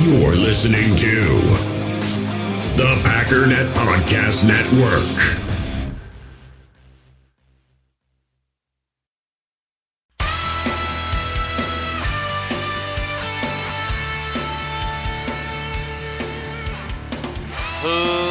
You're 0.00 0.36
listening 0.36 0.94
to 0.94 1.24
the 2.76 2.94
Packernet 3.02 3.66
Podcast 3.74 4.46
Network. 4.46 5.02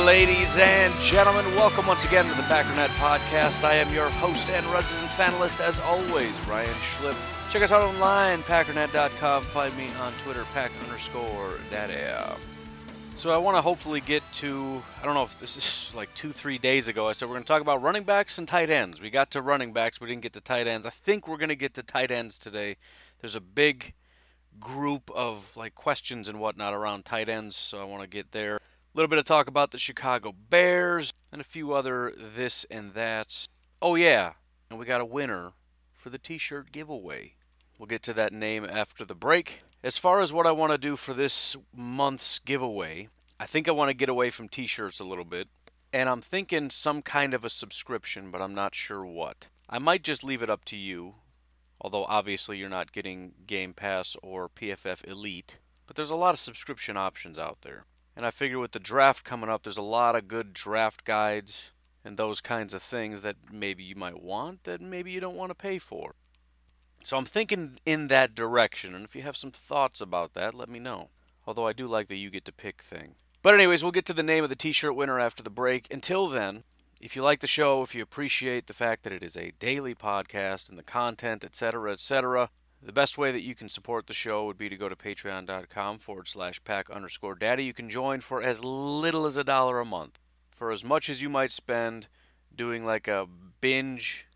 Ladies 0.06 0.56
and 0.56 0.98
gentlemen, 1.02 1.54
welcome 1.56 1.86
once 1.86 2.06
again 2.06 2.30
to 2.30 2.34
the 2.34 2.44
Packernet 2.44 2.96
Podcast. 2.96 3.66
I 3.66 3.74
am 3.74 3.94
your 3.94 4.10
host 4.10 4.50
and 4.50 4.66
resident 4.68 5.10
fanalist, 5.10 5.60
as 5.60 5.80
always, 5.80 6.40
Ryan 6.48 6.74
Schlip. 6.76 7.37
Check 7.50 7.62
us 7.62 7.72
out 7.72 7.82
online, 7.82 8.44
packernet.com. 8.44 9.44
Find 9.44 9.78
me 9.78 9.90
on 10.02 10.12
Twitter, 10.18 10.46
pack 10.54 10.70
underscore 10.84 11.58
daddy. 11.72 11.96
So 13.16 13.32
I 13.32 13.38
want 13.38 13.56
to 13.56 13.62
hopefully 13.62 14.02
get 14.02 14.22
to, 14.34 14.84
I 15.02 15.06
don't 15.06 15.16
know 15.16 15.24
if 15.24 15.40
this 15.40 15.56
is 15.56 15.92
like 15.96 16.14
two, 16.14 16.34
three 16.34 16.58
days 16.58 16.90
ago, 16.90 17.08
I 17.08 17.14
said 17.14 17.30
we're 17.30 17.36
going 17.36 17.46
to 17.46 17.48
talk 17.48 17.62
about 17.62 17.82
running 17.82 18.04
backs 18.04 18.38
and 18.38 18.48
tight 18.48 18.70
ends. 18.70 19.00
We 19.00 19.10
got 19.10 19.32
to 19.32 19.42
running 19.42 19.72
backs, 19.72 20.02
we 20.02 20.08
didn't 20.08 20.24
get 20.24 20.34
to 20.34 20.42
tight 20.42 20.68
ends. 20.68 20.86
I 20.86 20.90
think 20.90 21.26
we're 21.26 21.38
going 21.38 21.48
to 21.50 21.56
get 21.56 21.74
to 21.76 21.84
tight 21.84 22.12
ends 22.12 22.38
today. 22.38 22.76
There's 23.22 23.36
a 23.36 23.42
big 23.42 23.94
group 24.60 25.10
of 25.16 25.56
like 25.56 25.74
questions 25.74 26.28
and 26.28 26.42
whatnot 26.42 26.74
around 26.74 27.06
tight 27.06 27.30
ends, 27.30 27.56
so 27.56 27.82
I 27.82 27.86
want 27.86 28.04
to 28.04 28.10
get 28.10 28.34
there 28.34 28.58
A 28.58 28.60
little 28.94 29.08
bit 29.08 29.20
of 29.20 29.26
talk 29.26 29.48
about 29.48 29.72
the 29.72 29.78
Chicago 29.78 30.36
Bears 30.50 31.14
and 31.32 31.40
a 31.40 31.46
few 31.46 31.74
other 31.74 32.14
this 32.18 32.66
and 32.70 32.94
that's. 32.94 33.48
Oh 33.82 33.96
yeah, 33.96 34.34
and 34.70 34.78
we 34.78 34.86
got 34.86 35.00
a 35.00 35.06
winner 35.06 35.54
for 35.94 36.10
the 36.10 36.20
t-shirt 36.20 36.72
giveaway. 36.72 37.37
We'll 37.78 37.88
get 37.88 38.04
to 38.04 38.14
that 38.14 38.34
name 38.34 38.66
after 38.66 39.06
the 39.06 39.16
break. 39.16 39.62
As 39.84 39.98
far 39.98 40.22
as 40.22 40.34
what 40.34 40.48
I 40.48 40.52
want 40.52 40.72
to 40.72 40.78
do 40.78 40.96
for 40.96 41.14
this 41.14 41.56
month's 41.76 42.40
giveaway, 42.40 43.10
I 43.40 43.46
think 43.46 43.68
I 43.68 43.72
want 43.72 43.90
to 43.90 43.94
get 43.94 44.10
away 44.10 44.32
from 44.32 44.50
t-shirts 44.50 45.00
a 45.00 45.06
little 45.06 45.26
bit, 45.26 45.48
and 45.94 46.10
I'm 46.10 46.22
thinking 46.22 46.72
some 46.72 47.04
kind 47.04 47.36
of 47.36 47.46
a 47.46 47.50
subscription, 47.50 48.32
but 48.32 48.42
I'm 48.42 48.56
not 48.56 48.74
sure 48.74 49.06
what. 49.06 49.48
I 49.70 49.78
might 49.78 50.02
just 50.02 50.24
leave 50.24 50.42
it 50.42 50.50
up 50.50 50.66
to 50.66 50.76
you, 50.76 51.16
although 51.80 52.06
obviously 52.06 52.58
you're 52.58 52.68
not 52.68 52.92
getting 52.92 53.34
Game 53.46 53.74
Pass 53.74 54.16
or 54.24 54.50
PFF 54.50 55.08
Elite, 55.08 55.58
but 55.86 55.96
there's 55.96 56.10
a 56.10 56.16
lot 56.16 56.34
of 56.34 56.40
subscription 56.40 56.98
options 56.98 57.38
out 57.38 57.62
there. 57.62 57.86
And 58.16 58.26
I 58.26 58.32
figure 58.32 58.58
with 58.58 58.72
the 58.72 58.80
draft 58.80 59.24
coming 59.24 59.50
up, 59.50 59.62
there's 59.62 59.78
a 59.78 59.84
lot 59.84 60.16
of 60.16 60.28
good 60.28 60.52
draft 60.52 61.06
guides 61.06 61.72
and 62.04 62.18
those 62.18 62.42
kinds 62.42 62.74
of 62.74 62.82
things 62.82 63.22
that 63.22 63.36
maybe 63.52 63.84
you 63.84 63.96
might 63.96 64.24
want 64.24 64.64
that 64.64 64.82
maybe 64.82 65.12
you 65.12 65.20
don't 65.20 65.36
want 65.36 65.52
to 65.52 65.56
pay 65.56 65.78
for. 65.78 66.16
So 67.08 67.16
I'm 67.16 67.24
thinking 67.24 67.80
in 67.86 68.08
that 68.08 68.36
direction, 68.36 68.94
and 68.94 69.06
if 69.06 69.16
you 69.16 69.22
have 69.22 69.38
some 69.38 69.52
thoughts 69.52 70.02
about 70.02 70.34
that, 70.34 70.54
let 70.54 70.68
me 70.68 70.78
know. 70.78 71.08
Although 71.46 71.66
I 71.66 71.72
do 71.72 71.88
like 71.88 72.10
the 72.10 72.18
you 72.18 72.30
get 72.30 72.44
to 72.44 72.52
pick 72.52 72.82
thing. 72.82 73.16
But, 73.42 73.54
anyways, 73.54 73.82
we'll 73.82 73.94
get 73.94 74.06
to 74.08 74.14
the 74.14 74.22
name 74.22 74.44
of 74.44 74.50
the 74.50 74.58
t 74.58 74.74
shirt 74.74 74.94
winner 74.94 75.18
after 75.18 75.42
the 75.42 75.50
break. 75.50 75.88
Until 75.90 76.28
then, 76.28 76.66
if 77.00 77.16
you 77.16 77.24
like 77.24 77.40
the 77.40 77.48
show, 77.48 77.82
if 77.82 77.96
you 77.96 78.04
appreciate 78.04 78.68
the 78.68 78.74
fact 78.74 79.04
that 79.04 79.14
it 79.14 79.24
is 79.24 79.38
a 79.38 79.54
daily 79.58 79.96
podcast 79.96 80.68
and 80.68 80.78
the 80.78 80.84
content, 80.84 81.46
etc., 81.46 81.94
etc., 81.94 82.50
the 82.84 82.92
best 82.92 83.18
way 83.18 83.32
that 83.32 83.40
you 83.42 83.56
can 83.56 83.70
support 83.70 84.08
the 84.08 84.14
show 84.14 84.46
would 84.46 84.58
be 84.58 84.68
to 84.68 84.76
go 84.76 84.90
to 84.90 84.96
patreon.com 84.98 86.00
forward 86.00 86.28
slash 86.28 86.62
pack 86.66 86.90
underscore 86.90 87.36
daddy. 87.36 87.64
You 87.64 87.74
can 87.74 87.90
join 87.90 88.20
for 88.20 88.42
as 88.42 88.62
little 88.66 89.26
as 89.26 89.38
a 89.38 89.46
dollar 89.46 89.80
a 89.80 89.86
month. 89.86 90.20
For 90.58 90.74
as 90.74 90.84
much 90.84 91.10
as 91.10 91.22
you 91.22 91.30
might 91.30 91.54
spend 91.54 92.10
doing 92.54 92.86
like 92.86 93.08
a 93.08 93.28
binge 93.62 94.28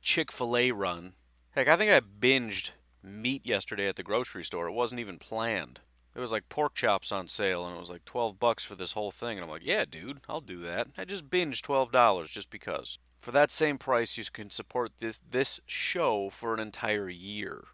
Chick 0.00 0.32
fil 0.32 0.56
A 0.56 0.72
run. 0.72 1.12
Heck, 1.58 1.66
I 1.66 1.76
think 1.76 1.90
I 1.90 1.98
binged 1.98 2.70
meat 3.02 3.44
yesterday 3.44 3.88
at 3.88 3.96
the 3.96 4.04
grocery 4.04 4.44
store. 4.44 4.68
It 4.68 4.74
wasn't 4.74 5.00
even 5.00 5.18
planned. 5.18 5.80
It 6.14 6.20
was 6.20 6.30
like 6.30 6.48
pork 6.48 6.76
chops 6.76 7.10
on 7.10 7.26
sale 7.26 7.66
and 7.66 7.76
it 7.76 7.80
was 7.80 7.90
like 7.90 8.04
12 8.04 8.38
bucks 8.38 8.64
for 8.64 8.76
this 8.76 8.92
whole 8.92 9.10
thing. 9.10 9.38
And 9.38 9.44
I'm 9.44 9.50
like, 9.50 9.64
yeah, 9.64 9.84
dude, 9.84 10.20
I'll 10.28 10.40
do 10.40 10.62
that. 10.62 10.86
I 10.96 11.04
just 11.04 11.28
binged 11.28 11.62
$12 11.62 12.28
just 12.28 12.50
because. 12.50 12.98
For 13.18 13.32
that 13.32 13.50
same 13.50 13.76
price, 13.76 14.16
you 14.16 14.22
can 14.32 14.50
support 14.50 14.92
this 15.00 15.18
this 15.28 15.58
show 15.66 16.30
for 16.30 16.54
an 16.54 16.60
entire 16.60 17.08
year. 17.08 17.64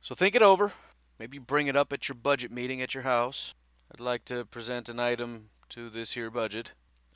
So 0.00 0.16
think 0.16 0.34
it 0.34 0.42
over. 0.42 0.72
Maybe 1.16 1.38
bring 1.38 1.68
it 1.68 1.76
up 1.76 1.92
at 1.92 2.08
your 2.08 2.16
budget 2.16 2.50
meeting 2.50 2.82
at 2.82 2.92
your 2.92 3.04
house. 3.04 3.54
I'd 3.94 4.00
like 4.00 4.24
to 4.24 4.46
present 4.46 4.88
an 4.88 4.98
item 4.98 5.50
to 5.68 5.88
this 5.90 6.14
here 6.14 6.32
budget. 6.32 6.72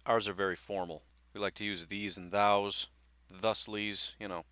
Ours 0.07 0.29
are 0.29 0.35
very 0.35 0.55
formal. 0.55 1.03
We 1.35 1.41
like 1.41 1.55
to 1.55 1.65
use 1.65 1.87
these 1.87 2.17
and 2.17 2.31
thous, 2.31 2.87
thuslies, 3.29 4.13
you 4.21 4.29
know. 4.29 4.45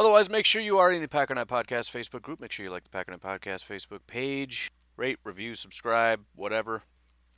Otherwise, 0.00 0.30
make 0.30 0.46
sure 0.46 0.62
you 0.62 0.78
are 0.78 0.90
in 0.90 1.02
the 1.02 1.08
Packernet 1.08 1.44
Podcast 1.44 1.90
Facebook 1.90 2.22
group. 2.22 2.40
Make 2.40 2.52
sure 2.52 2.64
you 2.64 2.72
like 2.72 2.84
the 2.84 2.88
Packernet 2.88 3.20
Podcast 3.20 3.68
Facebook 3.68 3.98
page. 4.06 4.72
Rate, 4.96 5.18
review, 5.24 5.54
subscribe, 5.54 6.20
whatever. 6.34 6.84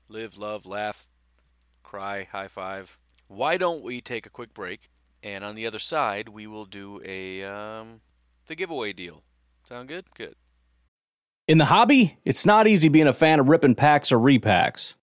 Live, 0.09 0.39
love, 0.39 0.65
laugh, 0.65 1.09
cry, 1.83 2.28
high 2.31 2.47
five. 2.47 3.00
Why 3.27 3.56
don't 3.56 3.83
we 3.83 4.00
take 4.00 4.27
a 4.27 4.31
quick 4.31 4.55
break? 4.55 4.91
And 5.25 5.43
on 5.43 5.56
the 5.56 5.67
other 5.67 5.81
side, 5.81 6.28
we 6.28 6.47
will 6.47 6.65
do 6.65 7.03
a 7.05 7.43
um, 7.43 8.00
the 8.47 8.55
giveaway 8.55 8.93
deal. 8.93 9.25
Sound 9.65 9.89
good? 9.89 10.05
Good. 10.15 10.37
In 11.49 11.59
the 11.59 11.65
hobby, 11.65 12.21
it's 12.25 12.47
not 12.47 12.69
easy 12.69 12.89
being 12.89 13.09
a 13.09 13.12
fan 13.12 13.41
of 13.41 13.49
ripping 13.49 13.75
packs 13.75 14.12
or 14.12 14.19
repacks. 14.19 14.94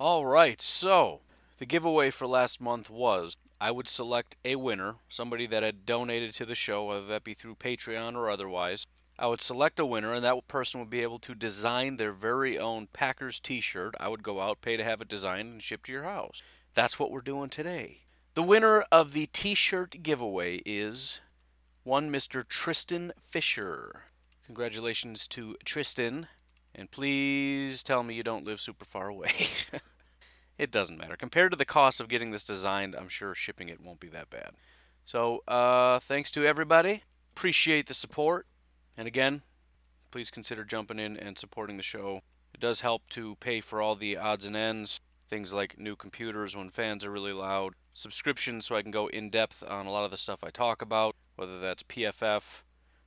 All 0.00 0.24
right, 0.24 0.62
so 0.62 1.20
the 1.58 1.66
giveaway 1.66 2.08
for 2.08 2.26
last 2.26 2.58
month 2.58 2.88
was 2.88 3.36
I 3.60 3.70
would 3.70 3.86
select 3.86 4.34
a 4.46 4.56
winner, 4.56 4.94
somebody 5.10 5.46
that 5.48 5.62
had 5.62 5.84
donated 5.84 6.32
to 6.36 6.46
the 6.46 6.54
show, 6.54 6.86
whether 6.86 7.04
that 7.04 7.22
be 7.22 7.34
through 7.34 7.56
Patreon 7.56 8.14
or 8.16 8.30
otherwise. 8.30 8.86
I 9.18 9.26
would 9.26 9.42
select 9.42 9.78
a 9.78 9.84
winner, 9.84 10.14
and 10.14 10.24
that 10.24 10.48
person 10.48 10.80
would 10.80 10.88
be 10.88 11.02
able 11.02 11.18
to 11.18 11.34
design 11.34 11.98
their 11.98 12.12
very 12.12 12.58
own 12.58 12.86
Packers 12.86 13.38
t 13.40 13.60
shirt. 13.60 13.94
I 14.00 14.08
would 14.08 14.22
go 14.22 14.40
out, 14.40 14.62
pay 14.62 14.78
to 14.78 14.84
have 14.84 15.02
it 15.02 15.08
designed, 15.08 15.52
and 15.52 15.62
shipped 15.62 15.84
to 15.84 15.92
your 15.92 16.04
house. 16.04 16.42
That's 16.72 16.98
what 16.98 17.10
we're 17.10 17.20
doing 17.20 17.50
today. 17.50 18.04
The 18.32 18.42
winner 18.42 18.86
of 18.90 19.12
the 19.12 19.26
t 19.26 19.54
shirt 19.54 20.02
giveaway 20.02 20.62
is 20.64 21.20
one 21.84 22.10
Mr. 22.10 22.48
Tristan 22.48 23.12
Fisher. 23.20 24.04
Congratulations 24.46 25.28
to 25.28 25.58
Tristan. 25.66 26.28
And 26.74 26.90
please 26.90 27.82
tell 27.82 28.02
me 28.02 28.14
you 28.14 28.22
don't 28.22 28.44
live 28.44 28.60
super 28.60 28.84
far 28.84 29.08
away. 29.08 29.32
it 30.60 30.70
doesn't 30.70 30.98
matter. 30.98 31.16
Compared 31.16 31.50
to 31.52 31.56
the 31.56 31.64
cost 31.64 32.00
of 32.00 32.08
getting 32.08 32.30
this 32.30 32.44
designed, 32.44 32.94
I'm 32.94 33.08
sure 33.08 33.34
shipping 33.34 33.68
it 33.68 33.80
won't 33.80 34.00
be 34.00 34.08
that 34.08 34.30
bad. 34.30 34.50
So, 35.04 35.42
uh, 35.48 35.98
thanks 36.00 36.30
to 36.32 36.44
everybody. 36.44 37.04
Appreciate 37.32 37.86
the 37.86 37.94
support. 37.94 38.46
And 38.96 39.08
again, 39.08 39.42
please 40.10 40.30
consider 40.30 40.64
jumping 40.64 40.98
in 40.98 41.16
and 41.16 41.38
supporting 41.38 41.76
the 41.76 41.82
show. 41.82 42.20
It 42.52 42.60
does 42.60 42.80
help 42.80 43.08
to 43.10 43.36
pay 43.36 43.60
for 43.60 43.80
all 43.80 43.96
the 43.96 44.16
odds 44.16 44.44
and 44.44 44.56
ends 44.56 45.00
things 45.30 45.54
like 45.54 45.78
new 45.78 45.94
computers 45.94 46.56
when 46.56 46.68
fans 46.68 47.04
are 47.04 47.10
really 47.10 47.32
loud, 47.32 47.74
subscriptions 47.94 48.66
so 48.66 48.74
I 48.74 48.82
can 48.82 48.90
go 48.90 49.06
in 49.06 49.30
depth 49.30 49.62
on 49.66 49.86
a 49.86 49.90
lot 49.90 50.04
of 50.04 50.10
the 50.10 50.18
stuff 50.18 50.42
I 50.42 50.50
talk 50.50 50.82
about, 50.82 51.14
whether 51.36 51.60
that's 51.60 51.84
PFF. 51.84 52.64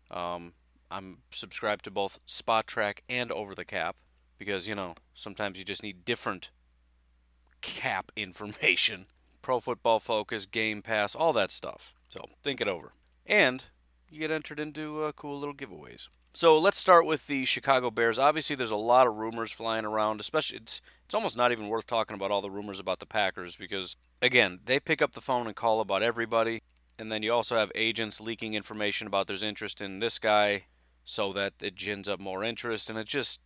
Um, 0.10 0.54
I'm 0.90 1.18
subscribed 1.32 1.84
to 1.84 1.92
both 1.92 2.20
Spotrac 2.26 3.00
and 3.10 3.32
Over 3.32 3.54
the 3.54 3.66
Cap 3.66 3.98
because, 4.38 4.68
you 4.68 4.74
know, 4.74 4.96
sometimes 5.14 5.60
you 5.60 5.66
just 5.66 5.84
need 5.84 6.06
different 6.06 6.50
cap 7.94 8.12
information. 8.16 9.06
Pro 9.42 9.60
Football 9.60 10.00
Focus, 10.00 10.46
Game 10.46 10.82
Pass, 10.82 11.14
all 11.14 11.34
that 11.34 11.52
stuff. 11.52 11.94
So 12.10 12.26
think 12.44 12.62
it 12.62 12.68
over. 12.68 12.94
And 13.26 13.66
you 14.10 14.20
get 14.20 14.32
entered 14.32 14.60
into 14.60 15.04
uh, 15.04 15.12
cool 15.12 15.38
little 15.38 15.54
giveaways. 15.54 16.08
So 16.34 16.58
let's 16.58 16.80
start 16.80 17.06
with 17.06 17.28
the 17.28 17.46
Chicago 17.46 17.92
Bears. 17.92 18.18
Obviously, 18.18 18.56
there's 18.56 18.72
a 18.72 18.76
lot 18.76 19.06
of 19.06 19.16
rumors 19.16 19.52
flying 19.52 19.86
around. 19.86 20.20
Especially, 20.20 20.58
it's 20.58 20.82
it's 21.06 21.14
almost 21.14 21.38
not 21.38 21.52
even 21.52 21.68
worth 21.68 21.86
talking 21.86 22.16
about 22.16 22.32
all 22.32 22.42
the 22.42 22.50
rumors 22.50 22.80
about 22.80 23.00
the 23.00 23.06
Packers 23.06 23.56
because 23.56 23.98
again, 24.22 24.60
they 24.66 24.80
pick 24.80 25.02
up 25.02 25.14
the 25.14 25.22
phone 25.22 25.46
and 25.46 25.56
call 25.56 25.80
about 25.80 26.02
everybody, 26.02 26.62
and 26.98 27.12
then 27.12 27.22
you 27.22 27.32
also 27.32 27.58
have 27.58 27.72
agents 27.76 28.20
leaking 28.20 28.56
information 28.56 29.06
about 29.06 29.28
there's 29.28 29.44
interest 29.44 29.82
in 29.82 30.00
this 30.00 30.18
guy, 30.18 30.64
so 31.04 31.32
that 31.34 31.54
it 31.62 31.76
gins 31.76 32.10
up 32.10 32.20
more 32.20 32.44
interest, 32.44 32.90
and 32.90 32.98
it 32.98 33.08
just 33.08 33.40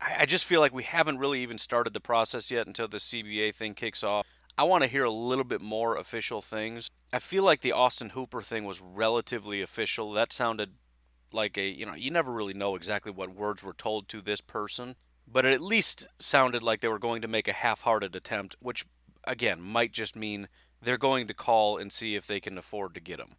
I 0.00 0.24
just 0.24 0.44
feel 0.44 0.60
like 0.60 0.72
we 0.72 0.82
haven't 0.82 1.18
really 1.18 1.42
even 1.42 1.58
started 1.58 1.92
the 1.92 2.00
process 2.00 2.50
yet 2.50 2.66
until 2.66 2.88
the 2.88 2.96
CBA 2.96 3.54
thing 3.54 3.74
kicks 3.74 4.02
off. 4.02 4.26
I 4.56 4.64
want 4.64 4.82
to 4.82 4.90
hear 4.90 5.04
a 5.04 5.10
little 5.10 5.44
bit 5.44 5.60
more 5.60 5.96
official 5.96 6.40
things. 6.40 6.90
I 7.12 7.18
feel 7.18 7.44
like 7.44 7.60
the 7.60 7.72
Austin 7.72 8.10
Hooper 8.10 8.42
thing 8.42 8.64
was 8.64 8.80
relatively 8.80 9.60
official. 9.60 10.12
That 10.12 10.32
sounded 10.32 10.70
like 11.32 11.58
a, 11.58 11.68
you 11.68 11.86
know, 11.86 11.94
you 11.94 12.10
never 12.10 12.32
really 12.32 12.54
know 12.54 12.76
exactly 12.76 13.12
what 13.12 13.34
words 13.34 13.62
were 13.62 13.74
told 13.74 14.08
to 14.08 14.20
this 14.20 14.40
person, 14.40 14.96
but 15.26 15.44
it 15.44 15.52
at 15.52 15.60
least 15.62 16.06
sounded 16.18 16.62
like 16.62 16.80
they 16.80 16.88
were 16.88 16.98
going 16.98 17.22
to 17.22 17.28
make 17.28 17.46
a 17.46 17.52
half 17.52 17.82
hearted 17.82 18.16
attempt, 18.16 18.56
which, 18.60 18.86
again, 19.24 19.60
might 19.60 19.92
just 19.92 20.16
mean 20.16 20.48
they're 20.82 20.98
going 20.98 21.26
to 21.28 21.34
call 21.34 21.76
and 21.76 21.92
see 21.92 22.14
if 22.14 22.26
they 22.26 22.40
can 22.40 22.56
afford 22.56 22.94
to 22.94 23.00
get 23.00 23.20
him. 23.20 23.36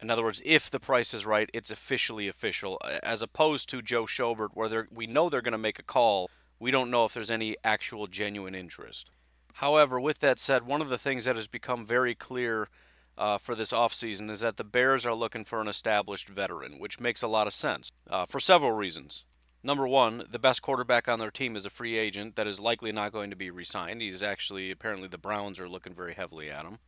In 0.00 0.10
other 0.10 0.22
words, 0.22 0.42
if 0.44 0.70
the 0.70 0.80
price 0.80 1.14
is 1.14 1.24
right, 1.24 1.48
it's 1.54 1.70
officially 1.70 2.28
official, 2.28 2.80
as 3.02 3.22
opposed 3.22 3.68
to 3.70 3.82
Joe 3.82 4.04
Schobert, 4.04 4.50
where 4.54 4.88
we 4.90 5.06
know 5.06 5.28
they're 5.28 5.40
going 5.40 5.52
to 5.52 5.58
make 5.58 5.78
a 5.78 5.84
call. 5.84 6.30
We 6.58 6.70
don't 6.70 6.90
know 6.90 7.04
if 7.04 7.14
there's 7.14 7.30
any 7.30 7.56
actual 7.64 8.06
genuine 8.06 8.54
interest. 8.54 9.10
However, 9.54 10.00
with 10.00 10.18
that 10.18 10.40
said, 10.40 10.66
one 10.66 10.82
of 10.82 10.88
the 10.88 10.98
things 10.98 11.24
that 11.24 11.36
has 11.36 11.46
become 11.46 11.86
very 11.86 12.14
clear 12.14 12.68
uh, 13.16 13.38
for 13.38 13.54
this 13.54 13.72
offseason 13.72 14.30
is 14.30 14.40
that 14.40 14.56
the 14.56 14.64
Bears 14.64 15.06
are 15.06 15.14
looking 15.14 15.44
for 15.44 15.60
an 15.60 15.68
established 15.68 16.28
veteran, 16.28 16.78
which 16.78 16.98
makes 16.98 17.22
a 17.22 17.28
lot 17.28 17.46
of 17.46 17.54
sense 17.54 17.90
uh, 18.10 18.26
for 18.26 18.40
several 18.40 18.72
reasons. 18.72 19.24
Number 19.62 19.88
one, 19.88 20.24
the 20.30 20.38
best 20.38 20.60
quarterback 20.60 21.08
on 21.08 21.18
their 21.18 21.30
team 21.30 21.56
is 21.56 21.64
a 21.64 21.70
free 21.70 21.96
agent 21.96 22.36
that 22.36 22.46
is 22.46 22.60
likely 22.60 22.92
not 22.92 23.12
going 23.12 23.30
to 23.30 23.36
be 23.36 23.50
re 23.50 23.64
signed. 23.64 24.02
He's 24.02 24.22
actually, 24.22 24.70
apparently, 24.70 25.08
the 25.08 25.16
Browns 25.16 25.58
are 25.58 25.68
looking 25.68 25.94
very 25.94 26.14
heavily 26.14 26.50
at 26.50 26.66
him. 26.66 26.78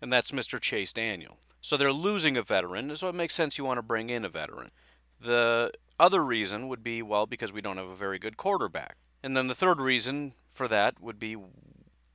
And 0.00 0.12
that's 0.12 0.30
Mr. 0.30 0.60
Chase 0.60 0.92
Daniel. 0.92 1.38
So 1.60 1.76
they're 1.76 1.92
losing 1.92 2.36
a 2.36 2.42
veteran, 2.42 2.94
so 2.96 3.08
it 3.08 3.14
makes 3.14 3.34
sense 3.34 3.56
you 3.56 3.64
want 3.64 3.78
to 3.78 3.82
bring 3.82 4.10
in 4.10 4.24
a 4.24 4.28
veteran. 4.28 4.70
The 5.18 5.72
other 5.98 6.22
reason 6.22 6.68
would 6.68 6.82
be, 6.82 7.00
well, 7.02 7.26
because 7.26 7.52
we 7.52 7.62
don't 7.62 7.78
have 7.78 7.88
a 7.88 7.96
very 7.96 8.18
good 8.18 8.36
quarterback. 8.36 8.96
And 9.22 9.34
then 9.34 9.46
the 9.46 9.54
third 9.54 9.80
reason 9.80 10.34
for 10.46 10.68
that 10.68 11.00
would 11.00 11.18
be 11.18 11.36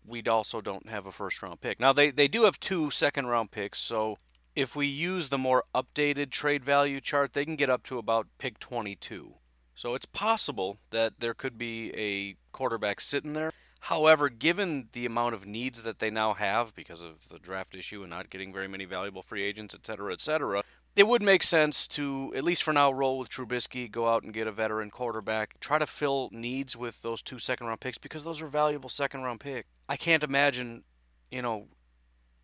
we 0.06 0.24
also 0.24 0.62
don't 0.62 0.90
have 0.90 1.06
a 1.06 1.12
first 1.12 1.42
round 1.42 1.62
pick. 1.62 1.80
Now, 1.80 1.94
they, 1.94 2.12
they 2.12 2.28
do 2.28 2.44
have 2.44 2.60
two 2.60 2.90
second 2.92 3.28
round 3.28 3.52
picks, 3.52 3.80
so 3.80 4.18
if 4.56 4.76
we 4.76 4.88
use 4.88 5.30
the 5.30 5.38
more 5.38 5.64
updated 5.74 6.32
trade 6.32 6.64
value 6.64 7.00
chart, 7.00 7.34
they 7.34 7.46
can 7.46 7.56
get 7.56 7.70
up 7.70 7.84
to 7.84 7.98
about 7.98 8.28
pick 8.38 8.60
22. 8.60 9.36
So 9.76 9.96
it's 9.96 10.06
possible 10.06 10.78
that 10.90 11.20
there 11.20 11.34
could 11.34 11.58
be 11.58 11.94
a 11.96 12.36
quarterback 12.52 13.00
sitting 13.00 13.34
there. 13.34 13.52
However, 13.84 14.30
given 14.30 14.90
the 14.92 15.06
amount 15.06 15.36
of 15.36 15.46
needs 15.46 15.82
that 15.84 16.00
they 16.00 16.10
now 16.10 16.34
have 16.34 16.76
because 16.76 17.02
of 17.02 17.30
the 17.30 17.40
draft 17.40 17.74
issue 17.74 18.02
and 18.02 18.10
not 18.10 18.30
getting 18.30 18.54
very 18.54 18.68
many 18.68 18.86
valuable 18.86 19.24
free 19.24 19.44
agents, 19.44 19.74
et 19.74 19.86
cetera, 19.86 20.12
et 20.12 20.22
cetera, 20.22 20.64
it 20.96 21.08
would 21.08 21.22
make 21.22 21.44
sense 21.44 21.88
to, 21.90 22.34
at 22.36 22.44
least 22.44 22.62
for 22.62 22.74
now, 22.74 22.92
roll 22.92 23.18
with 23.18 23.30
Trubisky, 23.30 23.90
go 23.90 24.10
out 24.10 24.24
and 24.24 24.34
get 24.34 24.48
a 24.48 24.52
veteran 24.52 24.90
quarterback, 24.92 25.60
try 25.60 25.80
to 25.80 25.86
fill 25.86 26.30
needs 26.32 26.76
with 26.76 27.02
those 27.02 27.22
two 27.22 27.40
second 27.40 27.68
round 27.68 27.80
picks 27.80 27.98
because 27.98 28.24
those 28.24 28.42
are 28.42 28.48
valuable 28.48 28.90
second 28.90 29.22
round 29.22 29.40
picks. 29.40 29.70
I 29.88 29.96
can't 29.96 30.24
imagine, 30.24 30.84
you 31.32 31.42
know, 31.42 31.68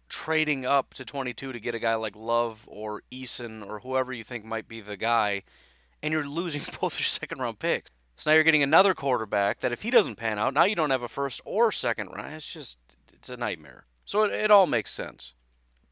trading 0.08 0.66
up 0.66 0.94
to 0.94 1.04
22 1.04 1.52
to 1.52 1.60
get 1.60 1.76
a 1.76 1.80
guy 1.80 1.96
like 1.96 2.16
Love 2.16 2.66
or 2.68 3.02
Eason 3.12 3.66
or 3.66 3.80
whoever 3.80 4.14
you 4.14 4.24
think 4.24 4.46
might 4.46 4.68
be 4.68 4.80
the 4.80 4.98
guy, 4.98 5.44
and 6.02 6.12
you're 6.12 6.28
losing 6.28 6.62
both 6.82 6.98
your 7.00 7.06
second 7.06 7.40
round 7.40 7.60
picks. 7.60 7.92
So 8.17 8.29
now 8.29 8.35
you're 8.35 8.44
getting 8.44 8.63
another 8.63 8.94
quarterback 8.94 9.59
that 9.59 9.71
if 9.71 9.81
he 9.81 9.91
doesn't 9.91 10.15
pan 10.15 10.39
out, 10.39 10.53
now 10.53 10.63
you 10.63 10.75
don't 10.75 10.89
have 10.89 11.03
a 11.03 11.07
first 11.07 11.41
or 11.44 11.71
second 11.71 12.07
round. 12.09 12.33
It's 12.33 12.51
just, 12.51 12.77
it's 13.13 13.29
a 13.29 13.38
nightmare. 13.38 13.85
So 14.06 14.23
it, 14.23 14.31
it 14.31 14.51
all 14.51 14.67
makes 14.67 14.91
sense. 14.91 15.33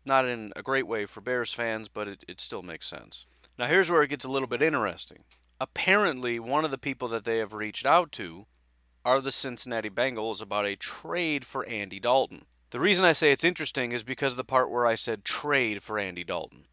Not 0.06 0.26
in 0.26 0.52
a 0.56 0.62
great 0.62 0.88
way 0.88 1.06
for 1.06 1.22
Bears 1.22 1.54
fans, 1.54 1.88
but 1.88 2.08
it, 2.08 2.24
it 2.28 2.42
still 2.42 2.62
makes 2.62 2.88
sense. 2.88 3.26
Now 3.58 3.68
here's 3.68 3.92
where 3.92 4.04
it 4.04 4.10
gets 4.10 4.26
a 4.26 4.32
little 4.32 4.48
bit 4.48 4.62
interesting. 4.62 5.24
Apparently, 5.60 6.40
one 6.40 6.66
of 6.66 6.72
the 6.72 6.78
people 6.78 7.08
that 7.10 7.26
they 7.26 7.38
have 7.38 7.54
reached 7.54 7.86
out 7.86 8.12
to 8.14 8.46
are 9.06 9.22
the 9.22 9.32
Cincinnati 9.32 9.90
Bengals 9.90 10.42
about 10.42 10.66
a 10.66 10.76
trade 10.76 11.46
for 11.46 11.66
Andy 11.66 12.00
Dalton. 12.00 12.46
The 12.72 12.80
reason 12.80 13.06
I 13.06 13.14
say 13.14 13.32
it's 13.32 13.44
interesting 13.44 13.92
is 13.92 14.04
because 14.04 14.34
of 14.34 14.38
the 14.38 14.44
part 14.44 14.72
where 14.72 14.86
I 14.86 14.96
said 14.96 15.24
trade 15.24 15.84
for 15.84 16.00
Andy 16.00 16.24
Dalton. 16.24 16.66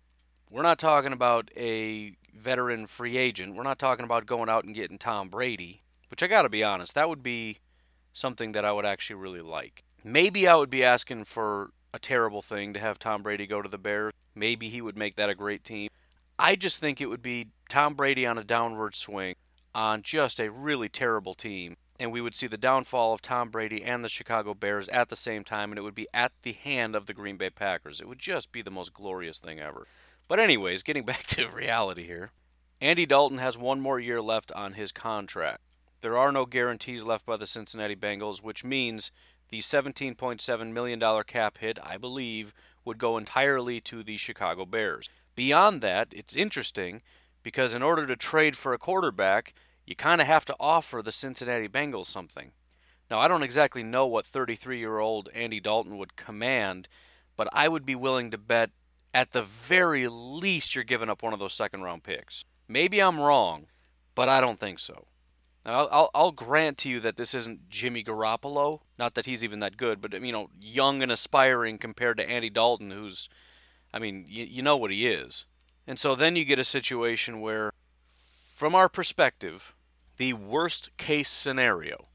We're 0.48 0.62
not 0.62 0.78
talking 0.78 1.12
about 1.12 1.50
a 1.56 2.16
veteran 2.40 2.86
free 2.86 3.16
agent. 3.16 3.54
We're 3.54 3.62
not 3.62 3.78
talking 3.78 4.04
about 4.04 4.26
going 4.26 4.48
out 4.48 4.64
and 4.64 4.74
getting 4.74 4.98
Tom 4.98 5.28
Brady, 5.28 5.82
which 6.08 6.22
I 6.22 6.26
got 6.26 6.42
to 6.42 6.48
be 6.48 6.64
honest, 6.64 6.94
that 6.94 7.08
would 7.08 7.22
be 7.22 7.58
something 8.12 8.52
that 8.52 8.64
I 8.64 8.72
would 8.72 8.86
actually 8.86 9.16
really 9.16 9.40
like. 9.40 9.84
Maybe 10.02 10.48
I 10.48 10.56
would 10.56 10.70
be 10.70 10.82
asking 10.82 11.24
for 11.24 11.70
a 11.92 11.98
terrible 11.98 12.42
thing 12.42 12.72
to 12.72 12.80
have 12.80 12.98
Tom 12.98 13.22
Brady 13.22 13.46
go 13.46 13.62
to 13.62 13.68
the 13.68 13.78
Bears. 13.78 14.12
Maybe 14.34 14.68
he 14.68 14.80
would 14.80 14.96
make 14.96 15.16
that 15.16 15.30
a 15.30 15.34
great 15.34 15.64
team. 15.64 15.88
I 16.38 16.56
just 16.56 16.78
think 16.78 17.00
it 17.00 17.06
would 17.06 17.22
be 17.22 17.48
Tom 17.68 17.94
Brady 17.94 18.26
on 18.26 18.38
a 18.38 18.44
downward 18.44 18.94
swing 18.94 19.34
on 19.74 20.02
just 20.02 20.40
a 20.40 20.50
really 20.50 20.88
terrible 20.88 21.34
team. 21.34 21.76
And 21.98 22.10
we 22.10 22.22
would 22.22 22.34
see 22.34 22.46
the 22.46 22.56
downfall 22.56 23.12
of 23.12 23.20
Tom 23.20 23.50
Brady 23.50 23.84
and 23.84 24.02
the 24.02 24.08
Chicago 24.08 24.54
Bears 24.54 24.88
at 24.88 25.10
the 25.10 25.16
same 25.16 25.44
time, 25.44 25.70
and 25.70 25.78
it 25.78 25.82
would 25.82 25.94
be 25.94 26.08
at 26.14 26.32
the 26.42 26.52
hand 26.52 26.96
of 26.96 27.04
the 27.04 27.12
Green 27.12 27.36
Bay 27.36 27.50
Packers. 27.50 28.00
It 28.00 28.08
would 28.08 28.18
just 28.18 28.52
be 28.52 28.62
the 28.62 28.70
most 28.70 28.94
glorious 28.94 29.38
thing 29.38 29.60
ever. 29.60 29.86
But, 30.30 30.38
anyways, 30.38 30.84
getting 30.84 31.04
back 31.12 31.26
to 31.26 31.48
reality 31.48 32.06
here 32.06 32.30
Andy 32.80 33.04
Dalton 33.04 33.38
has 33.38 33.58
one 33.58 33.80
more 33.80 33.98
year 33.98 34.22
left 34.22 34.52
on 34.52 34.74
his 34.74 34.92
contract. 34.92 35.60
There 36.02 36.16
are 36.16 36.30
no 36.30 36.46
guarantees 36.46 37.02
left 37.02 37.26
by 37.26 37.36
the 37.36 37.48
Cincinnati 37.48 37.96
Bengals, 37.96 38.40
which 38.40 38.62
means 38.62 39.10
the 39.48 39.58
$17.7 39.58 40.72
million 40.72 41.24
cap 41.24 41.58
hit, 41.58 41.80
I 41.82 41.96
believe, 41.96 42.54
would 42.84 42.96
go 42.96 43.18
entirely 43.18 43.80
to 43.80 44.04
the 44.04 44.16
Chicago 44.16 44.64
Bears. 44.64 45.10
Beyond 45.34 45.80
that, 45.80 46.08
it's 46.12 46.36
interesting 46.36 47.02
because 47.42 47.74
in 47.74 47.82
order 47.82 48.06
to 48.06 48.14
trade 48.14 48.56
for 48.56 48.72
a 48.72 48.78
quarterback, 48.78 49.52
you 49.84 49.96
kind 49.96 50.20
of 50.20 50.28
have 50.28 50.44
to 50.44 50.56
offer 50.60 51.02
the 51.02 51.10
Cincinnati 51.10 51.68
Bengals 51.68 52.06
something. 52.06 52.52
Now, 53.10 53.18
I 53.18 53.26
don't 53.26 53.42
exactly 53.42 53.82
know 53.82 54.06
what 54.06 54.26
33 54.26 54.78
year 54.78 55.00
old 55.00 55.28
Andy 55.34 55.58
Dalton 55.58 55.98
would 55.98 56.14
command, 56.14 56.86
but 57.36 57.48
I 57.52 57.66
would 57.66 57.84
be 57.84 57.96
willing 57.96 58.30
to 58.30 58.38
bet 58.38 58.70
at 59.12 59.32
the 59.32 59.42
very 59.42 60.08
least, 60.08 60.74
you're 60.74 60.84
giving 60.84 61.08
up 61.08 61.22
one 61.22 61.32
of 61.32 61.38
those 61.38 61.54
second 61.54 61.82
round 61.82 62.02
picks. 62.02 62.44
Maybe 62.68 63.00
I'm 63.00 63.18
wrong, 63.20 63.66
but 64.14 64.28
I 64.28 64.40
don't 64.40 64.60
think 64.60 64.78
so. 64.78 65.06
Now, 65.64 65.86
I'll, 65.86 66.10
I'll, 66.14 66.32
grant 66.32 66.78
to 66.78 66.88
you 66.88 67.00
that 67.00 67.16
this 67.16 67.34
isn't 67.34 67.68
Jimmy 67.68 68.02
Garoppolo. 68.02 68.80
Not 68.98 69.14
that 69.14 69.26
he's 69.26 69.44
even 69.44 69.60
that 69.60 69.76
good, 69.76 70.00
but 70.00 70.12
you 70.22 70.32
know, 70.32 70.48
young 70.58 71.02
and 71.02 71.12
aspiring 71.12 71.76
compared 71.76 72.16
to 72.16 72.28
Andy 72.28 72.48
Dalton, 72.48 72.90
who's, 72.90 73.28
I 73.92 73.98
mean, 73.98 74.24
you, 74.26 74.44
you 74.44 74.62
know 74.62 74.76
what 74.76 74.90
he 74.90 75.06
is. 75.06 75.44
And 75.86 75.98
so 75.98 76.14
then 76.14 76.36
you 76.36 76.44
get 76.44 76.58
a 76.58 76.64
situation 76.64 77.40
where, 77.40 77.72
from 78.54 78.74
our 78.74 78.88
perspective, 78.88 79.74
the 80.16 80.32
worst 80.32 80.96
case 80.96 81.28
scenario, 81.28 82.08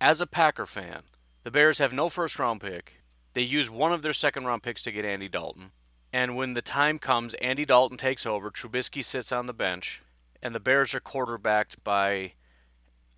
as 0.00 0.20
a 0.20 0.26
Packer 0.26 0.66
fan, 0.66 1.02
the 1.42 1.50
Bears 1.50 1.78
have 1.78 1.92
no 1.92 2.08
first 2.08 2.38
round 2.38 2.60
pick. 2.60 3.02
They 3.34 3.42
use 3.42 3.70
one 3.70 3.92
of 3.92 4.02
their 4.02 4.12
second 4.12 4.44
round 4.44 4.62
picks 4.62 4.82
to 4.82 4.92
get 4.92 5.04
Andy 5.04 5.28
Dalton. 5.28 5.72
And 6.12 6.36
when 6.36 6.54
the 6.54 6.62
time 6.62 6.98
comes, 6.98 7.34
Andy 7.34 7.64
Dalton 7.64 7.96
takes 7.96 8.26
over, 8.26 8.50
Trubisky 8.50 9.04
sits 9.04 9.32
on 9.32 9.46
the 9.46 9.54
bench, 9.54 10.02
and 10.42 10.54
the 10.54 10.60
Bears 10.60 10.94
are 10.94 11.00
quarterbacked 11.00 11.82
by, 11.82 12.34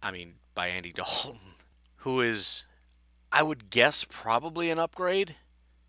I 0.03 0.13
mean, 0.13 0.35
by 0.55 0.69
Andy 0.69 0.93
Dalton, 0.95 1.41
who 1.97 2.21
is, 2.21 2.65
I 3.33 3.43
would 3.43 3.71
guess, 3.71 4.07
probably 4.09 4.71
an 4.71 4.79
upgrade, 4.79 5.35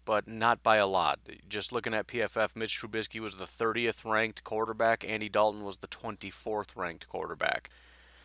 but 0.03 0.27
not 0.27 0.63
by 0.63 0.77
a 0.77 0.87
lot. 0.87 1.19
Just 1.47 1.71
looking 1.71 1.93
at 1.93 2.07
PFF, 2.07 2.55
Mitch 2.55 2.81
Trubisky 2.81 3.19
was 3.19 3.35
the 3.35 3.45
30th 3.45 4.03
ranked 4.03 4.43
quarterback, 4.43 5.05
Andy 5.07 5.29
Dalton 5.29 5.63
was 5.63 5.77
the 5.77 5.87
24th 5.87 6.75
ranked 6.75 7.07
quarterback. 7.07 7.69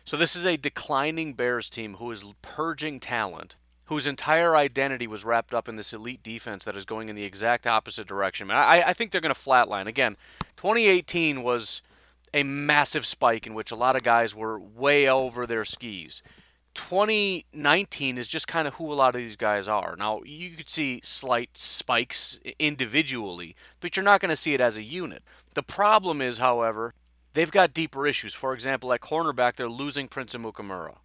So 0.05 0.17
this 0.17 0.35
is 0.35 0.45
a 0.45 0.57
declining 0.57 1.33
Bears 1.33 1.69
team 1.69 1.95
who 1.95 2.09
is 2.09 2.25
purging 2.41 2.99
talent 2.99 3.55
whose 3.85 4.07
entire 4.07 4.55
identity 4.55 5.07
was 5.07 5.25
wrapped 5.25 5.53
up 5.53 5.67
in 5.67 5.75
this 5.75 5.93
elite 5.93 6.23
defense 6.23 6.65
that 6.65 6.77
is 6.77 6.85
going 6.85 7.09
in 7.09 7.15
the 7.15 7.23
exact 7.23 7.67
opposite 7.67 8.07
direction. 8.07 8.49
I, 8.49 8.83
I 8.87 8.93
think 8.93 9.11
they're 9.11 9.21
going 9.21 9.33
to 9.33 9.39
flatline. 9.39 9.87
Again, 9.87 10.15
2018 10.57 11.43
was 11.43 11.81
a 12.33 12.43
massive 12.43 13.05
spike 13.05 13.45
in 13.45 13.53
which 13.53 13.71
a 13.71 13.75
lot 13.75 13.95
of 13.95 14.03
guys 14.03 14.33
were 14.33 14.59
way 14.59 15.07
over 15.07 15.45
their 15.45 15.65
skis. 15.65 16.21
2019 16.73 18.17
is 18.17 18.27
just 18.27 18.47
kind 18.47 18.67
of 18.67 18.75
who 18.75 18.91
a 18.91 18.95
lot 18.95 19.13
of 19.13 19.19
these 19.19 19.35
guys 19.35 19.67
are. 19.67 19.95
Now, 19.97 20.21
you 20.23 20.51
could 20.51 20.69
see 20.69 21.01
slight 21.03 21.57
spikes 21.57 22.39
individually, 22.59 23.55
but 23.81 23.95
you're 23.95 24.05
not 24.05 24.21
going 24.21 24.29
to 24.29 24.37
see 24.37 24.53
it 24.53 24.61
as 24.61 24.77
a 24.77 24.83
unit. 24.83 25.23
The 25.53 25.63
problem 25.63 26.21
is, 26.21 26.37
however, 26.37 26.93
they've 27.33 27.51
got 27.51 27.73
deeper 27.73 28.07
issues. 28.07 28.33
For 28.33 28.53
example, 28.53 28.93
at 28.93 29.01
cornerback, 29.01 29.55
they're 29.55 29.69
losing 29.69 30.07
Prince 30.07 30.33
Amukamara. 30.33 30.97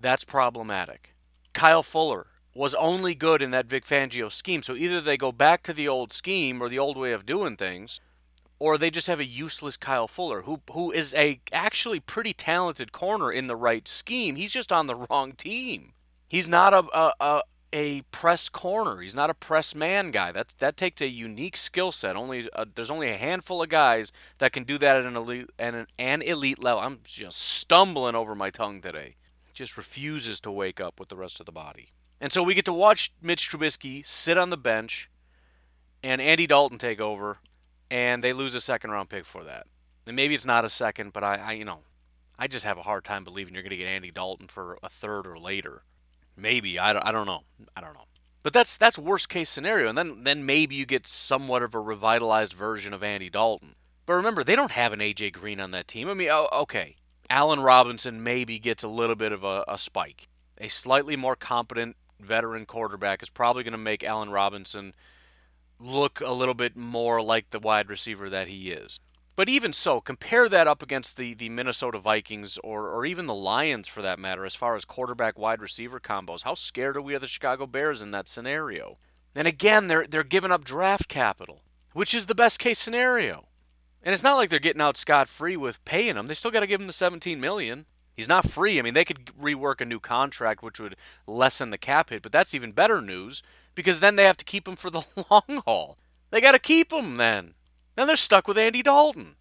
That's 0.00 0.24
problematic. 0.24 1.11
Kyle 1.52 1.82
Fuller 1.82 2.26
was 2.54 2.74
only 2.74 3.14
good 3.14 3.40
in 3.40 3.50
that 3.50 3.66
Vic 3.66 3.84
Fangio 3.84 4.30
scheme. 4.30 4.62
So 4.62 4.74
either 4.74 5.00
they 5.00 5.16
go 5.16 5.32
back 5.32 5.62
to 5.64 5.72
the 5.72 5.88
old 5.88 6.12
scheme 6.12 6.62
or 6.62 6.68
the 6.68 6.78
old 6.78 6.96
way 6.96 7.12
of 7.12 7.26
doing 7.26 7.56
things, 7.56 8.00
or 8.58 8.78
they 8.78 8.90
just 8.90 9.06
have 9.06 9.20
a 9.20 9.24
useless 9.24 9.76
Kyle 9.76 10.06
Fuller, 10.06 10.42
who 10.42 10.60
who 10.72 10.92
is 10.92 11.14
a 11.14 11.40
actually 11.52 11.98
pretty 11.98 12.32
talented 12.32 12.92
corner 12.92 13.32
in 13.32 13.46
the 13.46 13.56
right 13.56 13.88
scheme. 13.88 14.36
He's 14.36 14.52
just 14.52 14.72
on 14.72 14.86
the 14.86 14.94
wrong 15.10 15.32
team. 15.32 15.94
He's 16.28 16.48
not 16.48 16.72
a 16.72 16.84
a, 16.94 17.12
a, 17.20 17.42
a 17.72 18.02
press 18.12 18.48
corner. 18.48 19.00
He's 19.00 19.14
not 19.14 19.30
a 19.30 19.34
press 19.34 19.74
man 19.74 20.10
guy. 20.10 20.30
That 20.30 20.54
that 20.58 20.76
takes 20.76 21.00
a 21.00 21.08
unique 21.08 21.56
skill 21.56 21.90
set. 21.90 22.14
Only 22.14 22.48
uh, 22.54 22.66
there's 22.74 22.90
only 22.90 23.08
a 23.10 23.16
handful 23.16 23.62
of 23.62 23.68
guys 23.68 24.12
that 24.38 24.52
can 24.52 24.64
do 24.64 24.78
that 24.78 24.98
at 24.98 25.06
an 25.06 25.16
elite 25.16 25.50
an, 25.58 25.86
an 25.98 26.22
elite 26.22 26.62
level. 26.62 26.82
I'm 26.82 27.00
just 27.02 27.40
stumbling 27.40 28.14
over 28.14 28.34
my 28.34 28.50
tongue 28.50 28.80
today. 28.80 29.16
Just 29.52 29.76
refuses 29.76 30.40
to 30.40 30.50
wake 30.50 30.80
up 30.80 30.98
with 30.98 31.08
the 31.08 31.16
rest 31.16 31.40
of 31.40 31.46
the 31.46 31.52
body. 31.52 31.92
And 32.20 32.32
so 32.32 32.42
we 32.42 32.54
get 32.54 32.64
to 32.66 32.72
watch 32.72 33.12
Mitch 33.20 33.50
Trubisky 33.50 34.06
sit 34.06 34.38
on 34.38 34.50
the 34.50 34.56
bench 34.56 35.10
and 36.02 36.20
Andy 36.20 36.46
Dalton 36.46 36.78
take 36.78 37.00
over 37.00 37.38
and 37.90 38.22
they 38.22 38.32
lose 38.32 38.54
a 38.54 38.60
second 38.60 38.90
round 38.90 39.08
pick 39.08 39.24
for 39.24 39.44
that. 39.44 39.66
And 40.06 40.16
maybe 40.16 40.34
it's 40.34 40.46
not 40.46 40.64
a 40.64 40.70
second, 40.70 41.12
but 41.12 41.22
I, 41.22 41.36
I 41.36 41.52
you 41.52 41.64
know, 41.64 41.80
I 42.38 42.46
just 42.46 42.64
have 42.64 42.78
a 42.78 42.82
hard 42.82 43.04
time 43.04 43.24
believing 43.24 43.54
you're 43.54 43.62
going 43.62 43.70
to 43.70 43.76
get 43.76 43.86
Andy 43.86 44.10
Dalton 44.10 44.48
for 44.48 44.78
a 44.82 44.88
third 44.88 45.26
or 45.26 45.38
later. 45.38 45.82
Maybe 46.36 46.78
I 46.78 46.92
don't, 46.92 47.06
I 47.06 47.12
don't 47.12 47.26
know. 47.26 47.42
I 47.76 47.80
don't 47.80 47.94
know. 47.94 48.06
But 48.42 48.52
that's 48.52 48.76
that's 48.76 48.98
worst 48.98 49.28
case 49.28 49.48
scenario, 49.48 49.88
and 49.88 49.96
then 49.96 50.24
then 50.24 50.44
maybe 50.44 50.74
you 50.74 50.84
get 50.84 51.06
somewhat 51.06 51.62
of 51.62 51.74
a 51.74 51.80
revitalized 51.80 52.52
version 52.52 52.92
of 52.92 53.04
Andy 53.04 53.30
Dalton. 53.30 53.76
But 54.04 54.14
remember, 54.14 54.42
they 54.42 54.56
don't 54.56 54.72
have 54.72 54.92
an 54.92 54.98
AJ 54.98 55.34
Green 55.34 55.60
on 55.60 55.70
that 55.70 55.86
team. 55.86 56.08
I 56.08 56.14
mean, 56.14 56.28
oh, 56.28 56.48
okay, 56.52 56.96
Allen 57.30 57.60
Robinson 57.60 58.22
maybe 58.22 58.58
gets 58.58 58.82
a 58.82 58.88
little 58.88 59.16
bit 59.16 59.32
of 59.32 59.44
a, 59.44 59.64
a 59.68 59.78
spike. 59.78 60.28
A 60.58 60.68
slightly 60.68 61.16
more 61.16 61.36
competent 61.36 61.96
veteran 62.20 62.66
quarterback 62.66 63.22
is 63.22 63.30
probably 63.30 63.62
going 63.62 63.72
to 63.72 63.78
make 63.78 64.04
Allen 64.04 64.30
Robinson 64.30 64.94
look 65.78 66.20
a 66.20 66.32
little 66.32 66.54
bit 66.54 66.76
more 66.76 67.20
like 67.20 67.50
the 67.50 67.58
wide 67.58 67.88
receiver 67.88 68.30
that 68.30 68.48
he 68.48 68.70
is. 68.70 69.00
But 69.34 69.48
even 69.48 69.72
so, 69.72 70.00
compare 70.00 70.48
that 70.48 70.68
up 70.68 70.82
against 70.82 71.16
the, 71.16 71.32
the 71.32 71.48
Minnesota 71.48 71.98
Vikings 71.98 72.58
or, 72.62 72.88
or 72.88 73.06
even 73.06 73.26
the 73.26 73.34
Lions 73.34 73.88
for 73.88 74.02
that 74.02 74.18
matter, 74.18 74.44
as 74.44 74.54
far 74.54 74.76
as 74.76 74.84
quarterback 74.84 75.38
wide 75.38 75.62
receiver 75.62 75.98
combos. 75.98 76.42
How 76.42 76.54
scared 76.54 76.98
are 76.98 77.02
we 77.02 77.14
of 77.14 77.22
the 77.22 77.26
Chicago 77.26 77.66
Bears 77.66 78.02
in 78.02 78.10
that 78.10 78.28
scenario? 78.28 78.98
And 79.34 79.48
again, 79.48 79.88
they're 79.88 80.06
they're 80.06 80.22
giving 80.22 80.52
up 80.52 80.64
draft 80.64 81.08
capital, 81.08 81.62
which 81.94 82.12
is 82.12 82.26
the 82.26 82.34
best 82.34 82.58
case 82.58 82.78
scenario. 82.78 83.48
And 84.02 84.12
it's 84.12 84.22
not 84.22 84.36
like 84.36 84.50
they're 84.50 84.58
getting 84.58 84.82
out 84.82 84.96
scot 84.96 85.28
free 85.28 85.56
with 85.56 85.84
paying 85.84 86.16
him. 86.16 86.26
They 86.26 86.34
still 86.34 86.50
got 86.50 86.60
to 86.60 86.66
give 86.66 86.80
him 86.80 86.86
the 86.86 86.92
17 86.92 87.40
million. 87.40 87.86
He's 88.14 88.28
not 88.28 88.48
free. 88.48 88.78
I 88.78 88.82
mean, 88.82 88.94
they 88.94 89.04
could 89.04 89.26
rework 89.40 89.80
a 89.80 89.84
new 89.84 90.00
contract, 90.00 90.62
which 90.62 90.80
would 90.80 90.96
lessen 91.26 91.70
the 91.70 91.78
cap 91.78 92.10
hit. 92.10 92.22
But 92.22 92.32
that's 92.32 92.54
even 92.54 92.72
better 92.72 93.00
news 93.00 93.42
because 93.74 94.00
then 94.00 94.16
they 94.16 94.24
have 94.24 94.36
to 94.38 94.44
keep 94.44 94.66
him 94.68 94.76
for 94.76 94.90
the 94.90 95.02
long 95.30 95.62
haul. 95.64 95.98
They 96.30 96.40
got 96.40 96.52
to 96.52 96.58
keep 96.58 96.92
him 96.92 97.16
then. 97.16 97.54
Then 97.94 98.06
they're 98.06 98.16
stuck 98.16 98.48
with 98.48 98.58
Andy 98.58 98.82
Dalton. 98.82 99.36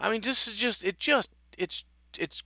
I 0.00 0.10
mean, 0.10 0.20
this 0.20 0.48
is 0.48 0.54
just 0.54 0.82
it. 0.82 0.98
Just 0.98 1.30
it's 1.56 1.84
it's 2.18 2.42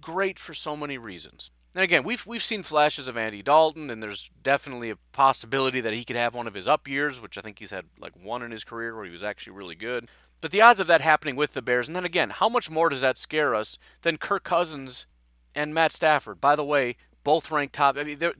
great 0.00 0.38
for 0.38 0.54
so 0.54 0.76
many 0.76 0.98
reasons. 0.98 1.50
And 1.74 1.82
again, 1.82 2.04
we've 2.04 2.24
we've 2.24 2.42
seen 2.42 2.62
flashes 2.62 3.08
of 3.08 3.16
Andy 3.16 3.42
Dalton, 3.42 3.90
and 3.90 4.02
there's 4.02 4.30
definitely 4.42 4.90
a 4.90 4.96
possibility 5.12 5.80
that 5.80 5.92
he 5.92 6.04
could 6.04 6.16
have 6.16 6.34
one 6.34 6.46
of 6.46 6.54
his 6.54 6.68
up 6.68 6.86
years, 6.88 7.20
which 7.20 7.36
I 7.36 7.40
think 7.40 7.58
he's 7.58 7.70
had 7.70 7.86
like 7.98 8.12
one 8.16 8.42
in 8.42 8.50
his 8.50 8.64
career 8.64 8.94
where 8.94 9.04
he 9.04 9.10
was 9.10 9.24
actually 9.24 9.54
really 9.54 9.74
good. 9.74 10.08
But 10.40 10.50
the 10.50 10.60
odds 10.60 10.80
of 10.80 10.86
that 10.86 11.00
happening 11.00 11.36
with 11.36 11.54
the 11.54 11.62
Bears, 11.62 11.88
and 11.88 11.96
then 11.96 12.04
again, 12.04 12.30
how 12.30 12.48
much 12.48 12.70
more 12.70 12.88
does 12.88 13.00
that 13.00 13.18
scare 13.18 13.54
us 13.54 13.78
than 14.02 14.18
Kirk 14.18 14.44
Cousins 14.44 15.06
and 15.54 15.74
Matt 15.74 15.92
Stafford? 15.92 16.40
By 16.40 16.56
the 16.56 16.64
way, 16.64 16.96
both 17.24 17.50
ranked 17.50 17.74
top. 17.74 17.96
I 17.96 18.04
mean, 18.04 18.18
th- 18.18 18.36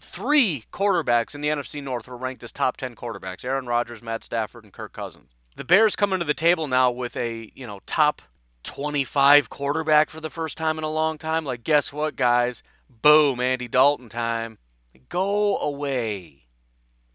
three 0.00 0.64
quarterbacks 0.72 1.34
in 1.34 1.40
the 1.40 1.48
NFC 1.48 1.82
North 1.82 2.08
were 2.08 2.16
ranked 2.16 2.42
as 2.42 2.52
top 2.52 2.76
10 2.76 2.94
quarterbacks 2.94 3.44
Aaron 3.44 3.66
Rodgers, 3.66 4.02
Matt 4.02 4.24
Stafford, 4.24 4.64
and 4.64 4.72
Kirk 4.72 4.92
Cousins. 4.92 5.30
The 5.56 5.64
Bears 5.64 5.96
come 5.96 6.12
into 6.12 6.24
the 6.24 6.34
table 6.34 6.66
now 6.66 6.90
with 6.90 7.16
a, 7.16 7.52
you 7.54 7.66
know, 7.66 7.80
top 7.86 8.22
25 8.64 9.50
quarterback 9.50 10.10
for 10.10 10.20
the 10.20 10.30
first 10.30 10.56
time 10.58 10.78
in 10.78 10.84
a 10.84 10.90
long 10.90 11.18
time. 11.18 11.44
Like, 11.44 11.64
guess 11.64 11.92
what, 11.92 12.16
guys? 12.16 12.62
Boom, 13.02 13.40
Andy 13.40 13.68
Dalton 13.68 14.08
time. 14.08 14.58
Go 15.08 15.58
away. 15.58 16.46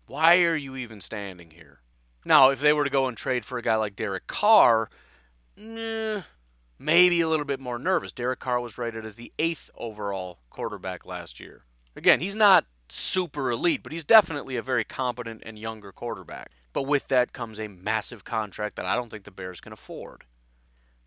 Why 0.07 0.41
are 0.43 0.55
you 0.55 0.75
even 0.75 1.01
standing 1.01 1.51
here? 1.51 1.81
Now, 2.25 2.49
if 2.49 2.59
they 2.59 2.73
were 2.73 2.83
to 2.83 2.89
go 2.89 3.07
and 3.07 3.15
trade 3.15 3.45
for 3.45 3.57
a 3.57 3.61
guy 3.61 3.75
like 3.75 3.95
Derek 3.95 4.27
Carr, 4.27 4.89
eh, 5.57 6.21
maybe 6.77 7.21
a 7.21 7.29
little 7.29 7.45
bit 7.45 7.59
more 7.59 7.79
nervous. 7.79 8.11
Derek 8.11 8.39
Carr 8.39 8.59
was 8.59 8.77
rated 8.77 9.05
as 9.05 9.15
the 9.15 9.31
eighth 9.39 9.69
overall 9.75 10.39
quarterback 10.49 11.05
last 11.05 11.39
year. 11.39 11.63
Again, 11.95 12.19
he's 12.19 12.35
not 12.35 12.65
super 12.89 13.51
elite, 13.51 13.83
but 13.83 13.91
he's 13.91 14.03
definitely 14.03 14.55
a 14.55 14.61
very 14.61 14.83
competent 14.83 15.43
and 15.45 15.57
younger 15.57 15.91
quarterback. 15.91 16.51
But 16.73 16.83
with 16.83 17.07
that 17.07 17.33
comes 17.33 17.59
a 17.59 17.67
massive 17.67 18.23
contract 18.23 18.75
that 18.75 18.85
I 18.85 18.95
don't 18.95 19.09
think 19.09 19.23
the 19.23 19.31
Bears 19.31 19.61
can 19.61 19.73
afford. 19.73 20.25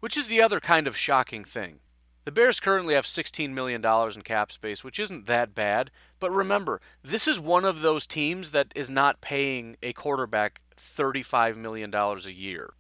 Which 0.01 0.17
is 0.17 0.29
the 0.29 0.43
other 0.43 0.61
kind 0.61 0.87
of 0.87 0.97
shocking 0.97 1.45
thing. 1.45 1.81
The 2.25 2.33
Bears 2.33 2.61
currently 2.61 2.95
have 2.95 3.05
$16 3.05 3.51
million 3.51 3.85
in 3.85 4.23
cap 4.23 4.53
space, 4.53 4.85
which 4.85 5.01
isn't 5.01 5.27
that 5.27 5.55
bad. 5.55 5.91
But 6.21 6.31
remember, 6.31 6.81
this 7.03 7.27
is 7.27 7.41
one 7.41 7.65
of 7.65 7.81
those 7.81 8.07
teams 8.07 8.53
that 8.53 8.73
is 8.77 8.89
not 8.89 9.21
paying 9.21 9.77
a 9.83 9.93
quarterback 9.93 10.61
$35 10.77 11.57
million 11.57 11.93
a 11.93 12.17
year. 12.31 12.75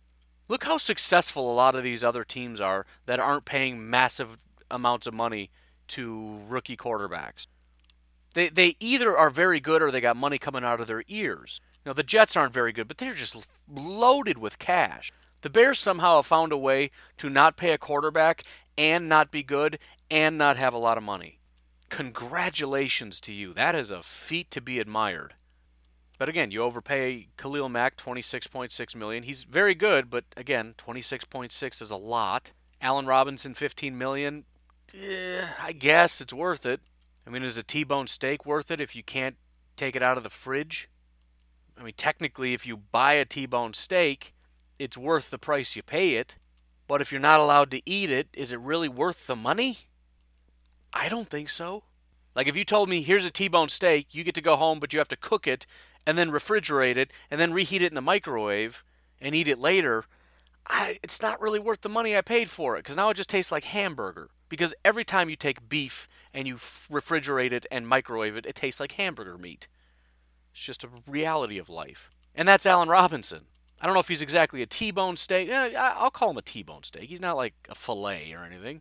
Look 0.49 0.65
how 0.65 0.77
successful 0.77 1.51
a 1.51 1.55
lot 1.55 1.75
of 1.75 1.83
these 1.83 2.05
other 2.05 2.25
teams 2.25 2.61
are 2.61 2.87
that 3.07 3.19
aren't 3.19 3.45
paying 3.45 3.89
massive 3.89 4.39
amounts 4.71 5.07
of 5.07 5.15
money 5.15 5.51
to 5.89 6.39
rookie 6.49 6.77
quarterbacks. 6.77 7.47
They, 8.35 8.49
they 8.49 8.77
either 8.79 9.17
are 9.17 9.31
very 9.31 9.61
good 9.61 9.83
or 9.83 9.91
they 9.91 10.01
got 10.01 10.17
money 10.17 10.39
coming 10.39 10.65
out 10.65 10.81
of 10.81 10.87
their 10.87 11.03
ears. 11.09 11.61
Now, 11.85 11.93
the 11.93 12.03
Jets 12.03 12.37
aren't 12.37 12.55
very 12.55 12.73
good, 12.73 12.87
but 12.87 12.99
they're 12.99 13.15
just 13.15 13.47
loaded 13.69 14.39
with 14.39 14.59
cash. 14.59 15.13
The 15.43 15.51
Bears 15.51 15.81
somehow 15.81 16.17
have 16.17 16.27
found 16.27 16.53
a 16.53 16.57
way 16.57 16.91
to 17.19 17.29
not 17.29 17.57
pay 17.57 17.73
a 17.73 17.79
quarterback 17.79 18.45
and 18.77 19.09
not 19.09 19.31
be 19.31 19.43
good 19.43 19.79
and 20.11 20.37
not 20.37 20.57
have 20.57 20.75
a 20.75 20.79
lot 20.79 20.99
of 20.99 21.05
money. 21.05 21.41
Congratulations 21.89 23.21
to 23.21 23.33
you. 23.33 23.53
That 23.53 23.75
is 23.75 23.91
a 23.91 24.03
feat 24.03 24.51
to 24.53 24.61
be 24.61 24.79
admired. 24.79 25.35
But 26.19 26.29
again, 26.29 26.51
you 26.51 26.63
overpay 26.63 27.29
Khalil 27.37 27.69
Mack 27.69 27.97
26.6 27.97 28.97
million. 28.97 29.25
He's 29.25 29.45
very 29.45 29.75
good, 29.75 30.09
but 30.09 30.25
again, 30.37 30.75
26.6 30.79 31.83
is 31.83 31.91
a 31.91 31.97
lot. 31.97 32.53
Allen 32.81 33.07
Robinson 33.07 33.55
15 33.55 33.99
million. 33.99 34.45
Eh, 34.95 35.45
I 35.61 35.73
guess 35.73 36.21
it's 36.21 36.33
worth 36.33 36.65
it. 36.65 36.81
I 37.27 37.31
mean, 37.31 37.43
is 37.43 37.57
a 37.57 37.63
T-bone 37.63 38.07
steak 38.07 38.45
worth 38.45 38.71
it 38.71 38.81
if 38.81 38.97
you 38.97 39.03
can't 39.03 39.37
take 39.77 39.97
it 39.97 40.03
out 40.03 40.17
of 40.17 40.23
the 40.25 40.31
fridge? 40.31 40.89
I 41.79 41.83
mean, 41.83 41.95
technically, 41.97 42.55
if 42.55 42.67
you 42.67 42.77
buy 42.77 43.15
a 43.15 43.25
T-bone 43.25 43.75
steak, 43.75 44.35
it's 44.79 44.97
worth 44.97 45.31
the 45.31 45.39
price 45.39 45.77
you 45.77 45.83
pay 45.83 46.15
it. 46.15 46.37
But 46.93 47.01
if 47.01 47.11
you're 47.11 47.23
not 47.23 47.41
allowed 47.41 47.71
to 47.71 47.81
eat 47.89 48.11
it, 48.11 48.29
is 48.35 48.53
it 48.53 48.61
really 48.61 48.87
worth 48.87 49.27
the 49.27 49.35
money? 49.35 49.79
I 50.93 51.09
don't 51.09 51.31
think 51.31 51.49
so. 51.49 51.85
Like 52.35 52.47
if 52.47 52.55
you 52.55 52.67
told 52.67 52.91
me 52.91 53.01
here's 53.01 53.25
a 53.25 53.31
T-bone 53.31 53.71
steak, 53.71 54.09
you 54.15 54.23
get 54.23 54.35
to 54.35 54.43
go 54.43 54.57
home, 54.57 54.79
but 54.79 54.93
you 54.93 54.99
have 54.99 55.09
to 55.09 55.17
cook 55.17 55.47
it 55.47 55.65
and 56.05 56.19
then 56.19 56.31
refrigerate 56.31 56.99
it 56.99 57.11
and 57.31 57.41
then 57.41 57.55
reheat 57.55 57.81
it 57.81 57.93
in 57.93 57.95
the 57.95 58.03
microwave 58.03 58.85
and 59.23 59.35
eat 59.35 59.49
it 59.49 59.59
later. 59.59 60.05
I, 60.69 60.99
it's 61.03 61.23
not 61.23 61.41
really 61.41 61.59
worth 61.59 61.81
the 61.81 61.89
money 61.89 62.15
I 62.15 62.21
paid 62.21 62.51
for 62.51 62.77
it 62.77 62.81
because 62.81 62.97
now 62.97 63.09
it 63.09 63.17
just 63.17 63.31
tastes 63.31 63.51
like 63.51 63.65
hamburger. 63.65 64.29
Because 64.51 64.75
every 64.85 65.03
time 65.03 65.31
you 65.31 65.37
take 65.37 65.71
beef 65.71 66.07
and 66.35 66.47
you 66.47 66.57
refrigerate 66.57 67.53
it 67.53 67.65
and 67.71 67.89
microwave 67.89 68.37
it, 68.37 68.45
it 68.45 68.55
tastes 68.55 68.81
like 68.81 68.93
hamburger 68.93 69.39
meat. 69.39 69.67
It's 70.53 70.63
just 70.63 70.85
a 70.85 70.91
reality 71.07 71.57
of 71.57 71.71
life. 71.71 72.11
And 72.35 72.47
that's 72.47 72.67
Allen 72.67 72.91
Robinson. 72.91 73.47
I 73.83 73.87
don't 73.87 73.95
know 73.95 74.01
if 74.01 74.09
he's 74.09 74.23
exactly 74.23 74.63
a 74.63 74.67
T-bone 74.67 75.17
steak. 75.17 75.49
Eh, 75.49 75.73
I'll 75.77 76.11
call 76.11 76.31
him 76.31 76.37
a 76.37 76.43
T-bone 76.43 76.85
steak. 76.85 77.11
He's 77.11 77.21
not 77.21 77.37
like 77.37 77.55
a 77.69 77.75
fillet 77.75 78.33
or 78.33 78.45
anything. 78.45 78.81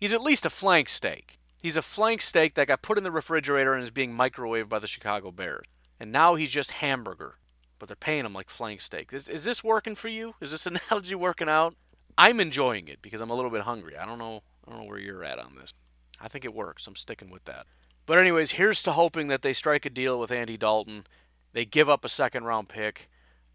He's 0.00 0.14
at 0.14 0.22
least 0.22 0.46
a 0.46 0.50
flank 0.50 0.88
steak. 0.88 1.38
He's 1.62 1.76
a 1.76 1.82
flank 1.82 2.22
steak 2.22 2.54
that 2.54 2.68
got 2.68 2.80
put 2.80 2.96
in 2.96 3.04
the 3.04 3.10
refrigerator 3.10 3.74
and 3.74 3.82
is 3.82 3.90
being 3.90 4.16
microwaved 4.16 4.70
by 4.70 4.78
the 4.78 4.86
Chicago 4.86 5.30
Bears. 5.30 5.66
And 6.00 6.10
now 6.10 6.36
he's 6.36 6.50
just 6.50 6.70
hamburger, 6.70 7.34
but 7.78 7.90
they're 7.90 7.96
paying 7.96 8.24
him 8.24 8.32
like 8.32 8.48
flank 8.48 8.80
steak. 8.80 9.12
Is, 9.12 9.28
is 9.28 9.44
this 9.44 9.62
working 9.62 9.94
for 9.94 10.08
you? 10.08 10.36
Is 10.40 10.52
this 10.52 10.64
analogy 10.90 11.14
working 11.14 11.50
out? 11.50 11.74
I'm 12.16 12.40
enjoying 12.40 12.88
it 12.88 13.02
because 13.02 13.20
I'm 13.20 13.30
a 13.30 13.34
little 13.34 13.50
bit 13.50 13.62
hungry. 13.62 13.98
I 13.98 14.06
don't 14.06 14.18
know. 14.18 14.42
I 14.66 14.70
don't 14.70 14.80
know 14.80 14.88
where 14.88 14.98
you're 14.98 15.22
at 15.22 15.38
on 15.38 15.56
this. 15.60 15.74
I 16.18 16.28
think 16.28 16.46
it 16.46 16.54
works. 16.54 16.86
I'm 16.86 16.96
sticking 16.96 17.30
with 17.30 17.44
that. 17.44 17.66
But 18.06 18.18
anyways, 18.18 18.52
here's 18.52 18.82
to 18.84 18.92
hoping 18.92 19.28
that 19.28 19.42
they 19.42 19.52
strike 19.52 19.84
a 19.84 19.90
deal 19.90 20.18
with 20.18 20.32
Andy 20.32 20.56
Dalton. 20.56 21.04
They 21.52 21.66
give 21.66 21.90
up 21.90 22.04
a 22.04 22.08
second 22.08 22.44
round 22.44 22.68
pick. 22.68 23.10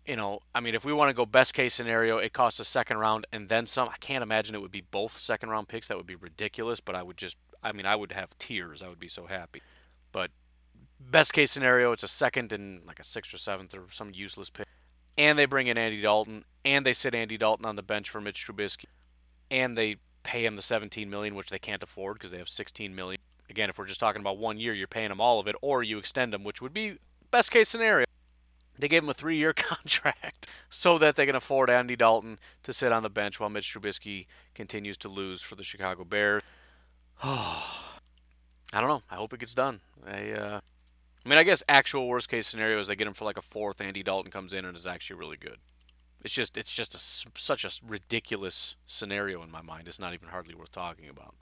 You 0.05 0.15
know, 0.15 0.39
I 0.53 0.59
mean, 0.59 0.75
if 0.75 0.85
we 0.85 0.93
want 0.93 1.09
to 1.09 1.15
go 1.15 1.25
best 1.25 1.53
case 1.53 1.73
scenario, 1.73 2.17
it 2.17 2.31
costs 2.31 2.59
a 2.59 2.65
second 2.65 2.97
round 2.97 3.25
and 3.31 3.49
then 3.49 3.65
some. 3.65 3.89
I 3.89 3.97
can't 3.99 4.21
imagine 4.21 4.53
it 4.53 4.61
would 4.61 4.71
be 4.71 4.81
both 4.81 5.19
second 5.19 5.49
round 5.49 5.67
picks. 5.67 5.87
That 5.87 5.97
would 5.97 6.05
be 6.05 6.15
ridiculous. 6.15 6.79
But 6.79 6.95
I 6.95 7.01
would 7.01 7.17
just, 7.17 7.37
I 7.63 7.71
mean, 7.71 7.87
I 7.87 7.95
would 7.95 8.11
have 8.11 8.37
tears. 8.37 8.83
I 8.83 8.87
would 8.87 8.99
be 8.99 9.07
so 9.07 9.25
happy. 9.25 9.61
But 10.11 10.29
best 10.99 11.33
case 11.33 11.51
scenario, 11.51 11.91
it's 11.91 12.03
a 12.03 12.07
second 12.07 12.53
and 12.53 12.85
like 12.85 12.99
a 12.99 13.03
sixth 13.03 13.33
or 13.33 13.37
seventh 13.37 13.73
or 13.73 13.85
some 13.89 14.11
useless 14.13 14.49
pick. 14.49 14.67
And 15.17 15.39
they 15.39 15.45
bring 15.45 15.67
in 15.67 15.77
Andy 15.77 16.01
Dalton, 16.01 16.43
and 16.63 16.85
they 16.85 16.93
sit 16.93 17.15
Andy 17.15 17.37
Dalton 17.37 17.65
on 17.65 17.77
the 17.77 17.83
bench 17.83 18.09
for 18.09 18.19
Mitch 18.19 18.45
Trubisky, 18.45 18.85
and 19.49 19.77
they 19.77 19.95
pay 20.23 20.45
him 20.45 20.57
the 20.57 20.61
17 20.61 21.09
million, 21.09 21.35
which 21.35 21.49
they 21.49 21.59
can't 21.59 21.81
afford 21.81 22.15
because 22.15 22.31
they 22.31 22.37
have 22.37 22.49
16 22.49 22.93
million. 22.93 23.21
Again, 23.49 23.69
if 23.69 23.77
we're 23.77 23.85
just 23.85 23.99
talking 23.99 24.19
about 24.19 24.37
one 24.37 24.59
year, 24.59 24.73
you're 24.73 24.87
paying 24.87 25.09
them 25.09 25.21
all 25.21 25.39
of 25.39 25.47
it, 25.47 25.55
or 25.61 25.83
you 25.83 25.97
extend 25.97 26.33
them, 26.33 26.43
which 26.43 26.61
would 26.61 26.73
be 26.73 26.97
best 27.31 27.51
case 27.51 27.69
scenario. 27.69 28.05
They 28.77 28.87
gave 28.87 29.03
him 29.03 29.09
a 29.09 29.13
three 29.13 29.37
year 29.37 29.53
contract 29.55 30.47
so 30.69 30.97
that 30.97 31.15
they 31.15 31.25
can 31.25 31.35
afford 31.35 31.69
Andy 31.69 31.95
Dalton 31.95 32.39
to 32.63 32.73
sit 32.73 32.91
on 32.91 33.03
the 33.03 33.09
bench 33.09 33.39
while 33.39 33.49
Mitch 33.49 33.73
Trubisky 33.73 34.25
continues 34.53 34.97
to 34.97 35.09
lose 35.09 35.41
for 35.41 35.55
the 35.55 35.63
Chicago 35.63 36.03
Bears. 36.03 36.43
I 37.23 38.81
don't 38.81 38.89
know. 38.89 39.03
I 39.09 39.15
hope 39.15 39.33
it 39.33 39.39
gets 39.39 39.53
done. 39.53 39.79
I, 40.05 40.31
uh, 40.31 40.59
I 41.25 41.29
mean, 41.29 41.39
I 41.39 41.43
guess 41.43 41.63
actual 41.69 42.07
worst 42.07 42.29
case 42.29 42.47
scenario 42.47 42.79
is 42.79 42.87
they 42.87 42.95
get 42.95 43.07
him 43.07 43.13
for 43.13 43.25
like 43.25 43.37
a 43.37 43.41
fourth. 43.41 43.79
Andy 43.79 44.03
Dalton 44.03 44.31
comes 44.31 44.53
in 44.53 44.65
and 44.65 44.75
is 44.75 44.85
actually 44.85 45.19
really 45.19 45.37
good. 45.37 45.57
It's 46.21 46.33
just 46.33 46.57
it's 46.57 46.71
just 46.71 46.95
a, 46.95 47.29
such 47.39 47.63
a 47.63 47.69
ridiculous 47.85 48.75
scenario 48.85 49.43
in 49.43 49.51
my 49.51 49.61
mind. 49.61 49.87
It's 49.87 49.99
not 49.99 50.13
even 50.13 50.29
hardly 50.29 50.55
worth 50.55 50.71
talking 50.71 51.07
about. 51.07 51.35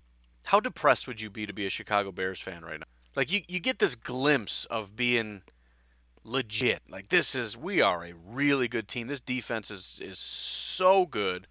How 0.48 0.60
depressed 0.60 1.08
would 1.08 1.22
you 1.22 1.30
be 1.30 1.46
to 1.46 1.54
be 1.54 1.66
a 1.66 1.70
Chicago 1.70 2.12
Bears 2.12 2.42
fan 2.42 2.64
right 2.64 2.80
now? 2.80 2.86
Like 3.16 3.32
you, 3.32 3.42
you 3.48 3.60
get 3.60 3.80
this 3.80 3.96
glimpse 3.96 4.66
of 4.66 4.96
being 4.96 5.44
legit. 6.24 6.82
Like 6.90 7.10
this 7.10 7.36
is 7.36 7.58
we 7.58 7.82
are 7.82 8.04
a 8.04 8.14
really 8.14 8.68
good 8.68 8.88
team. 8.88 9.08
This 9.08 9.20
defense 9.20 9.70
is 9.72 10.00
is 10.02 10.20
so 10.20 11.06
good, 11.06 11.48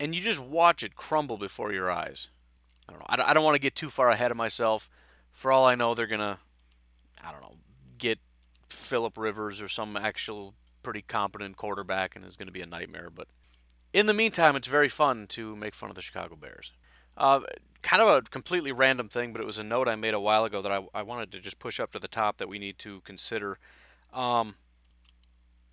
and 0.00 0.14
you 0.14 0.20
just 0.20 0.40
watch 0.40 0.82
it 0.82 0.96
crumble 0.96 1.36
before 1.36 1.72
your 1.72 1.90
eyes. 1.90 2.28
I 2.88 2.92
don't 2.92 3.00
know. 3.00 3.06
I 3.08 3.16
don't, 3.16 3.34
don't 3.34 3.44
want 3.44 3.54
to 3.54 3.60
get 3.60 3.74
too 3.74 3.90
far 3.90 4.10
ahead 4.10 4.30
of 4.30 4.36
myself. 4.36 4.90
For 5.32 5.50
all 5.50 5.64
I 5.64 5.74
know, 5.74 5.94
they're 5.94 6.06
gonna, 6.06 6.38
I 7.22 7.32
don't 7.32 7.40
know, 7.40 7.56
get 7.98 8.18
Philip 8.68 9.16
Rivers 9.16 9.60
or 9.60 9.68
some 9.68 9.96
actual 9.96 10.54
pretty 10.82 11.02
competent 11.02 11.56
quarterback, 11.56 12.14
and 12.14 12.24
it's 12.24 12.36
to 12.36 12.52
be 12.52 12.60
a 12.60 12.66
nightmare. 12.66 13.10
But 13.10 13.28
in 13.92 14.06
the 14.06 14.14
meantime, 14.14 14.54
it's 14.54 14.68
very 14.68 14.88
fun 14.88 15.26
to 15.28 15.56
make 15.56 15.74
fun 15.74 15.88
of 15.88 15.96
the 15.96 16.02
Chicago 16.02 16.36
Bears. 16.36 16.72
Uh, 17.16 17.40
kind 17.82 18.02
of 18.02 18.08
a 18.08 18.22
completely 18.22 18.72
random 18.72 19.08
thing, 19.08 19.32
but 19.32 19.40
it 19.40 19.46
was 19.46 19.58
a 19.58 19.64
note 19.64 19.88
I 19.88 19.94
made 19.94 20.14
a 20.14 20.20
while 20.20 20.44
ago 20.44 20.60
that 20.62 20.72
I, 20.72 20.84
I 20.92 21.02
wanted 21.02 21.30
to 21.32 21.40
just 21.40 21.58
push 21.58 21.80
up 21.80 21.92
to 21.92 21.98
the 21.98 22.08
top 22.08 22.38
that 22.38 22.48
we 22.48 22.58
need 22.58 22.78
to 22.80 23.00
consider 23.00 23.58
um, 24.14 24.56